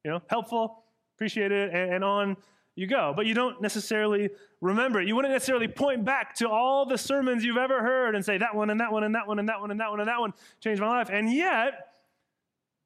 you 0.04 0.10
know, 0.10 0.20
helpful, 0.26 0.82
appreciated, 1.14 1.70
and, 1.72 1.94
and 1.94 2.04
on 2.04 2.36
you 2.76 2.86
go. 2.86 3.12
But 3.16 3.26
you 3.26 3.34
don't 3.34 3.60
necessarily 3.60 4.30
remember 4.60 5.00
it. 5.00 5.08
You 5.08 5.16
wouldn't 5.16 5.32
necessarily 5.32 5.66
point 5.66 6.04
back 6.04 6.34
to 6.36 6.48
all 6.48 6.86
the 6.86 6.98
sermons 6.98 7.42
you've 7.42 7.56
ever 7.56 7.82
heard 7.82 8.14
and 8.14 8.24
say, 8.24 8.38
that 8.38 8.54
one 8.54 8.70
and 8.70 8.80
that 8.80 8.92
one 8.92 9.02
and 9.02 9.14
that 9.14 9.26
one 9.26 9.38
and 9.38 9.48
that 9.48 9.60
one 9.60 9.70
and 9.70 9.80
that 9.80 9.90
one 9.90 10.00
and 10.00 10.08
that 10.08 10.20
one 10.20 10.32
changed 10.60 10.80
my 10.80 10.88
life. 10.88 11.08
And 11.10 11.32
yet, 11.32 11.88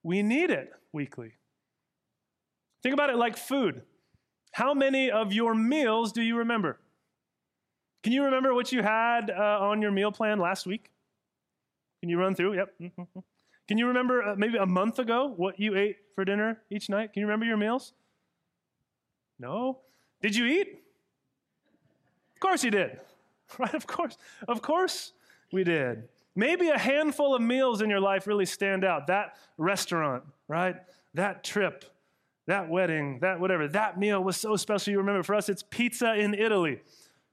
we 0.02 0.22
need 0.22 0.50
it 0.50 0.72
weekly. 0.92 1.32
Think 2.82 2.94
about 2.94 3.10
it 3.10 3.16
like 3.16 3.36
food. 3.36 3.82
How 4.52 4.72
many 4.72 5.10
of 5.10 5.32
your 5.32 5.54
meals 5.54 6.12
do 6.12 6.22
you 6.22 6.38
remember? 6.38 6.78
Can 8.02 8.12
you 8.12 8.24
remember 8.24 8.54
what 8.54 8.72
you 8.72 8.82
had 8.82 9.30
uh, 9.30 9.58
on 9.60 9.82
your 9.82 9.90
meal 9.90 10.10
plan 10.10 10.38
last 10.38 10.66
week? 10.66 10.90
Can 12.00 12.08
you 12.08 12.18
run 12.18 12.34
through? 12.34 12.54
Yep. 12.54 12.74
Mm-hmm. 12.80 13.20
Can 13.68 13.78
you 13.78 13.86
remember 13.86 14.22
uh, 14.22 14.34
maybe 14.36 14.56
a 14.56 14.66
month 14.66 14.98
ago 14.98 15.32
what 15.36 15.60
you 15.60 15.76
ate 15.76 15.96
for 16.14 16.24
dinner 16.24 16.62
each 16.70 16.88
night? 16.88 17.12
Can 17.12 17.20
you 17.20 17.26
remember 17.26 17.44
your 17.44 17.58
meals? 17.58 17.92
No. 19.40 19.78
Did 20.20 20.36
you 20.36 20.44
eat? 20.46 20.68
Of 22.34 22.40
course 22.40 22.62
you 22.62 22.70
did. 22.70 23.00
Right? 23.58 23.74
Of 23.74 23.84
course. 23.84 24.16
Of 24.46 24.62
course 24.62 25.12
we 25.52 25.64
did. 25.64 26.08
Maybe 26.36 26.68
a 26.68 26.78
handful 26.78 27.34
of 27.34 27.42
meals 27.42 27.82
in 27.82 27.90
your 27.90 27.98
life 27.98 28.28
really 28.28 28.46
stand 28.46 28.84
out. 28.84 29.08
That 29.08 29.34
restaurant, 29.58 30.22
right? 30.46 30.76
That 31.14 31.42
trip, 31.42 31.84
that 32.46 32.68
wedding, 32.68 33.18
that 33.22 33.40
whatever. 33.40 33.66
That 33.66 33.98
meal 33.98 34.22
was 34.22 34.36
so 34.36 34.54
special. 34.54 34.92
You 34.92 34.98
remember 34.98 35.24
for 35.24 35.34
us, 35.34 35.48
it's 35.48 35.64
pizza 35.64 36.14
in 36.14 36.32
Italy. 36.34 36.80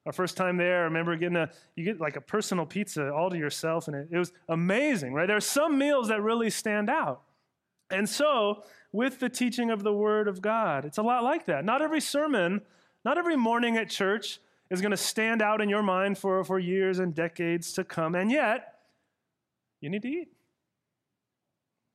Our 0.07 0.11
first 0.11 0.37
time 0.37 0.57
there, 0.57 0.81
I 0.81 0.83
remember 0.85 1.15
getting 1.17 1.37
a, 1.37 1.51
you 1.75 1.85
get 1.85 2.01
like 2.01 2.15
a 2.15 2.21
personal 2.21 2.65
pizza 2.65 3.13
all 3.13 3.29
to 3.29 3.37
yourself, 3.37 3.87
and 3.87 3.95
it, 3.95 4.07
it 4.09 4.17
was 4.17 4.31
amazing, 4.49 5.13
right? 5.13 5.27
There 5.27 5.37
are 5.37 5.39
some 5.39 5.77
meals 5.77 6.07
that 6.07 6.23
really 6.23 6.49
stand 6.49 6.89
out. 6.89 7.21
And 7.89 8.07
so, 8.07 8.63
with 8.91 9.19
the 9.19 9.29
teaching 9.29 9.71
of 9.71 9.83
the 9.83 9.93
Word 9.93 10.27
of 10.27 10.41
God, 10.41 10.85
it's 10.85 10.97
a 10.97 11.03
lot 11.03 11.23
like 11.23 11.45
that. 11.45 11.63
Not 11.63 11.81
every 11.81 12.01
sermon, 12.01 12.61
not 13.05 13.17
every 13.17 13.37
morning 13.37 13.77
at 13.77 13.89
church 13.89 14.39
is 14.69 14.81
going 14.81 14.91
to 14.91 14.97
stand 14.97 15.41
out 15.41 15.61
in 15.61 15.69
your 15.69 15.83
mind 15.83 16.17
for, 16.17 16.43
for 16.43 16.59
years 16.59 16.99
and 16.99 17.15
decades 17.15 17.73
to 17.73 17.83
come. 17.83 18.15
And 18.15 18.29
yet, 18.29 18.79
you 19.79 19.89
need 19.89 20.01
to 20.01 20.09
eat. 20.09 20.29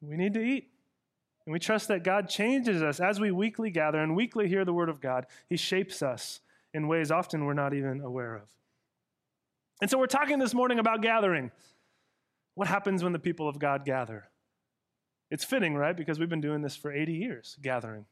We 0.01 0.17
need 0.17 0.35
to 0.35 0.41
eat. 0.41 0.69
And 1.45 1.53
we 1.53 1.59
trust 1.59 1.89
that 1.89 2.05
God 2.05 2.29
changes 2.29 2.83
us 2.83 3.01
as 3.01 3.21
we 3.21 3.31
weekly 3.31 3.71
gather 3.71 3.99
and 3.99 4.15
weekly 4.17 4.49
hear 4.49 4.65
the 4.65 4.73
Word 4.73 4.89
of 4.89 5.01
God. 5.01 5.27
He 5.49 5.57
shapes 5.57 6.03
us 6.03 6.41
in 6.73 6.89
ways 6.89 7.11
often 7.11 7.45
we're 7.45 7.53
not 7.53 7.75
even 7.75 8.01
aware 8.01 8.35
of. 8.37 8.49
And 9.81 9.91
so 9.91 9.99
we're 9.99 10.07
talking 10.07 10.39
this 10.39 10.55
morning 10.55 10.79
about 10.79 11.03
gathering. 11.03 11.51
What 12.55 12.69
happens 12.69 13.03
when 13.03 13.13
the 13.13 13.19
people 13.19 13.49
of 13.49 13.59
God 13.59 13.85
gather? 13.85 14.29
It's 15.33 15.45
fitting, 15.45 15.75
right? 15.75 15.97
Because 15.97 16.19
we've 16.19 16.29
been 16.29 16.43
doing 16.43 16.61
this 16.61 16.77
for 16.77 16.93
80 16.93 17.15
years, 17.15 17.57
gathering 17.63 18.05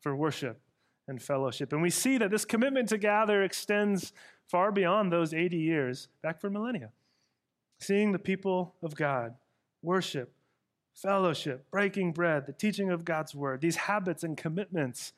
for 0.00 0.14
worship 0.14 0.60
and 1.08 1.20
fellowship. 1.20 1.72
And 1.72 1.82
we 1.82 1.90
see 1.90 2.18
that 2.18 2.30
this 2.30 2.44
commitment 2.44 2.88
to 2.90 2.98
gather 2.98 3.42
extends 3.42 4.12
far 4.46 4.70
beyond 4.70 5.12
those 5.12 5.34
80 5.34 5.56
years, 5.56 6.06
back 6.22 6.40
for 6.40 6.48
millennia 6.48 6.92
seeing 7.80 8.12
the 8.12 8.18
people 8.18 8.74
of 8.82 8.94
God, 8.94 9.34
worship, 9.82 10.32
fellowship, 10.94 11.64
breaking 11.70 12.12
bread, 12.12 12.46
the 12.46 12.52
teaching 12.52 12.90
of 12.90 13.04
God's 13.04 13.34
word, 13.34 13.60
these 13.60 13.76
habits 13.76 14.22
and 14.22 14.36
commitments 14.36 15.12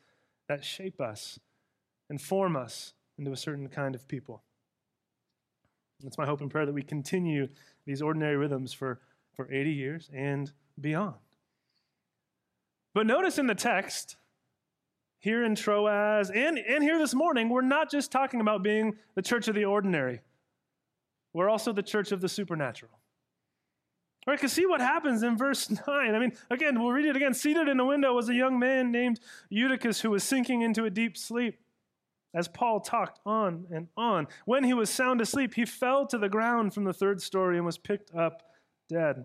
that 0.48 0.64
shape 0.64 1.00
us 1.00 1.38
and 2.08 2.20
form 2.20 2.56
us 2.56 2.92
into 3.18 3.32
a 3.32 3.36
certain 3.36 3.68
kind 3.68 3.94
of 3.94 4.06
people. 4.08 4.42
It's 6.04 6.18
my 6.18 6.26
hope 6.26 6.40
and 6.40 6.50
prayer 6.50 6.66
that 6.66 6.74
we 6.74 6.82
continue 6.82 7.48
these 7.86 8.02
ordinary 8.02 8.36
rhythms 8.36 8.72
for, 8.72 9.00
for 9.34 9.50
80 9.50 9.70
years 9.70 10.10
and 10.12 10.50
beyond. 10.80 11.16
But 12.94 13.06
notice 13.06 13.38
in 13.38 13.46
the 13.46 13.54
text, 13.54 14.16
here 15.20 15.44
in 15.44 15.54
Troas 15.54 16.30
and, 16.30 16.58
and 16.58 16.82
here 16.82 16.98
this 16.98 17.14
morning, 17.14 17.48
we're 17.48 17.60
not 17.60 17.90
just 17.90 18.10
talking 18.10 18.40
about 18.40 18.62
being 18.62 18.96
the 19.14 19.22
church 19.22 19.48
of 19.48 19.54
the 19.54 19.64
ordinary. 19.66 20.20
We're 21.32 21.48
also 21.48 21.72
the 21.72 21.82
church 21.82 22.10
of 22.10 22.20
the 22.20 22.28
supernatural. 22.28 22.92
All 24.26 24.32
right, 24.32 24.38
because 24.38 24.52
see 24.52 24.66
what 24.66 24.80
happens 24.80 25.22
in 25.22 25.36
verse 25.36 25.70
9. 25.86 26.14
I 26.14 26.18
mean, 26.18 26.32
again, 26.50 26.80
we'll 26.80 26.92
read 26.92 27.06
it 27.06 27.16
again. 27.16 27.34
Seated 27.34 27.68
in 27.68 27.78
a 27.78 27.84
window 27.84 28.14
was 28.14 28.28
a 28.28 28.34
young 28.34 28.58
man 28.58 28.90
named 28.90 29.20
Eutychus 29.50 30.00
who 30.00 30.10
was 30.10 30.24
sinking 30.24 30.62
into 30.62 30.84
a 30.84 30.90
deep 30.90 31.16
sleep. 31.16 31.58
As 32.32 32.46
Paul 32.46 32.80
talked 32.80 33.18
on 33.26 33.66
and 33.72 33.88
on, 33.96 34.28
when 34.44 34.62
he 34.62 34.72
was 34.72 34.88
sound 34.88 35.20
asleep, 35.20 35.54
he 35.54 35.64
fell 35.64 36.06
to 36.06 36.18
the 36.18 36.28
ground 36.28 36.72
from 36.72 36.84
the 36.84 36.92
third 36.92 37.20
story 37.20 37.56
and 37.56 37.66
was 37.66 37.78
picked 37.78 38.14
up 38.14 38.42
dead. 38.88 39.24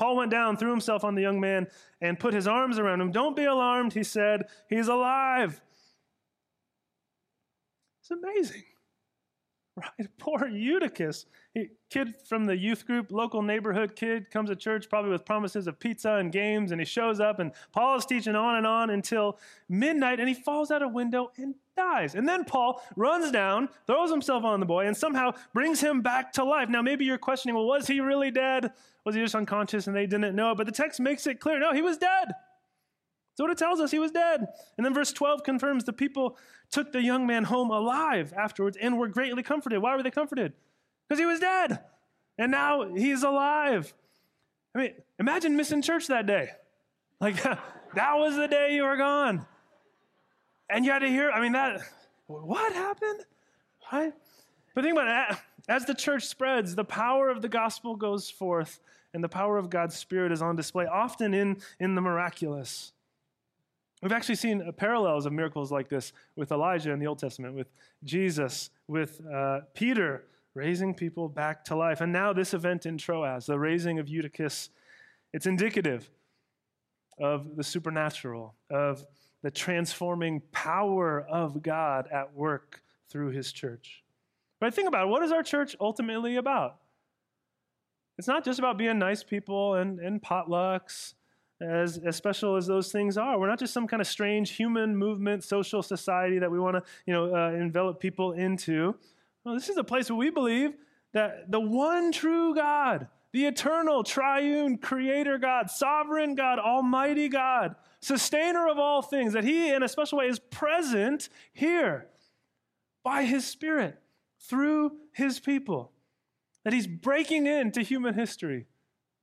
Paul 0.00 0.16
went 0.16 0.30
down, 0.30 0.56
threw 0.56 0.70
himself 0.70 1.04
on 1.04 1.14
the 1.14 1.20
young 1.20 1.38
man, 1.38 1.66
and 2.00 2.18
put 2.18 2.32
his 2.32 2.48
arms 2.48 2.78
around 2.78 3.02
him. 3.02 3.12
Don't 3.12 3.36
be 3.36 3.44
alarmed, 3.44 3.92
he 3.92 4.02
said. 4.02 4.44
He's 4.66 4.88
alive. 4.88 5.60
It's 8.00 8.10
amazing. 8.10 8.62
Right? 9.80 10.08
Poor 10.18 10.48
Eutychus. 10.48 11.26
He, 11.54 11.68
kid 11.90 12.14
from 12.24 12.44
the 12.44 12.56
youth 12.56 12.86
group, 12.86 13.10
local 13.10 13.42
neighborhood 13.42 13.96
kid, 13.96 14.30
comes 14.30 14.50
to 14.50 14.56
church 14.56 14.88
probably 14.88 15.10
with 15.10 15.24
promises 15.24 15.66
of 15.66 15.78
pizza 15.78 16.14
and 16.14 16.30
games, 16.30 16.70
and 16.70 16.80
he 16.80 16.84
shows 16.84 17.20
up, 17.20 17.38
and 17.38 17.52
Paul 17.72 17.96
is 17.96 18.06
teaching 18.06 18.36
on 18.36 18.56
and 18.56 18.66
on 18.66 18.90
until 18.90 19.38
midnight, 19.68 20.20
and 20.20 20.28
he 20.28 20.34
falls 20.34 20.70
out 20.70 20.82
a 20.82 20.88
window 20.88 21.32
and 21.36 21.54
dies. 21.76 22.14
And 22.14 22.28
then 22.28 22.44
Paul 22.44 22.82
runs 22.96 23.30
down, 23.30 23.68
throws 23.86 24.10
himself 24.10 24.44
on 24.44 24.60
the 24.60 24.66
boy, 24.66 24.86
and 24.86 24.96
somehow 24.96 25.32
brings 25.52 25.80
him 25.80 26.02
back 26.02 26.32
to 26.34 26.44
life. 26.44 26.68
Now, 26.68 26.82
maybe 26.82 27.04
you're 27.04 27.18
questioning, 27.18 27.54
well, 27.54 27.66
was 27.66 27.86
he 27.86 28.00
really 28.00 28.30
dead? 28.30 28.72
Was 29.04 29.14
he 29.14 29.22
just 29.22 29.34
unconscious 29.34 29.86
and 29.86 29.96
they 29.96 30.06
didn't 30.06 30.36
know? 30.36 30.54
But 30.54 30.66
the 30.66 30.72
text 30.72 31.00
makes 31.00 31.26
it 31.26 31.40
clear 31.40 31.58
no, 31.58 31.72
he 31.72 31.82
was 31.82 31.96
dead. 31.96 32.32
So 33.40 33.44
what 33.44 33.52
it 33.52 33.56
tells 33.56 33.80
us, 33.80 33.90
he 33.90 33.98
was 33.98 34.10
dead. 34.10 34.48
And 34.76 34.84
then 34.84 34.92
verse 34.92 35.14
12 35.14 35.44
confirms 35.44 35.84
the 35.84 35.94
people 35.94 36.36
took 36.70 36.92
the 36.92 37.00
young 37.00 37.26
man 37.26 37.44
home 37.44 37.70
alive 37.70 38.34
afterwards 38.36 38.76
and 38.78 38.98
were 38.98 39.08
greatly 39.08 39.42
comforted. 39.42 39.80
Why 39.80 39.96
were 39.96 40.02
they 40.02 40.10
comforted? 40.10 40.52
Because 41.08 41.18
he 41.18 41.24
was 41.24 41.40
dead. 41.40 41.78
And 42.36 42.50
now 42.52 42.94
he's 42.94 43.22
alive. 43.22 43.94
I 44.74 44.78
mean, 44.78 44.92
imagine 45.18 45.56
missing 45.56 45.80
church 45.80 46.08
that 46.08 46.26
day. 46.26 46.50
Like, 47.18 47.42
that 47.94 48.18
was 48.18 48.36
the 48.36 48.46
day 48.46 48.74
you 48.74 48.82
were 48.82 48.98
gone. 48.98 49.46
And 50.68 50.84
you 50.84 50.92
had 50.92 50.98
to 50.98 51.08
hear, 51.08 51.30
I 51.30 51.40
mean, 51.40 51.52
that, 51.52 51.80
what 52.26 52.74
happened? 52.74 53.24
Right? 53.90 54.12
But 54.74 54.84
think 54.84 54.98
about 54.98 55.30
it. 55.30 55.38
As 55.66 55.86
the 55.86 55.94
church 55.94 56.26
spreads, 56.26 56.74
the 56.74 56.84
power 56.84 57.30
of 57.30 57.40
the 57.40 57.48
gospel 57.48 57.96
goes 57.96 58.28
forth, 58.28 58.80
and 59.14 59.24
the 59.24 59.30
power 59.30 59.56
of 59.56 59.70
God's 59.70 59.96
Spirit 59.96 60.30
is 60.30 60.42
on 60.42 60.56
display, 60.56 60.84
often 60.84 61.32
in, 61.32 61.62
in 61.78 61.94
the 61.94 62.02
miraculous. 62.02 62.92
We've 64.02 64.12
actually 64.12 64.36
seen 64.36 64.72
parallels 64.76 65.26
of 65.26 65.32
miracles 65.32 65.70
like 65.70 65.88
this 65.88 66.12
with 66.34 66.52
Elijah 66.52 66.90
in 66.92 66.98
the 66.98 67.06
Old 67.06 67.18
Testament, 67.18 67.54
with 67.54 67.68
Jesus, 68.02 68.70
with 68.88 69.20
uh, 69.26 69.60
Peter 69.74 70.24
raising 70.54 70.94
people 70.94 71.28
back 71.28 71.64
to 71.66 71.76
life. 71.76 72.00
And 72.00 72.12
now 72.12 72.32
this 72.32 72.54
event 72.54 72.86
in 72.86 72.96
Troas, 72.96 73.46
the 73.46 73.58
raising 73.58 73.98
of 73.98 74.08
Eutychus, 74.08 74.70
it's 75.32 75.46
indicative 75.46 76.10
of 77.18 77.56
the 77.56 77.62
supernatural, 77.62 78.54
of 78.70 79.06
the 79.42 79.50
transforming 79.50 80.40
power 80.52 81.20
of 81.28 81.62
God 81.62 82.08
at 82.10 82.34
work 82.34 82.82
through 83.10 83.30
his 83.30 83.52
church. 83.52 84.02
But 84.60 84.74
think 84.74 84.88
about 84.88 85.06
it. 85.06 85.10
What 85.10 85.22
is 85.22 85.32
our 85.32 85.42
church 85.42 85.76
ultimately 85.78 86.36
about? 86.36 86.76
It's 88.18 88.28
not 88.28 88.44
just 88.44 88.58
about 88.58 88.76
being 88.76 88.98
nice 88.98 89.22
people 89.22 89.74
and, 89.74 89.98
and 89.98 90.20
potlucks 90.20 91.14
as, 91.60 91.98
as 91.98 92.16
special 92.16 92.56
as 92.56 92.66
those 92.66 92.90
things 92.90 93.18
are. 93.18 93.38
We're 93.38 93.48
not 93.48 93.58
just 93.58 93.74
some 93.74 93.86
kind 93.86 94.00
of 94.00 94.06
strange 94.06 94.52
human 94.52 94.96
movement, 94.96 95.44
social 95.44 95.82
society 95.82 96.38
that 96.38 96.50
we 96.50 96.58
want 96.58 96.76
to 96.76 96.82
you 97.06 97.12
know, 97.12 97.34
uh, 97.34 97.50
envelop 97.52 98.00
people 98.00 98.32
into. 98.32 98.94
No, 99.44 99.54
this 99.54 99.68
is 99.68 99.76
a 99.76 99.84
place 99.84 100.10
where 100.10 100.16
we 100.16 100.30
believe 100.30 100.74
that 101.12 101.50
the 101.50 101.60
one 101.60 102.12
true 102.12 102.54
God, 102.54 103.08
the 103.32 103.46
eternal, 103.46 104.02
triune, 104.02 104.78
creator 104.78 105.38
God, 105.38 105.70
sovereign 105.70 106.34
God, 106.34 106.58
almighty 106.58 107.28
God, 107.28 107.74
sustainer 108.00 108.68
of 108.68 108.78
all 108.78 109.02
things, 109.02 109.32
that 109.34 109.44
He, 109.44 109.70
in 109.70 109.82
a 109.82 109.88
special 109.88 110.18
way, 110.18 110.26
is 110.26 110.38
present 110.38 111.28
here 111.52 112.06
by 113.04 113.24
His 113.24 113.46
Spirit 113.46 114.00
through 114.40 114.92
His 115.12 115.40
people. 115.40 115.92
That 116.64 116.72
He's 116.72 116.86
breaking 116.86 117.46
into 117.46 117.82
human 117.82 118.14
history, 118.14 118.66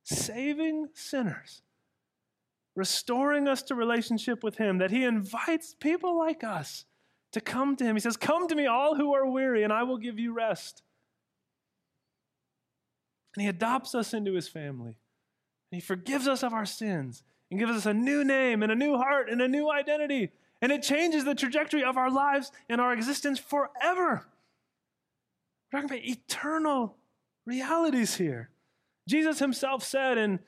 saving 0.04 0.88
sinners 0.94 1.62
restoring 2.78 3.48
us 3.48 3.60
to 3.64 3.74
relationship 3.74 4.44
with 4.44 4.56
Him, 4.56 4.78
that 4.78 4.92
He 4.92 5.02
invites 5.02 5.74
people 5.80 6.16
like 6.16 6.44
us 6.44 6.84
to 7.32 7.40
come 7.40 7.74
to 7.74 7.84
Him. 7.84 7.96
He 7.96 8.00
says, 8.00 8.16
Come 8.16 8.46
to 8.46 8.54
me, 8.54 8.66
all 8.66 8.94
who 8.94 9.12
are 9.14 9.28
weary, 9.28 9.64
and 9.64 9.72
I 9.72 9.82
will 9.82 9.98
give 9.98 10.16
you 10.16 10.32
rest. 10.32 10.82
And 13.34 13.42
He 13.42 13.48
adopts 13.48 13.96
us 13.96 14.14
into 14.14 14.32
His 14.32 14.48
family. 14.48 14.94
And 15.70 15.80
He 15.80 15.80
forgives 15.80 16.28
us 16.28 16.44
of 16.44 16.54
our 16.54 16.64
sins 16.64 17.24
and 17.50 17.58
gives 17.58 17.72
us 17.72 17.84
a 17.84 17.92
new 17.92 18.22
name 18.22 18.62
and 18.62 18.70
a 18.70 18.76
new 18.76 18.96
heart 18.96 19.28
and 19.28 19.42
a 19.42 19.48
new 19.48 19.68
identity. 19.68 20.30
And 20.62 20.70
it 20.70 20.84
changes 20.84 21.24
the 21.24 21.34
trajectory 21.34 21.82
of 21.82 21.96
our 21.96 22.10
lives 22.10 22.52
and 22.68 22.80
our 22.80 22.92
existence 22.92 23.40
forever. 23.40 24.24
We're 25.72 25.80
talking 25.80 25.96
about 25.96 26.08
eternal 26.08 26.96
realities 27.44 28.14
here. 28.14 28.50
Jesus 29.08 29.40
himself 29.40 29.82
said 29.82 30.16
in 30.16 30.38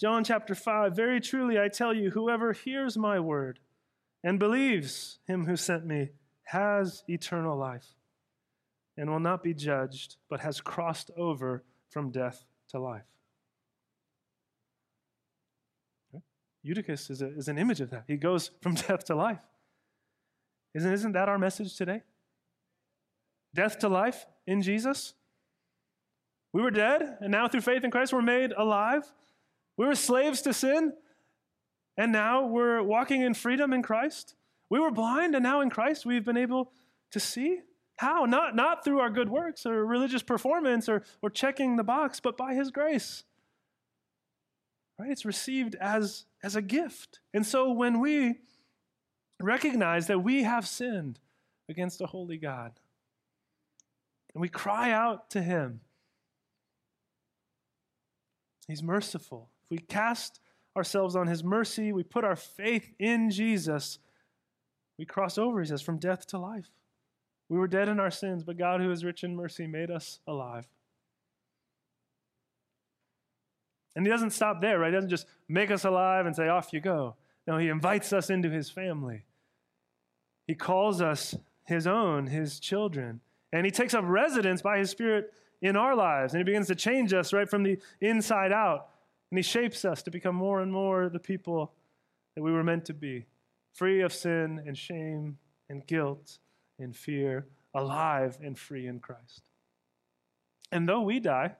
John 0.00 0.24
chapter 0.24 0.54
5 0.54 0.94
Very 0.94 1.20
truly 1.20 1.58
I 1.58 1.68
tell 1.68 1.94
you, 1.94 2.10
whoever 2.10 2.52
hears 2.52 2.96
my 2.96 3.20
word 3.20 3.60
and 4.24 4.38
believes 4.38 5.18
him 5.26 5.46
who 5.46 5.56
sent 5.56 5.84
me 5.86 6.10
has 6.44 7.02
eternal 7.08 7.56
life 7.56 7.94
and 8.96 9.10
will 9.10 9.20
not 9.20 9.42
be 9.42 9.54
judged, 9.54 10.16
but 10.28 10.40
has 10.40 10.60
crossed 10.60 11.10
over 11.16 11.64
from 11.88 12.10
death 12.10 12.44
to 12.68 12.78
life. 12.78 13.04
Eutychus 16.62 17.10
is, 17.10 17.22
a, 17.22 17.36
is 17.36 17.48
an 17.48 17.58
image 17.58 17.80
of 17.80 17.90
that. 17.90 18.04
He 18.06 18.16
goes 18.16 18.50
from 18.60 18.74
death 18.88 19.04
to 19.06 19.14
life. 19.14 19.40
Isn't, 20.74 20.92
isn't 20.92 21.12
that 21.12 21.28
our 21.28 21.38
message 21.38 21.76
today? 21.76 22.02
Death 23.54 23.78
to 23.80 23.88
life 23.88 24.26
in 24.46 24.62
Jesus? 24.62 25.14
We 26.52 26.62
were 26.62 26.70
dead, 26.70 27.18
and 27.20 27.32
now 27.32 27.48
through 27.48 27.62
faith 27.62 27.84
in 27.84 27.90
Christ, 27.90 28.12
we're 28.12 28.22
made 28.22 28.52
alive. 28.52 29.10
We 29.76 29.86
were 29.86 29.94
slaves 29.94 30.42
to 30.42 30.52
sin, 30.52 30.92
and 31.96 32.12
now 32.12 32.46
we're 32.46 32.82
walking 32.82 33.22
in 33.22 33.34
freedom 33.34 33.72
in 33.72 33.82
Christ. 33.82 34.34
We 34.70 34.80
were 34.80 34.90
blind, 34.90 35.34
and 35.34 35.42
now 35.42 35.60
in 35.60 35.70
Christ, 35.70 36.06
we've 36.06 36.24
been 36.24 36.36
able 36.36 36.72
to 37.10 37.20
see. 37.20 37.60
How? 37.96 38.24
Not, 38.24 38.56
not 38.56 38.84
through 38.84 39.00
our 39.00 39.10
good 39.10 39.28
works 39.28 39.66
or 39.66 39.84
religious 39.84 40.22
performance 40.22 40.88
or, 40.88 41.02
or 41.20 41.30
checking 41.30 41.76
the 41.76 41.84
box, 41.84 42.20
but 42.20 42.36
by 42.36 42.54
His 42.54 42.70
grace. 42.70 43.24
Right? 44.98 45.10
It's 45.10 45.24
received 45.24 45.74
as, 45.76 46.24
as 46.42 46.56
a 46.56 46.62
gift. 46.62 47.20
And 47.32 47.46
so 47.46 47.70
when 47.70 48.00
we 48.00 48.40
recognize 49.40 50.06
that 50.06 50.22
we 50.22 50.42
have 50.42 50.66
sinned 50.66 51.18
against 51.68 52.00
a 52.00 52.06
holy 52.06 52.38
God, 52.38 52.72
and 54.34 54.40
we 54.40 54.48
cry 54.48 54.90
out 54.90 55.30
to 55.30 55.42
Him, 55.42 55.80
He's 58.66 58.82
merciful. 58.82 59.51
We 59.72 59.78
cast 59.78 60.38
ourselves 60.76 61.16
on 61.16 61.28
His 61.28 61.42
mercy, 61.42 61.94
we 61.94 62.02
put 62.02 62.24
our 62.24 62.36
faith 62.36 62.92
in 62.98 63.30
Jesus, 63.30 63.98
we 64.98 65.06
cross 65.06 65.38
over, 65.38 65.62
He 65.62 65.66
says, 65.66 65.80
from 65.80 65.96
death 65.96 66.26
to 66.26 66.38
life. 66.38 66.68
We 67.48 67.56
were 67.58 67.66
dead 67.66 67.88
in 67.88 67.98
our 67.98 68.10
sins, 68.10 68.44
but 68.44 68.58
God, 68.58 68.82
who 68.82 68.90
is 68.90 69.02
rich 69.02 69.24
in 69.24 69.34
mercy, 69.34 69.66
made 69.66 69.90
us 69.90 70.20
alive. 70.26 70.66
And 73.96 74.04
he 74.04 74.12
doesn't 74.12 74.32
stop 74.32 74.60
there, 74.60 74.78
right? 74.78 74.90
He 74.90 74.94
doesn't 74.94 75.08
just 75.08 75.26
make 75.48 75.70
us 75.70 75.86
alive 75.86 76.26
and 76.26 76.36
say, 76.36 76.48
off 76.48 76.74
you 76.74 76.80
go. 76.80 77.16
No, 77.46 77.56
he 77.56 77.68
invites 77.68 78.12
us 78.12 78.28
into 78.28 78.50
his 78.50 78.68
family. 78.68 79.24
He 80.46 80.54
calls 80.54 81.00
us 81.00 81.34
his 81.64 81.86
own, 81.86 82.26
his 82.26 82.60
children. 82.60 83.20
And 83.54 83.64
he 83.64 83.72
takes 83.72 83.94
up 83.94 84.04
residence 84.06 84.60
by 84.60 84.78
his 84.78 84.90
spirit 84.90 85.32
in 85.62 85.76
our 85.76 85.96
lives. 85.96 86.34
And 86.34 86.40
he 86.40 86.44
begins 86.44 86.66
to 86.66 86.74
change 86.74 87.14
us 87.14 87.32
right 87.32 87.48
from 87.48 87.62
the 87.62 87.78
inside 88.02 88.52
out. 88.52 88.88
And 89.32 89.38
he 89.38 89.42
shapes 89.42 89.86
us 89.86 90.02
to 90.02 90.10
become 90.10 90.34
more 90.34 90.60
and 90.60 90.70
more 90.70 91.08
the 91.08 91.18
people 91.18 91.72
that 92.36 92.42
we 92.42 92.52
were 92.52 92.62
meant 92.62 92.84
to 92.84 92.92
be 92.92 93.24
free 93.72 94.02
of 94.02 94.12
sin 94.12 94.62
and 94.66 94.76
shame 94.76 95.38
and 95.70 95.86
guilt 95.86 96.36
and 96.78 96.94
fear, 96.94 97.46
alive 97.72 98.36
and 98.44 98.58
free 98.58 98.86
in 98.86 99.00
Christ. 99.00 99.48
And 100.70 100.86
though 100.86 101.00
we 101.00 101.18
die 101.18 101.52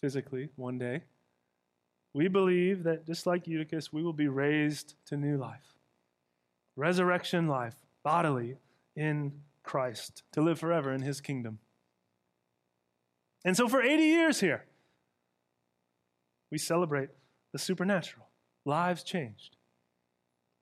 physically 0.00 0.48
one 0.56 0.78
day, 0.78 1.04
we 2.12 2.26
believe 2.26 2.82
that 2.82 3.06
just 3.06 3.24
like 3.24 3.46
Eutychus, 3.46 3.92
we 3.92 4.02
will 4.02 4.12
be 4.12 4.26
raised 4.26 4.96
to 5.06 5.16
new 5.16 5.36
life. 5.36 5.76
Resurrection 6.74 7.46
life, 7.46 7.76
bodily, 8.02 8.56
in 8.96 9.30
Christ, 9.62 10.24
to 10.32 10.40
live 10.40 10.58
forever 10.58 10.92
in 10.92 11.02
his 11.02 11.20
kingdom. 11.20 11.60
And 13.44 13.56
so 13.56 13.68
for 13.68 13.80
80 13.80 14.02
years 14.02 14.40
here, 14.40 14.64
we 16.50 16.58
celebrate 16.58 17.10
the 17.52 17.58
supernatural. 17.58 18.26
Lives 18.64 19.02
changed, 19.02 19.56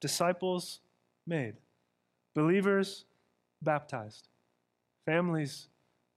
disciples 0.01 0.81
made, 1.27 1.55
believers 2.35 3.07
baptized, 3.63 4.29
families 5.07 5.69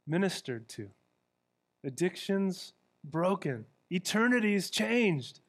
ministered 0.06 0.68
to, 0.70 0.90
addictions 1.86 2.74
broken, 3.04 3.66
eternities 3.92 4.70
changed, 4.70 5.40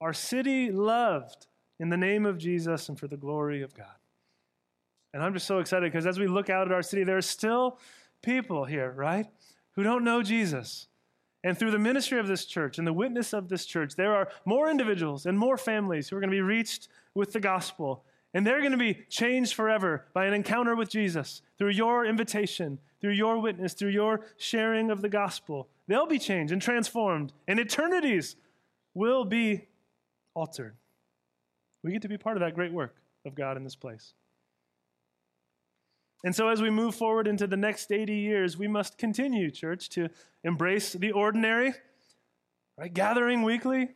our 0.00 0.12
city 0.12 0.70
loved 0.70 1.46
in 1.78 1.88
the 1.88 1.96
name 1.96 2.26
of 2.26 2.38
Jesus 2.38 2.88
and 2.88 2.98
for 2.98 3.08
the 3.08 3.16
glory 3.16 3.62
of 3.62 3.74
God. 3.74 3.86
And 5.12 5.22
I'm 5.22 5.32
just 5.32 5.46
so 5.46 5.58
excited 5.58 5.90
because 5.90 6.06
as 6.06 6.18
we 6.18 6.26
look 6.26 6.50
out 6.50 6.66
at 6.66 6.72
our 6.72 6.82
city, 6.82 7.04
there 7.04 7.16
are 7.16 7.22
still 7.22 7.78
people 8.22 8.64
here, 8.64 8.92
right, 8.92 9.26
who 9.72 9.82
don't 9.82 10.04
know 10.04 10.22
Jesus. 10.22 10.87
And 11.44 11.56
through 11.56 11.70
the 11.70 11.78
ministry 11.78 12.18
of 12.18 12.26
this 12.26 12.44
church 12.44 12.78
and 12.78 12.86
the 12.86 12.92
witness 12.92 13.32
of 13.32 13.48
this 13.48 13.64
church, 13.64 13.94
there 13.94 14.14
are 14.14 14.28
more 14.44 14.68
individuals 14.68 15.24
and 15.24 15.38
more 15.38 15.56
families 15.56 16.08
who 16.08 16.16
are 16.16 16.20
going 16.20 16.30
to 16.30 16.36
be 16.36 16.40
reached 16.40 16.88
with 17.14 17.32
the 17.32 17.40
gospel. 17.40 18.04
And 18.34 18.46
they're 18.46 18.60
going 18.60 18.72
to 18.72 18.78
be 18.78 19.04
changed 19.08 19.54
forever 19.54 20.06
by 20.12 20.26
an 20.26 20.34
encounter 20.34 20.74
with 20.74 20.90
Jesus 20.90 21.42
through 21.56 21.70
your 21.70 22.04
invitation, 22.04 22.78
through 23.00 23.12
your 23.12 23.38
witness, 23.38 23.72
through 23.72 23.90
your 23.90 24.20
sharing 24.36 24.90
of 24.90 25.00
the 25.00 25.08
gospel. 25.08 25.68
They'll 25.86 26.06
be 26.06 26.18
changed 26.18 26.52
and 26.52 26.60
transformed, 26.60 27.32
and 27.46 27.58
eternities 27.58 28.36
will 28.94 29.24
be 29.24 29.68
altered. 30.34 30.76
We 31.82 31.92
get 31.92 32.02
to 32.02 32.08
be 32.08 32.18
part 32.18 32.36
of 32.36 32.40
that 32.40 32.54
great 32.54 32.72
work 32.72 32.96
of 33.24 33.34
God 33.34 33.56
in 33.56 33.64
this 33.64 33.76
place. 33.76 34.12
And 36.24 36.34
so, 36.34 36.48
as 36.48 36.60
we 36.60 36.70
move 36.70 36.94
forward 36.94 37.28
into 37.28 37.46
the 37.46 37.56
next 37.56 37.92
80 37.92 38.12
years, 38.12 38.58
we 38.58 38.66
must 38.66 38.98
continue, 38.98 39.50
church, 39.50 39.88
to 39.90 40.08
embrace 40.42 40.92
the 40.92 41.12
ordinary, 41.12 41.74
right? 42.76 42.92
Gathering 42.92 43.42
weekly, 43.42 43.90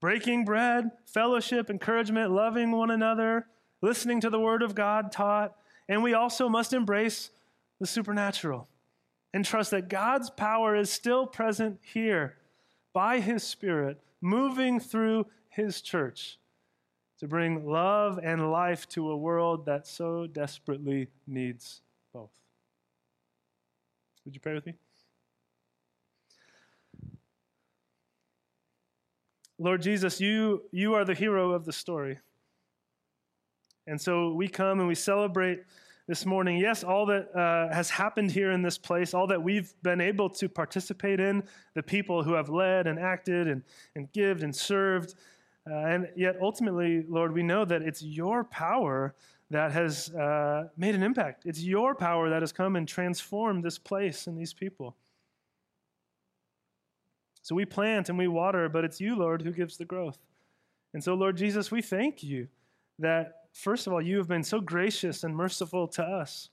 breaking 0.00 0.44
bread, 0.44 0.90
fellowship, 1.04 1.68
encouragement, 1.68 2.30
loving 2.30 2.72
one 2.72 2.90
another, 2.90 3.46
listening 3.82 4.20
to 4.22 4.30
the 4.30 4.40
word 4.40 4.62
of 4.62 4.74
God 4.74 5.12
taught. 5.12 5.54
And 5.88 6.02
we 6.02 6.14
also 6.14 6.48
must 6.48 6.72
embrace 6.72 7.30
the 7.80 7.86
supernatural 7.86 8.68
and 9.34 9.44
trust 9.44 9.70
that 9.72 9.88
God's 9.88 10.30
power 10.30 10.74
is 10.74 10.90
still 10.90 11.26
present 11.26 11.78
here 11.82 12.36
by 12.94 13.20
His 13.20 13.42
Spirit, 13.42 14.00
moving 14.22 14.80
through 14.80 15.26
His 15.50 15.82
church 15.82 16.38
to 17.18 17.26
bring 17.26 17.66
love 17.66 18.18
and 18.22 18.50
life 18.50 18.88
to 18.90 19.10
a 19.10 19.16
world 19.16 19.66
that 19.66 19.86
so 19.86 20.26
desperately 20.26 21.08
needs 21.26 21.80
both. 22.12 22.32
Would 24.24 24.34
you 24.34 24.40
pray 24.40 24.54
with 24.54 24.66
me? 24.66 24.74
Lord 29.58 29.80
Jesus, 29.80 30.20
you, 30.20 30.64
you 30.70 30.94
are 30.94 31.04
the 31.04 31.14
hero 31.14 31.52
of 31.52 31.64
the 31.64 31.72
story. 31.72 32.18
And 33.86 33.98
so 34.00 34.32
we 34.32 34.48
come 34.48 34.80
and 34.80 34.88
we 34.88 34.94
celebrate 34.94 35.62
this 36.06 36.26
morning. 36.26 36.58
Yes, 36.58 36.84
all 36.84 37.06
that 37.06 37.34
uh, 37.34 37.72
has 37.74 37.88
happened 37.88 38.30
here 38.30 38.50
in 38.52 38.62
this 38.62 38.76
place, 38.76 39.14
all 39.14 39.26
that 39.28 39.42
we've 39.42 39.72
been 39.82 40.00
able 40.00 40.28
to 40.30 40.48
participate 40.48 41.20
in, 41.20 41.42
the 41.74 41.82
people 41.82 42.22
who 42.22 42.34
have 42.34 42.48
led 42.48 42.86
and 42.86 42.98
acted 42.98 43.48
and, 43.48 43.62
and 43.94 44.12
given 44.12 44.44
and 44.44 44.54
served. 44.54 45.14
Uh, 45.68 45.74
and 45.74 46.08
yet, 46.16 46.36
ultimately, 46.40 47.04
Lord, 47.08 47.32
we 47.32 47.42
know 47.42 47.64
that 47.64 47.82
it's 47.82 48.02
your 48.02 48.44
power 48.44 49.14
that 49.50 49.72
has 49.72 50.10
uh, 50.14 50.68
made 50.76 50.94
an 50.94 51.02
impact. 51.02 51.44
It's 51.44 51.60
your 51.60 51.94
power 51.94 52.30
that 52.30 52.42
has 52.42 52.52
come 52.52 52.76
and 52.76 52.86
transformed 52.86 53.64
this 53.64 53.78
place 53.78 54.26
and 54.26 54.38
these 54.38 54.52
people. 54.52 54.96
So 57.42 57.54
we 57.54 57.64
plant 57.64 58.08
and 58.08 58.18
we 58.18 58.26
water, 58.26 58.68
but 58.68 58.84
it's 58.84 59.00
you, 59.00 59.16
Lord, 59.16 59.42
who 59.42 59.52
gives 59.52 59.76
the 59.76 59.84
growth. 59.84 60.18
And 60.94 61.02
so, 61.02 61.14
Lord 61.14 61.36
Jesus, 61.36 61.70
we 61.70 61.82
thank 61.82 62.22
you 62.22 62.48
that 62.98 63.46
first 63.52 63.86
of 63.86 63.92
all, 63.92 64.02
you 64.02 64.18
have 64.18 64.28
been 64.28 64.42
so 64.42 64.60
gracious 64.60 65.24
and 65.24 65.34
merciful 65.34 65.86
to 65.88 66.02
us. 66.02 66.50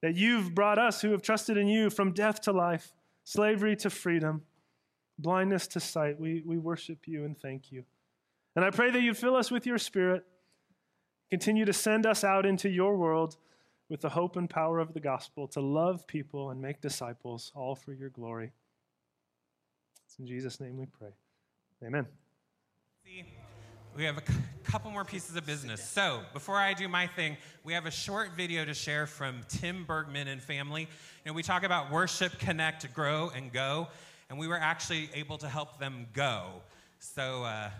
That 0.00 0.16
you've 0.16 0.54
brought 0.54 0.78
us 0.78 1.00
who 1.00 1.12
have 1.12 1.22
trusted 1.22 1.56
in 1.56 1.68
you 1.68 1.88
from 1.88 2.12
death 2.12 2.40
to 2.42 2.52
life, 2.52 2.92
slavery 3.24 3.76
to 3.76 3.90
freedom, 3.90 4.42
blindness 5.18 5.66
to 5.68 5.80
sight. 5.80 6.18
We, 6.18 6.42
we 6.44 6.58
worship 6.58 7.06
you 7.06 7.24
and 7.24 7.38
thank 7.38 7.70
you. 7.70 7.84
And 8.54 8.64
I 8.64 8.70
pray 8.70 8.90
that 8.90 9.00
you 9.00 9.14
fill 9.14 9.36
us 9.36 9.50
with 9.50 9.66
your 9.66 9.78
spirit, 9.78 10.24
continue 11.30 11.64
to 11.64 11.72
send 11.72 12.06
us 12.06 12.22
out 12.22 12.44
into 12.44 12.68
your 12.68 12.96
world 12.96 13.36
with 13.88 14.00
the 14.00 14.10
hope 14.10 14.36
and 14.36 14.48
power 14.48 14.78
of 14.78 14.94
the 14.94 15.00
gospel 15.00 15.46
to 15.48 15.60
love 15.60 16.06
people 16.06 16.50
and 16.50 16.60
make 16.60 16.80
disciples, 16.80 17.52
all 17.54 17.74
for 17.74 17.92
your 17.92 18.10
glory. 18.10 18.52
It's 20.06 20.18
in 20.18 20.26
Jesus' 20.26 20.60
name 20.60 20.76
we 20.76 20.86
pray. 20.86 21.10
Amen. 21.84 22.06
See, 23.04 23.24
we 23.96 24.04
have 24.04 24.18
a 24.18 24.22
couple 24.64 24.90
more 24.90 25.04
pieces 25.04 25.36
of 25.36 25.44
business. 25.44 25.82
So, 25.82 26.20
before 26.32 26.56
I 26.56 26.72
do 26.72 26.88
my 26.88 27.06
thing, 27.06 27.36
we 27.64 27.74
have 27.74 27.84
a 27.84 27.90
short 27.90 28.30
video 28.36 28.64
to 28.64 28.72
share 28.72 29.06
from 29.06 29.42
Tim 29.48 29.84
Bergman 29.84 30.28
and 30.28 30.42
family. 30.42 30.82
You 30.82 30.88
know, 31.26 31.32
we 31.34 31.42
talk 31.42 31.62
about 31.62 31.90
worship, 31.90 32.38
connect, 32.38 32.92
grow, 32.94 33.30
and 33.34 33.52
go, 33.52 33.88
and 34.30 34.38
we 34.38 34.48
were 34.48 34.58
actually 34.58 35.10
able 35.14 35.36
to 35.38 35.48
help 35.48 35.78
them 35.78 36.06
go. 36.14 36.62
So, 36.98 37.44
uh, 37.44 37.70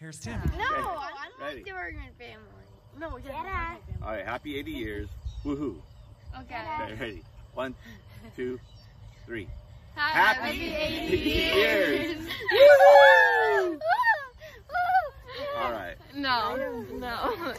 Here's 0.00 0.18
Tim. 0.18 0.40
No, 0.56 0.64
I 0.64 1.28
don't 1.28 1.46
Ready. 1.46 1.56
like 1.56 1.64
the 1.66 1.72
Bergman 1.72 2.08
family. 2.18 2.64
No, 2.98 3.18
yeah. 3.18 3.76
All 4.02 4.12
right, 4.12 4.24
happy 4.24 4.56
80 4.56 4.70
years. 4.70 5.08
Woohoo. 5.44 5.76
Okay. 6.40 6.64
Okay, 6.82 6.94
ready. 6.98 7.22
One, 7.52 7.74
two, 8.34 8.58
three. 9.26 9.46
Happy, 9.94 10.70
Happy 10.70 10.74
80 10.74 11.16
years. 11.18 12.16
Woo! 12.52 13.78
All 15.58 15.72
right. 15.72 15.96
No, 16.16 16.56
no. 16.94 17.52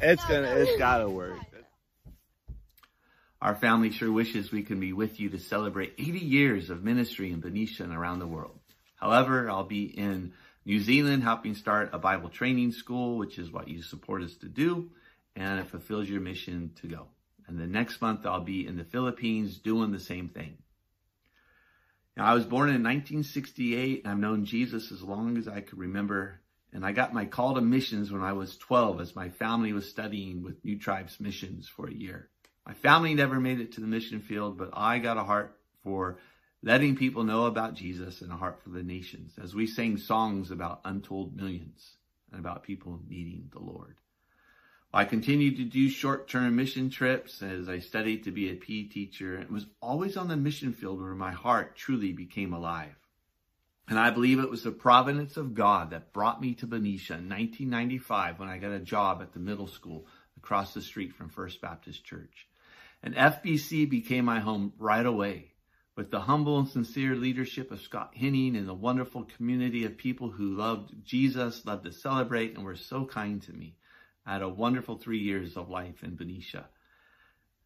It's 0.00 0.24
gonna, 0.24 0.48
it's 0.48 0.78
gotta 0.78 1.10
work. 1.10 1.36
Our 3.42 3.54
family 3.54 3.90
sure 3.90 4.10
wishes 4.10 4.50
we 4.50 4.62
could 4.62 4.80
be 4.80 4.94
with 4.94 5.20
you 5.20 5.28
to 5.30 5.38
celebrate 5.38 5.92
80 5.98 6.18
years 6.18 6.70
of 6.70 6.82
ministry 6.82 7.30
in 7.30 7.40
Benicia 7.40 7.84
and 7.84 7.92
around 7.92 8.20
the 8.20 8.26
world. 8.26 8.58
However, 8.96 9.50
I'll 9.50 9.64
be 9.64 9.84
in 9.84 10.32
New 10.68 10.80
Zealand 10.80 11.22
helping 11.22 11.54
start 11.54 11.94
a 11.94 11.98
Bible 11.98 12.28
training 12.28 12.72
school, 12.72 13.16
which 13.16 13.38
is 13.38 13.50
what 13.50 13.68
you 13.68 13.80
support 13.80 14.22
us 14.22 14.34
to 14.34 14.48
do, 14.48 14.90
and 15.34 15.58
it 15.58 15.70
fulfills 15.70 16.10
your 16.10 16.20
mission 16.20 16.72
to 16.82 16.86
go. 16.86 17.06
And 17.46 17.58
the 17.58 17.66
next 17.66 18.02
month 18.02 18.26
I'll 18.26 18.44
be 18.44 18.66
in 18.66 18.76
the 18.76 18.84
Philippines 18.84 19.56
doing 19.56 19.92
the 19.92 19.98
same 19.98 20.28
thing. 20.28 20.58
Now, 22.18 22.26
I 22.26 22.34
was 22.34 22.44
born 22.44 22.68
in 22.68 22.82
1968, 22.82 24.02
and 24.04 24.12
I've 24.12 24.18
known 24.18 24.44
Jesus 24.44 24.92
as 24.92 25.02
long 25.02 25.38
as 25.38 25.48
I 25.48 25.62
could 25.62 25.78
remember. 25.78 26.42
And 26.74 26.84
I 26.84 26.92
got 26.92 27.14
my 27.14 27.24
call 27.24 27.54
to 27.54 27.62
missions 27.62 28.12
when 28.12 28.22
I 28.22 28.34
was 28.34 28.58
12 28.58 29.00
as 29.00 29.16
my 29.16 29.30
family 29.30 29.72
was 29.72 29.88
studying 29.88 30.42
with 30.42 30.62
New 30.66 30.78
Tribes 30.78 31.18
Missions 31.18 31.66
for 31.66 31.88
a 31.88 31.94
year. 31.94 32.28
My 32.66 32.74
family 32.74 33.14
never 33.14 33.40
made 33.40 33.60
it 33.60 33.72
to 33.72 33.80
the 33.80 33.86
mission 33.86 34.20
field, 34.20 34.58
but 34.58 34.68
I 34.74 34.98
got 34.98 35.16
a 35.16 35.24
heart 35.24 35.58
for 35.82 36.18
letting 36.62 36.96
people 36.96 37.24
know 37.24 37.46
about 37.46 37.74
Jesus 37.74 38.20
and 38.20 38.32
a 38.32 38.36
heart 38.36 38.60
for 38.62 38.70
the 38.70 38.82
nations 38.82 39.34
as 39.42 39.54
we 39.54 39.66
sang 39.66 39.96
songs 39.96 40.50
about 40.50 40.80
untold 40.84 41.36
millions 41.36 41.96
and 42.32 42.40
about 42.40 42.64
people 42.64 43.00
needing 43.08 43.48
the 43.52 43.60
Lord. 43.60 43.96
I 44.92 45.04
continued 45.04 45.58
to 45.58 45.64
do 45.64 45.88
short-term 45.88 46.56
mission 46.56 46.88
trips 46.90 47.42
as 47.42 47.68
I 47.68 47.78
studied 47.78 48.24
to 48.24 48.32
be 48.32 48.50
a 48.50 48.56
PE 48.56 48.84
teacher. 48.84 49.36
and 49.36 49.50
was 49.50 49.66
always 49.82 50.16
on 50.16 50.28
the 50.28 50.36
mission 50.36 50.72
field 50.72 51.00
where 51.00 51.14
my 51.14 51.32
heart 51.32 51.76
truly 51.76 52.12
became 52.12 52.54
alive. 52.54 52.96
And 53.86 53.98
I 53.98 54.10
believe 54.10 54.38
it 54.38 54.50
was 54.50 54.64
the 54.64 54.70
providence 54.70 55.36
of 55.36 55.54
God 55.54 55.90
that 55.90 56.12
brought 56.12 56.40
me 56.40 56.54
to 56.54 56.66
Benicia 56.66 57.14
in 57.14 57.28
1995 57.28 58.38
when 58.38 58.48
I 58.48 58.58
got 58.58 58.72
a 58.72 58.80
job 58.80 59.22
at 59.22 59.32
the 59.32 59.40
middle 59.40 59.66
school 59.66 60.06
across 60.36 60.74
the 60.74 60.82
street 60.82 61.14
from 61.14 61.28
First 61.28 61.60
Baptist 61.60 62.04
Church. 62.04 62.48
And 63.02 63.14
FBC 63.14 63.88
became 63.88 64.24
my 64.24 64.40
home 64.40 64.72
right 64.78 65.06
away 65.06 65.52
with 65.98 66.12
the 66.12 66.20
humble 66.20 66.60
and 66.60 66.68
sincere 66.68 67.16
leadership 67.16 67.72
of 67.72 67.80
Scott 67.80 68.12
Henning 68.14 68.54
and 68.54 68.68
the 68.68 68.72
wonderful 68.72 69.24
community 69.36 69.84
of 69.84 69.98
people 69.98 70.30
who 70.30 70.54
loved 70.54 70.92
Jesus, 71.04 71.66
loved 71.66 71.86
to 71.86 71.92
celebrate, 71.92 72.54
and 72.54 72.64
were 72.64 72.76
so 72.76 73.04
kind 73.04 73.42
to 73.42 73.52
me. 73.52 73.74
I 74.24 74.34
had 74.34 74.42
a 74.42 74.48
wonderful 74.48 74.96
three 74.96 75.18
years 75.18 75.56
of 75.56 75.70
life 75.70 76.04
in 76.04 76.14
Benicia. 76.14 76.66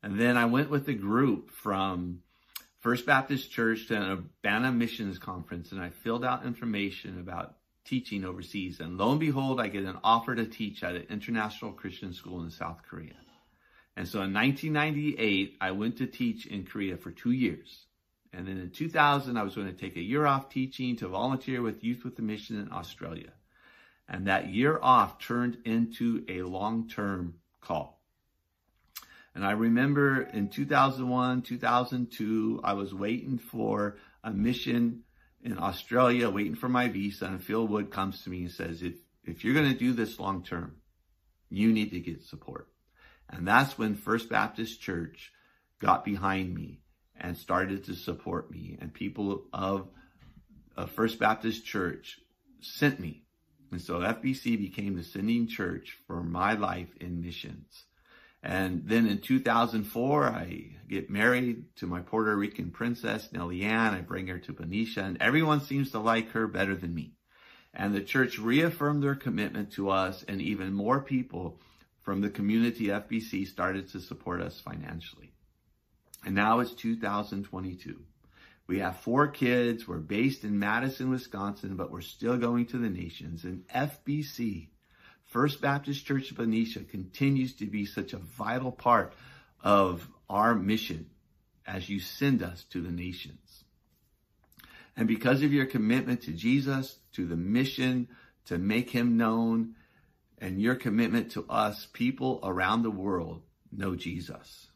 And 0.02 0.18
then 0.18 0.38
I 0.38 0.46
went 0.46 0.70
with 0.70 0.88
a 0.88 0.94
group 0.94 1.50
from 1.50 2.22
First 2.80 3.04
Baptist 3.04 3.50
Church 3.50 3.88
to 3.88 3.96
an 3.96 4.10
Urbana 4.10 4.72
Missions 4.72 5.18
Conference, 5.18 5.70
and 5.70 5.82
I 5.82 5.90
filled 5.90 6.24
out 6.24 6.46
information 6.46 7.20
about 7.20 7.56
teaching 7.84 8.24
overseas. 8.24 8.80
And 8.80 8.96
lo 8.96 9.10
and 9.10 9.20
behold, 9.20 9.60
I 9.60 9.68
get 9.68 9.84
an 9.84 9.98
offer 10.02 10.34
to 10.34 10.46
teach 10.46 10.82
at 10.82 10.94
an 10.94 11.04
international 11.10 11.72
Christian 11.72 12.14
school 12.14 12.42
in 12.42 12.50
South 12.50 12.80
Korea. 12.88 13.12
And 13.94 14.08
so 14.08 14.22
in 14.22 14.32
1998, 14.32 15.58
I 15.60 15.72
went 15.72 15.98
to 15.98 16.06
teach 16.06 16.46
in 16.46 16.64
Korea 16.64 16.96
for 16.96 17.10
two 17.10 17.32
years. 17.32 17.84
And 18.32 18.48
then 18.48 18.58
in 18.58 18.70
2000, 18.70 19.36
I 19.36 19.42
was 19.42 19.54
going 19.54 19.66
to 19.66 19.72
take 19.72 19.96
a 19.96 20.02
year 20.02 20.26
off 20.26 20.48
teaching 20.48 20.96
to 20.96 21.08
volunteer 21.08 21.60
with 21.60 21.84
Youth 21.84 22.04
with 22.04 22.18
a 22.18 22.22
Mission 22.22 22.58
in 22.58 22.72
Australia. 22.72 23.32
And 24.08 24.26
that 24.26 24.48
year 24.48 24.78
off 24.80 25.18
turned 25.18 25.58
into 25.64 26.24
a 26.28 26.42
long-term 26.42 27.34
call. 27.60 28.00
And 29.34 29.44
I 29.44 29.52
remember 29.52 30.22
in 30.22 30.48
2001, 30.48 31.42
2002, 31.42 32.60
I 32.64 32.72
was 32.74 32.92
waiting 32.92 33.38
for 33.38 33.96
a 34.22 34.30
mission 34.30 35.04
in 35.42 35.58
Australia, 35.58 36.28
waiting 36.30 36.54
for 36.54 36.68
my 36.68 36.88
visa. 36.88 37.26
And 37.26 37.42
Phil 37.42 37.66
Wood 37.66 37.90
comes 37.90 38.22
to 38.24 38.30
me 38.30 38.42
and 38.42 38.50
says, 38.50 38.82
if, 38.82 38.94
if 39.24 39.44
you're 39.44 39.54
going 39.54 39.72
to 39.72 39.78
do 39.78 39.92
this 39.92 40.18
long 40.18 40.42
term, 40.42 40.76
you 41.48 41.72
need 41.72 41.90
to 41.90 42.00
get 42.00 42.22
support. 42.22 42.68
And 43.28 43.48
that's 43.48 43.78
when 43.78 43.94
First 43.94 44.28
Baptist 44.28 44.80
Church 44.80 45.32
got 45.80 46.04
behind 46.04 46.54
me 46.54 46.81
and 47.22 47.36
started 47.36 47.84
to 47.84 47.94
support 47.94 48.50
me. 48.50 48.76
And 48.80 48.92
people 48.92 49.44
of, 49.52 49.88
First 50.94 51.18
Baptist 51.18 51.64
Church 51.64 52.18
sent 52.60 53.00
me. 53.00 53.22
And 53.70 53.80
so 53.80 54.00
FBC 54.00 54.58
became 54.58 54.96
the 54.96 55.02
sending 55.02 55.46
church 55.46 55.96
for 56.06 56.22
my 56.22 56.52
life 56.54 56.88
in 57.00 57.22
missions. 57.22 57.84
And 58.42 58.82
then 58.84 59.06
in 59.06 59.18
2004, 59.18 60.24
I 60.24 60.76
get 60.88 61.08
married 61.08 61.76
to 61.76 61.86
my 61.86 62.00
Puerto 62.00 62.36
Rican 62.36 62.70
princess, 62.72 63.28
Nellie 63.32 63.62
Ann. 63.62 63.94
I 63.94 64.00
bring 64.00 64.26
her 64.26 64.38
to 64.40 64.52
Benicia, 64.52 65.04
and 65.04 65.16
everyone 65.22 65.60
seems 65.60 65.92
to 65.92 66.00
like 66.00 66.30
her 66.32 66.48
better 66.48 66.74
than 66.74 66.92
me. 66.92 67.14
And 67.72 67.94
the 67.94 68.02
church 68.02 68.38
reaffirmed 68.38 69.02
their 69.02 69.14
commitment 69.14 69.72
to 69.74 69.90
us, 69.90 70.24
and 70.26 70.42
even 70.42 70.74
more 70.74 71.00
people 71.00 71.60
from 72.00 72.20
the 72.20 72.30
community 72.30 72.86
FBC 72.86 73.46
started 73.46 73.88
to 73.90 74.00
support 74.00 74.42
us 74.42 74.58
financially. 74.58 75.32
And 76.24 76.34
now 76.34 76.60
it's 76.60 76.72
2022. 76.72 78.00
We 78.66 78.78
have 78.78 79.00
four 79.00 79.28
kids. 79.28 79.88
We're 79.88 79.98
based 79.98 80.44
in 80.44 80.58
Madison, 80.58 81.10
Wisconsin, 81.10 81.76
but 81.76 81.90
we're 81.90 82.00
still 82.00 82.36
going 82.36 82.66
to 82.66 82.78
the 82.78 82.88
nations. 82.88 83.44
And 83.44 83.66
FBC, 83.68 84.68
First 85.24 85.60
Baptist 85.60 86.06
Church 86.06 86.30
of 86.30 86.36
Benicia, 86.36 86.84
continues 86.84 87.54
to 87.54 87.66
be 87.66 87.86
such 87.86 88.12
a 88.12 88.18
vital 88.18 88.70
part 88.70 89.14
of 89.62 90.08
our 90.30 90.54
mission 90.54 91.10
as 91.66 91.88
you 91.88 92.00
send 92.00 92.42
us 92.42 92.64
to 92.70 92.80
the 92.80 92.90
nations. 92.90 93.64
And 94.96 95.08
because 95.08 95.42
of 95.42 95.52
your 95.52 95.66
commitment 95.66 96.22
to 96.22 96.32
Jesus, 96.32 96.98
to 97.12 97.26
the 97.26 97.36
mission, 97.36 98.08
to 98.46 98.58
make 98.58 98.90
him 98.90 99.16
known, 99.16 99.74
and 100.38 100.60
your 100.60 100.74
commitment 100.74 101.32
to 101.32 101.46
us, 101.48 101.86
people 101.92 102.40
around 102.42 102.82
the 102.82 102.90
world 102.90 103.42
know 103.70 103.94
Jesus. 103.94 104.68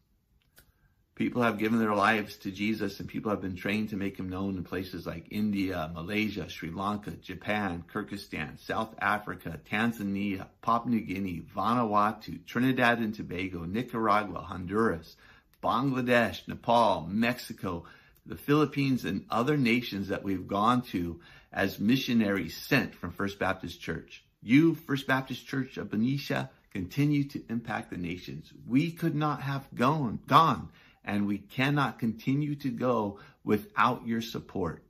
People 1.16 1.40
have 1.42 1.56
given 1.56 1.78
their 1.78 1.94
lives 1.94 2.36
to 2.36 2.50
Jesus 2.50 3.00
and 3.00 3.08
people 3.08 3.30
have 3.30 3.40
been 3.40 3.56
trained 3.56 3.88
to 3.88 3.96
make 3.96 4.18
him 4.18 4.28
known 4.28 4.58
in 4.58 4.64
places 4.64 5.06
like 5.06 5.26
India, 5.30 5.90
Malaysia, 5.94 6.46
Sri 6.46 6.70
Lanka, 6.70 7.12
Japan, 7.12 7.82
Kyrgyzstan, 7.90 8.58
South 8.60 8.94
Africa, 9.00 9.58
Tanzania, 9.66 10.46
Papua 10.60 10.90
New 10.90 11.00
Guinea, 11.00 11.42
Vanuatu, 11.56 12.44
Trinidad 12.44 12.98
and 12.98 13.14
Tobago, 13.14 13.64
Nicaragua, 13.64 14.40
Honduras, 14.40 15.16
Bangladesh, 15.64 16.46
Nepal, 16.48 17.06
Mexico, 17.10 17.86
the 18.26 18.36
Philippines, 18.36 19.06
and 19.06 19.24
other 19.30 19.56
nations 19.56 20.08
that 20.08 20.22
we've 20.22 20.46
gone 20.46 20.82
to 20.82 21.18
as 21.50 21.80
missionaries 21.80 22.54
sent 22.54 22.94
from 22.94 23.10
First 23.10 23.38
Baptist 23.38 23.80
Church. 23.80 24.22
You, 24.42 24.74
First 24.74 25.06
Baptist 25.06 25.46
Church 25.46 25.78
of 25.78 25.90
Benicia, 25.90 26.50
continue 26.74 27.24
to 27.24 27.42
impact 27.48 27.88
the 27.88 27.96
nations. 27.96 28.52
We 28.66 28.90
could 28.90 29.14
not 29.14 29.40
have 29.40 29.66
gone, 29.74 30.18
gone 30.26 30.68
and 31.06 31.26
we 31.26 31.38
cannot 31.38 31.98
continue 31.98 32.56
to 32.56 32.68
go 32.68 33.20
without 33.44 34.06
your 34.06 34.20
support. 34.20 34.82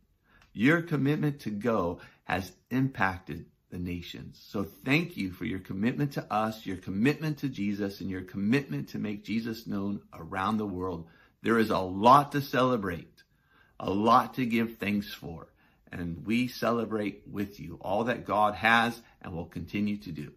Your 0.54 0.80
commitment 0.80 1.40
to 1.40 1.50
go 1.50 2.00
has 2.24 2.50
impacted 2.70 3.44
the 3.70 3.78
nations. 3.78 4.42
So 4.48 4.64
thank 4.64 5.16
you 5.16 5.30
for 5.30 5.44
your 5.44 5.58
commitment 5.58 6.12
to 6.12 6.32
us, 6.32 6.64
your 6.64 6.78
commitment 6.78 7.38
to 7.38 7.48
Jesus, 7.48 8.00
and 8.00 8.08
your 8.08 8.22
commitment 8.22 8.88
to 8.90 8.98
make 8.98 9.24
Jesus 9.24 9.66
known 9.66 10.00
around 10.14 10.56
the 10.56 10.66
world. 10.66 11.06
There 11.42 11.58
is 11.58 11.70
a 11.70 11.78
lot 11.78 12.32
to 12.32 12.40
celebrate, 12.40 13.22
a 13.78 13.90
lot 13.90 14.34
to 14.34 14.46
give 14.46 14.78
thanks 14.78 15.12
for, 15.12 15.48
and 15.92 16.26
we 16.26 16.48
celebrate 16.48 17.24
with 17.30 17.60
you 17.60 17.78
all 17.82 18.04
that 18.04 18.24
God 18.24 18.54
has 18.54 19.00
and 19.20 19.34
will 19.34 19.44
continue 19.44 19.98
to 19.98 20.12
do. 20.12 20.32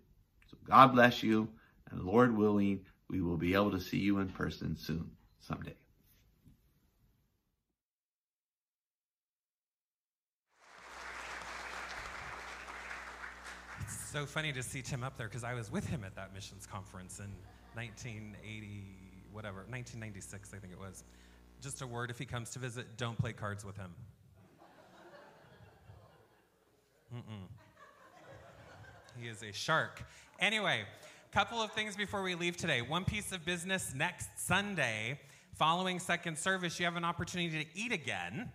So 0.51 0.57
God 0.67 0.87
bless 0.87 1.23
you, 1.23 1.47
and 1.89 2.03
Lord 2.03 2.35
willing, 2.35 2.81
we 3.09 3.21
will 3.21 3.37
be 3.37 3.53
able 3.53 3.71
to 3.71 3.79
see 3.79 3.99
you 3.99 4.19
in 4.19 4.29
person 4.29 4.75
soon 4.77 5.11
someday. 5.49 5.73
It's 13.81 14.11
so 14.11 14.25
funny 14.25 14.53
to 14.53 14.61
see 14.61 14.81
Tim 14.81 15.03
up 15.03 15.17
there 15.17 15.27
because 15.27 15.43
I 15.43 15.53
was 15.53 15.71
with 15.71 15.87
him 15.87 16.03
at 16.03 16.15
that 16.15 16.33
missions 16.33 16.67
conference 16.67 17.19
in 17.19 17.31
1980, 17.73 18.83
whatever, 19.31 19.57
1996, 19.69 20.53
I 20.53 20.57
think 20.57 20.73
it 20.73 20.79
was. 20.79 21.03
Just 21.61 21.81
a 21.81 21.87
word 21.87 22.11
if 22.11 22.19
he 22.19 22.25
comes 22.25 22.51
to 22.51 22.59
visit, 22.59 22.97
don't 22.97 23.17
play 23.17 23.33
cards 23.33 23.65
with 23.65 23.75
him. 23.75 23.91
Mm-mm. 27.13 27.47
He 29.19 29.27
is 29.27 29.41
a 29.41 29.51
shark. 29.51 30.03
Anyway, 30.39 30.83
couple 31.31 31.61
of 31.61 31.71
things 31.73 31.95
before 31.95 32.23
we 32.23 32.33
leave 32.33 32.57
today. 32.57 32.81
One 32.81 33.05
piece 33.05 33.31
of 33.31 33.45
business 33.45 33.93
next 33.95 34.29
Sunday, 34.37 35.19
following 35.59 35.99
second 35.99 36.37
service, 36.37 36.79
you 36.79 36.85
have 36.85 36.95
an 36.95 37.03
opportunity 37.03 37.65
to 37.65 37.69
eat 37.77 37.91
again 37.91 38.49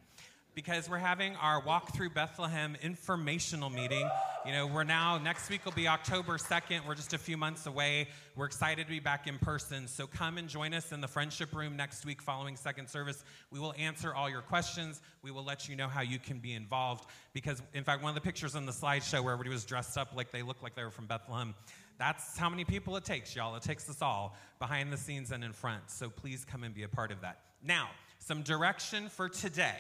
because 0.55 0.88
we're 0.88 0.96
having 0.96 1.36
our 1.36 1.61
Walk 1.61 1.94
Through 1.94 2.11
Bethlehem 2.11 2.78
informational 2.80 3.68
meeting. 3.68 4.09
You 4.46 4.52
know, 4.52 4.66
we're 4.66 4.84
now, 4.84 5.18
next 5.18 5.50
week 5.50 5.66
will 5.66 5.72
be 5.72 5.86
October 5.86 6.38
2nd. 6.38 6.86
We're 6.86 6.94
just 6.94 7.12
a 7.12 7.18
few 7.18 7.36
months 7.36 7.66
away. 7.66 8.09
We're 8.36 8.46
excited 8.46 8.84
to 8.84 8.90
be 8.90 9.00
back 9.00 9.26
in 9.26 9.38
person. 9.38 9.86
So 9.86 10.07
come 10.07 10.38
and 10.38 10.48
join 10.48 10.72
us 10.72 10.92
in 10.92 11.02
the 11.02 11.09
friendship 11.09 11.55
room 11.55 11.76
next 11.76 12.07
week 12.07 12.22
following 12.22 12.57
second 12.57 12.88
service. 12.88 13.22
We 13.50 13.61
will 13.61 13.74
answer 13.76 14.14
all 14.14 14.30
your 14.30 14.40
questions. 14.40 15.02
We 15.22 15.30
will 15.30 15.44
let 15.44 15.68
you 15.68 15.76
know 15.76 15.88
how 15.88 16.00
you 16.00 16.18
can 16.18 16.38
be 16.38 16.55
involved. 16.55 17.05
Because, 17.34 17.61
in 17.74 17.84
fact, 17.84 18.02
one 18.02 18.09
of 18.09 18.14
the 18.14 18.22
pictures 18.22 18.57
on 18.57 18.64
the 18.64 18.72
slideshow 18.72 19.22
where 19.22 19.34
everybody 19.34 19.50
was 19.50 19.66
dressed 19.66 19.98
up 19.98 20.16
like 20.16 20.30
they 20.30 20.40
looked 20.40 20.62
like 20.62 20.74
they 20.74 20.84
were 20.84 20.90
from 20.90 21.05
Bethlehem, 21.05 21.55
that's 21.99 22.36
how 22.36 22.51
many 22.51 22.64
people 22.64 22.97
it 22.97 23.05
takes, 23.05 23.34
y'all. 23.36 23.55
It 23.57 23.62
takes 23.62 23.88
us 23.88 24.03
all 24.03 24.36
behind 24.59 24.92
the 24.92 24.97
scenes 24.97 25.30
and 25.30 25.45
in 25.45 25.53
front. 25.53 25.90
So 25.90 26.11
please 26.11 26.45
come 26.45 26.64
and 26.64 26.74
be 26.74 26.82
a 26.82 26.88
part 26.88 27.12
of 27.12 27.20
that. 27.20 27.40
Now, 27.62 27.88
some 28.18 28.42
direction 28.42 29.09
for 29.09 29.28
today. 29.28 29.78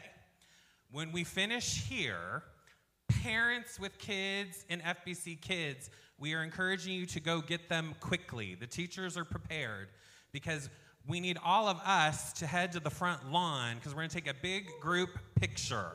When 0.92 1.10
we 1.10 1.24
finish 1.24 1.82
here, 1.82 2.42
parents 3.08 3.80
with 3.80 3.98
kids 3.98 4.64
and 4.70 4.82
FBC 4.82 5.40
kids, 5.40 5.90
we 6.18 6.34
are 6.34 6.42
encouraging 6.42 6.94
you 6.94 7.06
to 7.06 7.20
go 7.20 7.40
get 7.40 7.68
them 7.68 7.94
quickly. 8.00 8.54
The 8.54 8.66
teachers 8.66 9.16
are 9.16 9.24
prepared 9.24 9.88
because 10.32 10.70
we 11.06 11.20
need 11.20 11.36
all 11.44 11.68
of 11.68 11.78
us 11.84 12.32
to 12.34 12.46
head 12.46 12.72
to 12.72 12.80
the 12.80 12.90
front 12.90 13.30
lawn 13.30 13.74
because 13.76 13.92
we're 13.92 14.00
going 14.00 14.10
to 14.10 14.14
take 14.14 14.28
a 14.28 14.36
big 14.40 14.68
group 14.80 15.10
picture. 15.34 15.90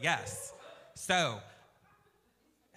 Yes. 0.00 0.52
So, 0.94 1.40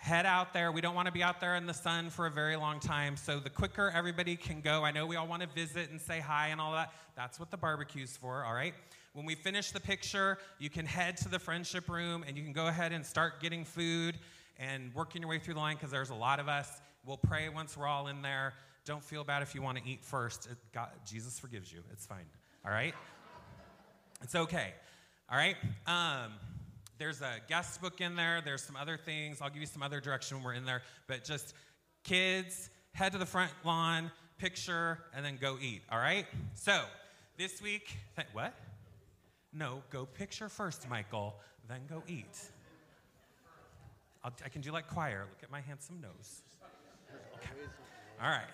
head 0.05 0.27
out 0.27 0.53
there. 0.53 0.71
We 0.71 0.81
don't 0.81 0.93
want 0.93 1.07
to 1.07 1.11
be 1.11 1.23
out 1.23 1.39
there 1.39 1.55
in 1.55 1.65
the 1.65 1.73
sun 1.73 2.11
for 2.11 2.27
a 2.27 2.29
very 2.29 2.55
long 2.55 2.79
time. 2.79 3.17
So 3.17 3.39
the 3.39 3.49
quicker 3.49 3.91
everybody 3.95 4.35
can 4.35 4.61
go, 4.61 4.83
I 4.83 4.91
know 4.91 5.07
we 5.07 5.15
all 5.15 5.25
want 5.25 5.41
to 5.41 5.47
visit 5.47 5.89
and 5.89 5.99
say 5.99 6.19
hi 6.19 6.49
and 6.49 6.61
all 6.61 6.73
that. 6.73 6.93
That's 7.15 7.39
what 7.39 7.49
the 7.49 7.57
barbecue's 7.57 8.15
for, 8.15 8.43
all 8.43 8.53
right? 8.53 8.75
When 9.13 9.25
we 9.25 9.33
finish 9.33 9.71
the 9.71 9.79
picture, 9.79 10.37
you 10.59 10.69
can 10.69 10.85
head 10.85 11.17
to 11.17 11.29
the 11.29 11.39
friendship 11.39 11.89
room 11.89 12.23
and 12.27 12.37
you 12.37 12.43
can 12.43 12.53
go 12.53 12.67
ahead 12.67 12.91
and 12.91 13.03
start 13.03 13.41
getting 13.41 13.65
food 13.65 14.19
and 14.59 14.93
working 14.93 15.23
your 15.23 15.29
way 15.29 15.39
through 15.39 15.55
the 15.55 15.59
line 15.59 15.75
because 15.75 15.89
there's 15.89 16.11
a 16.11 16.15
lot 16.15 16.39
of 16.39 16.47
us. 16.47 16.69
We'll 17.03 17.17
pray 17.17 17.49
once 17.49 17.75
we're 17.75 17.87
all 17.87 18.07
in 18.07 18.21
there. 18.21 18.53
Don't 18.85 19.03
feel 19.03 19.23
bad 19.23 19.41
if 19.41 19.55
you 19.55 19.63
want 19.63 19.79
to 19.79 19.89
eat 19.89 20.03
first. 20.03 20.45
It, 20.45 20.57
God, 20.71 20.89
Jesus 21.03 21.39
forgives 21.39 21.73
you. 21.73 21.79
It's 21.91 22.05
fine. 22.05 22.27
All 22.63 22.71
right? 22.71 22.93
It's 24.21 24.35
okay. 24.35 24.75
All 25.31 25.37
right? 25.37 25.55
Um, 25.87 26.33
there's 26.97 27.21
a 27.21 27.35
guest 27.47 27.81
book 27.81 28.01
in 28.01 28.15
there. 28.15 28.41
There's 28.43 28.63
some 28.63 28.75
other 28.75 28.97
things. 28.97 29.41
I'll 29.41 29.49
give 29.49 29.61
you 29.61 29.67
some 29.67 29.83
other 29.83 29.99
direction 29.99 30.37
when 30.37 30.45
we're 30.45 30.53
in 30.53 30.65
there. 30.65 30.81
But 31.07 31.23
just 31.23 31.53
kids, 32.03 32.69
head 32.93 33.11
to 33.11 33.17
the 33.17 33.25
front 33.25 33.51
lawn, 33.63 34.11
picture, 34.37 34.99
and 35.13 35.25
then 35.25 35.37
go 35.39 35.57
eat. 35.61 35.81
All 35.91 35.99
right? 35.99 36.25
So 36.53 36.83
this 37.37 37.61
week, 37.61 37.97
th- 38.15 38.27
what? 38.33 38.53
No, 39.53 39.83
go 39.89 40.05
picture 40.05 40.49
first, 40.49 40.89
Michael, 40.89 41.35
then 41.67 41.81
go 41.89 42.03
eat. 42.07 42.25
I'll, 44.23 44.33
I 44.43 44.49
can 44.49 44.61
do 44.61 44.71
like 44.71 44.87
choir. 44.87 45.25
Look 45.29 45.43
at 45.43 45.51
my 45.51 45.61
handsome 45.61 46.01
nose. 46.01 46.41
Okay. 47.37 47.51
All 48.21 48.29
right. 48.29 48.47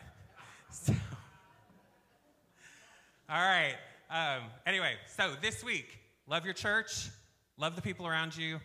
So, 0.71 0.93
all 3.29 3.37
right. 3.37 3.75
Um, 4.09 4.43
anyway, 4.65 4.95
so 5.15 5.31
this 5.41 5.63
week, 5.63 5.99
love 6.27 6.45
your 6.45 6.53
church, 6.53 7.09
love 7.61 7.75
the 7.75 7.81
people 7.81 8.07
around 8.07 8.35
you. 8.35 8.59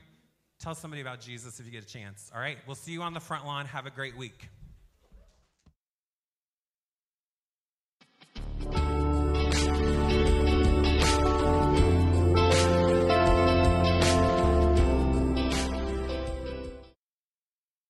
Tell 0.59 0.75
somebody 0.75 1.03
about 1.03 1.21
Jesus 1.21 1.61
if 1.61 1.67
you 1.67 1.73
get 1.73 1.85
a 1.85 1.87
chance. 1.87 2.31
All 2.35 2.41
right. 2.41 2.57
We'll 2.67 2.77
see 2.77 2.93
you 2.93 3.03
on 3.03 3.13
the 3.13 3.21
front 3.21 3.45
lawn. 3.45 3.67
Have 3.67 3.85
a 3.85 3.91
great 3.91 4.17
week. 4.17 4.49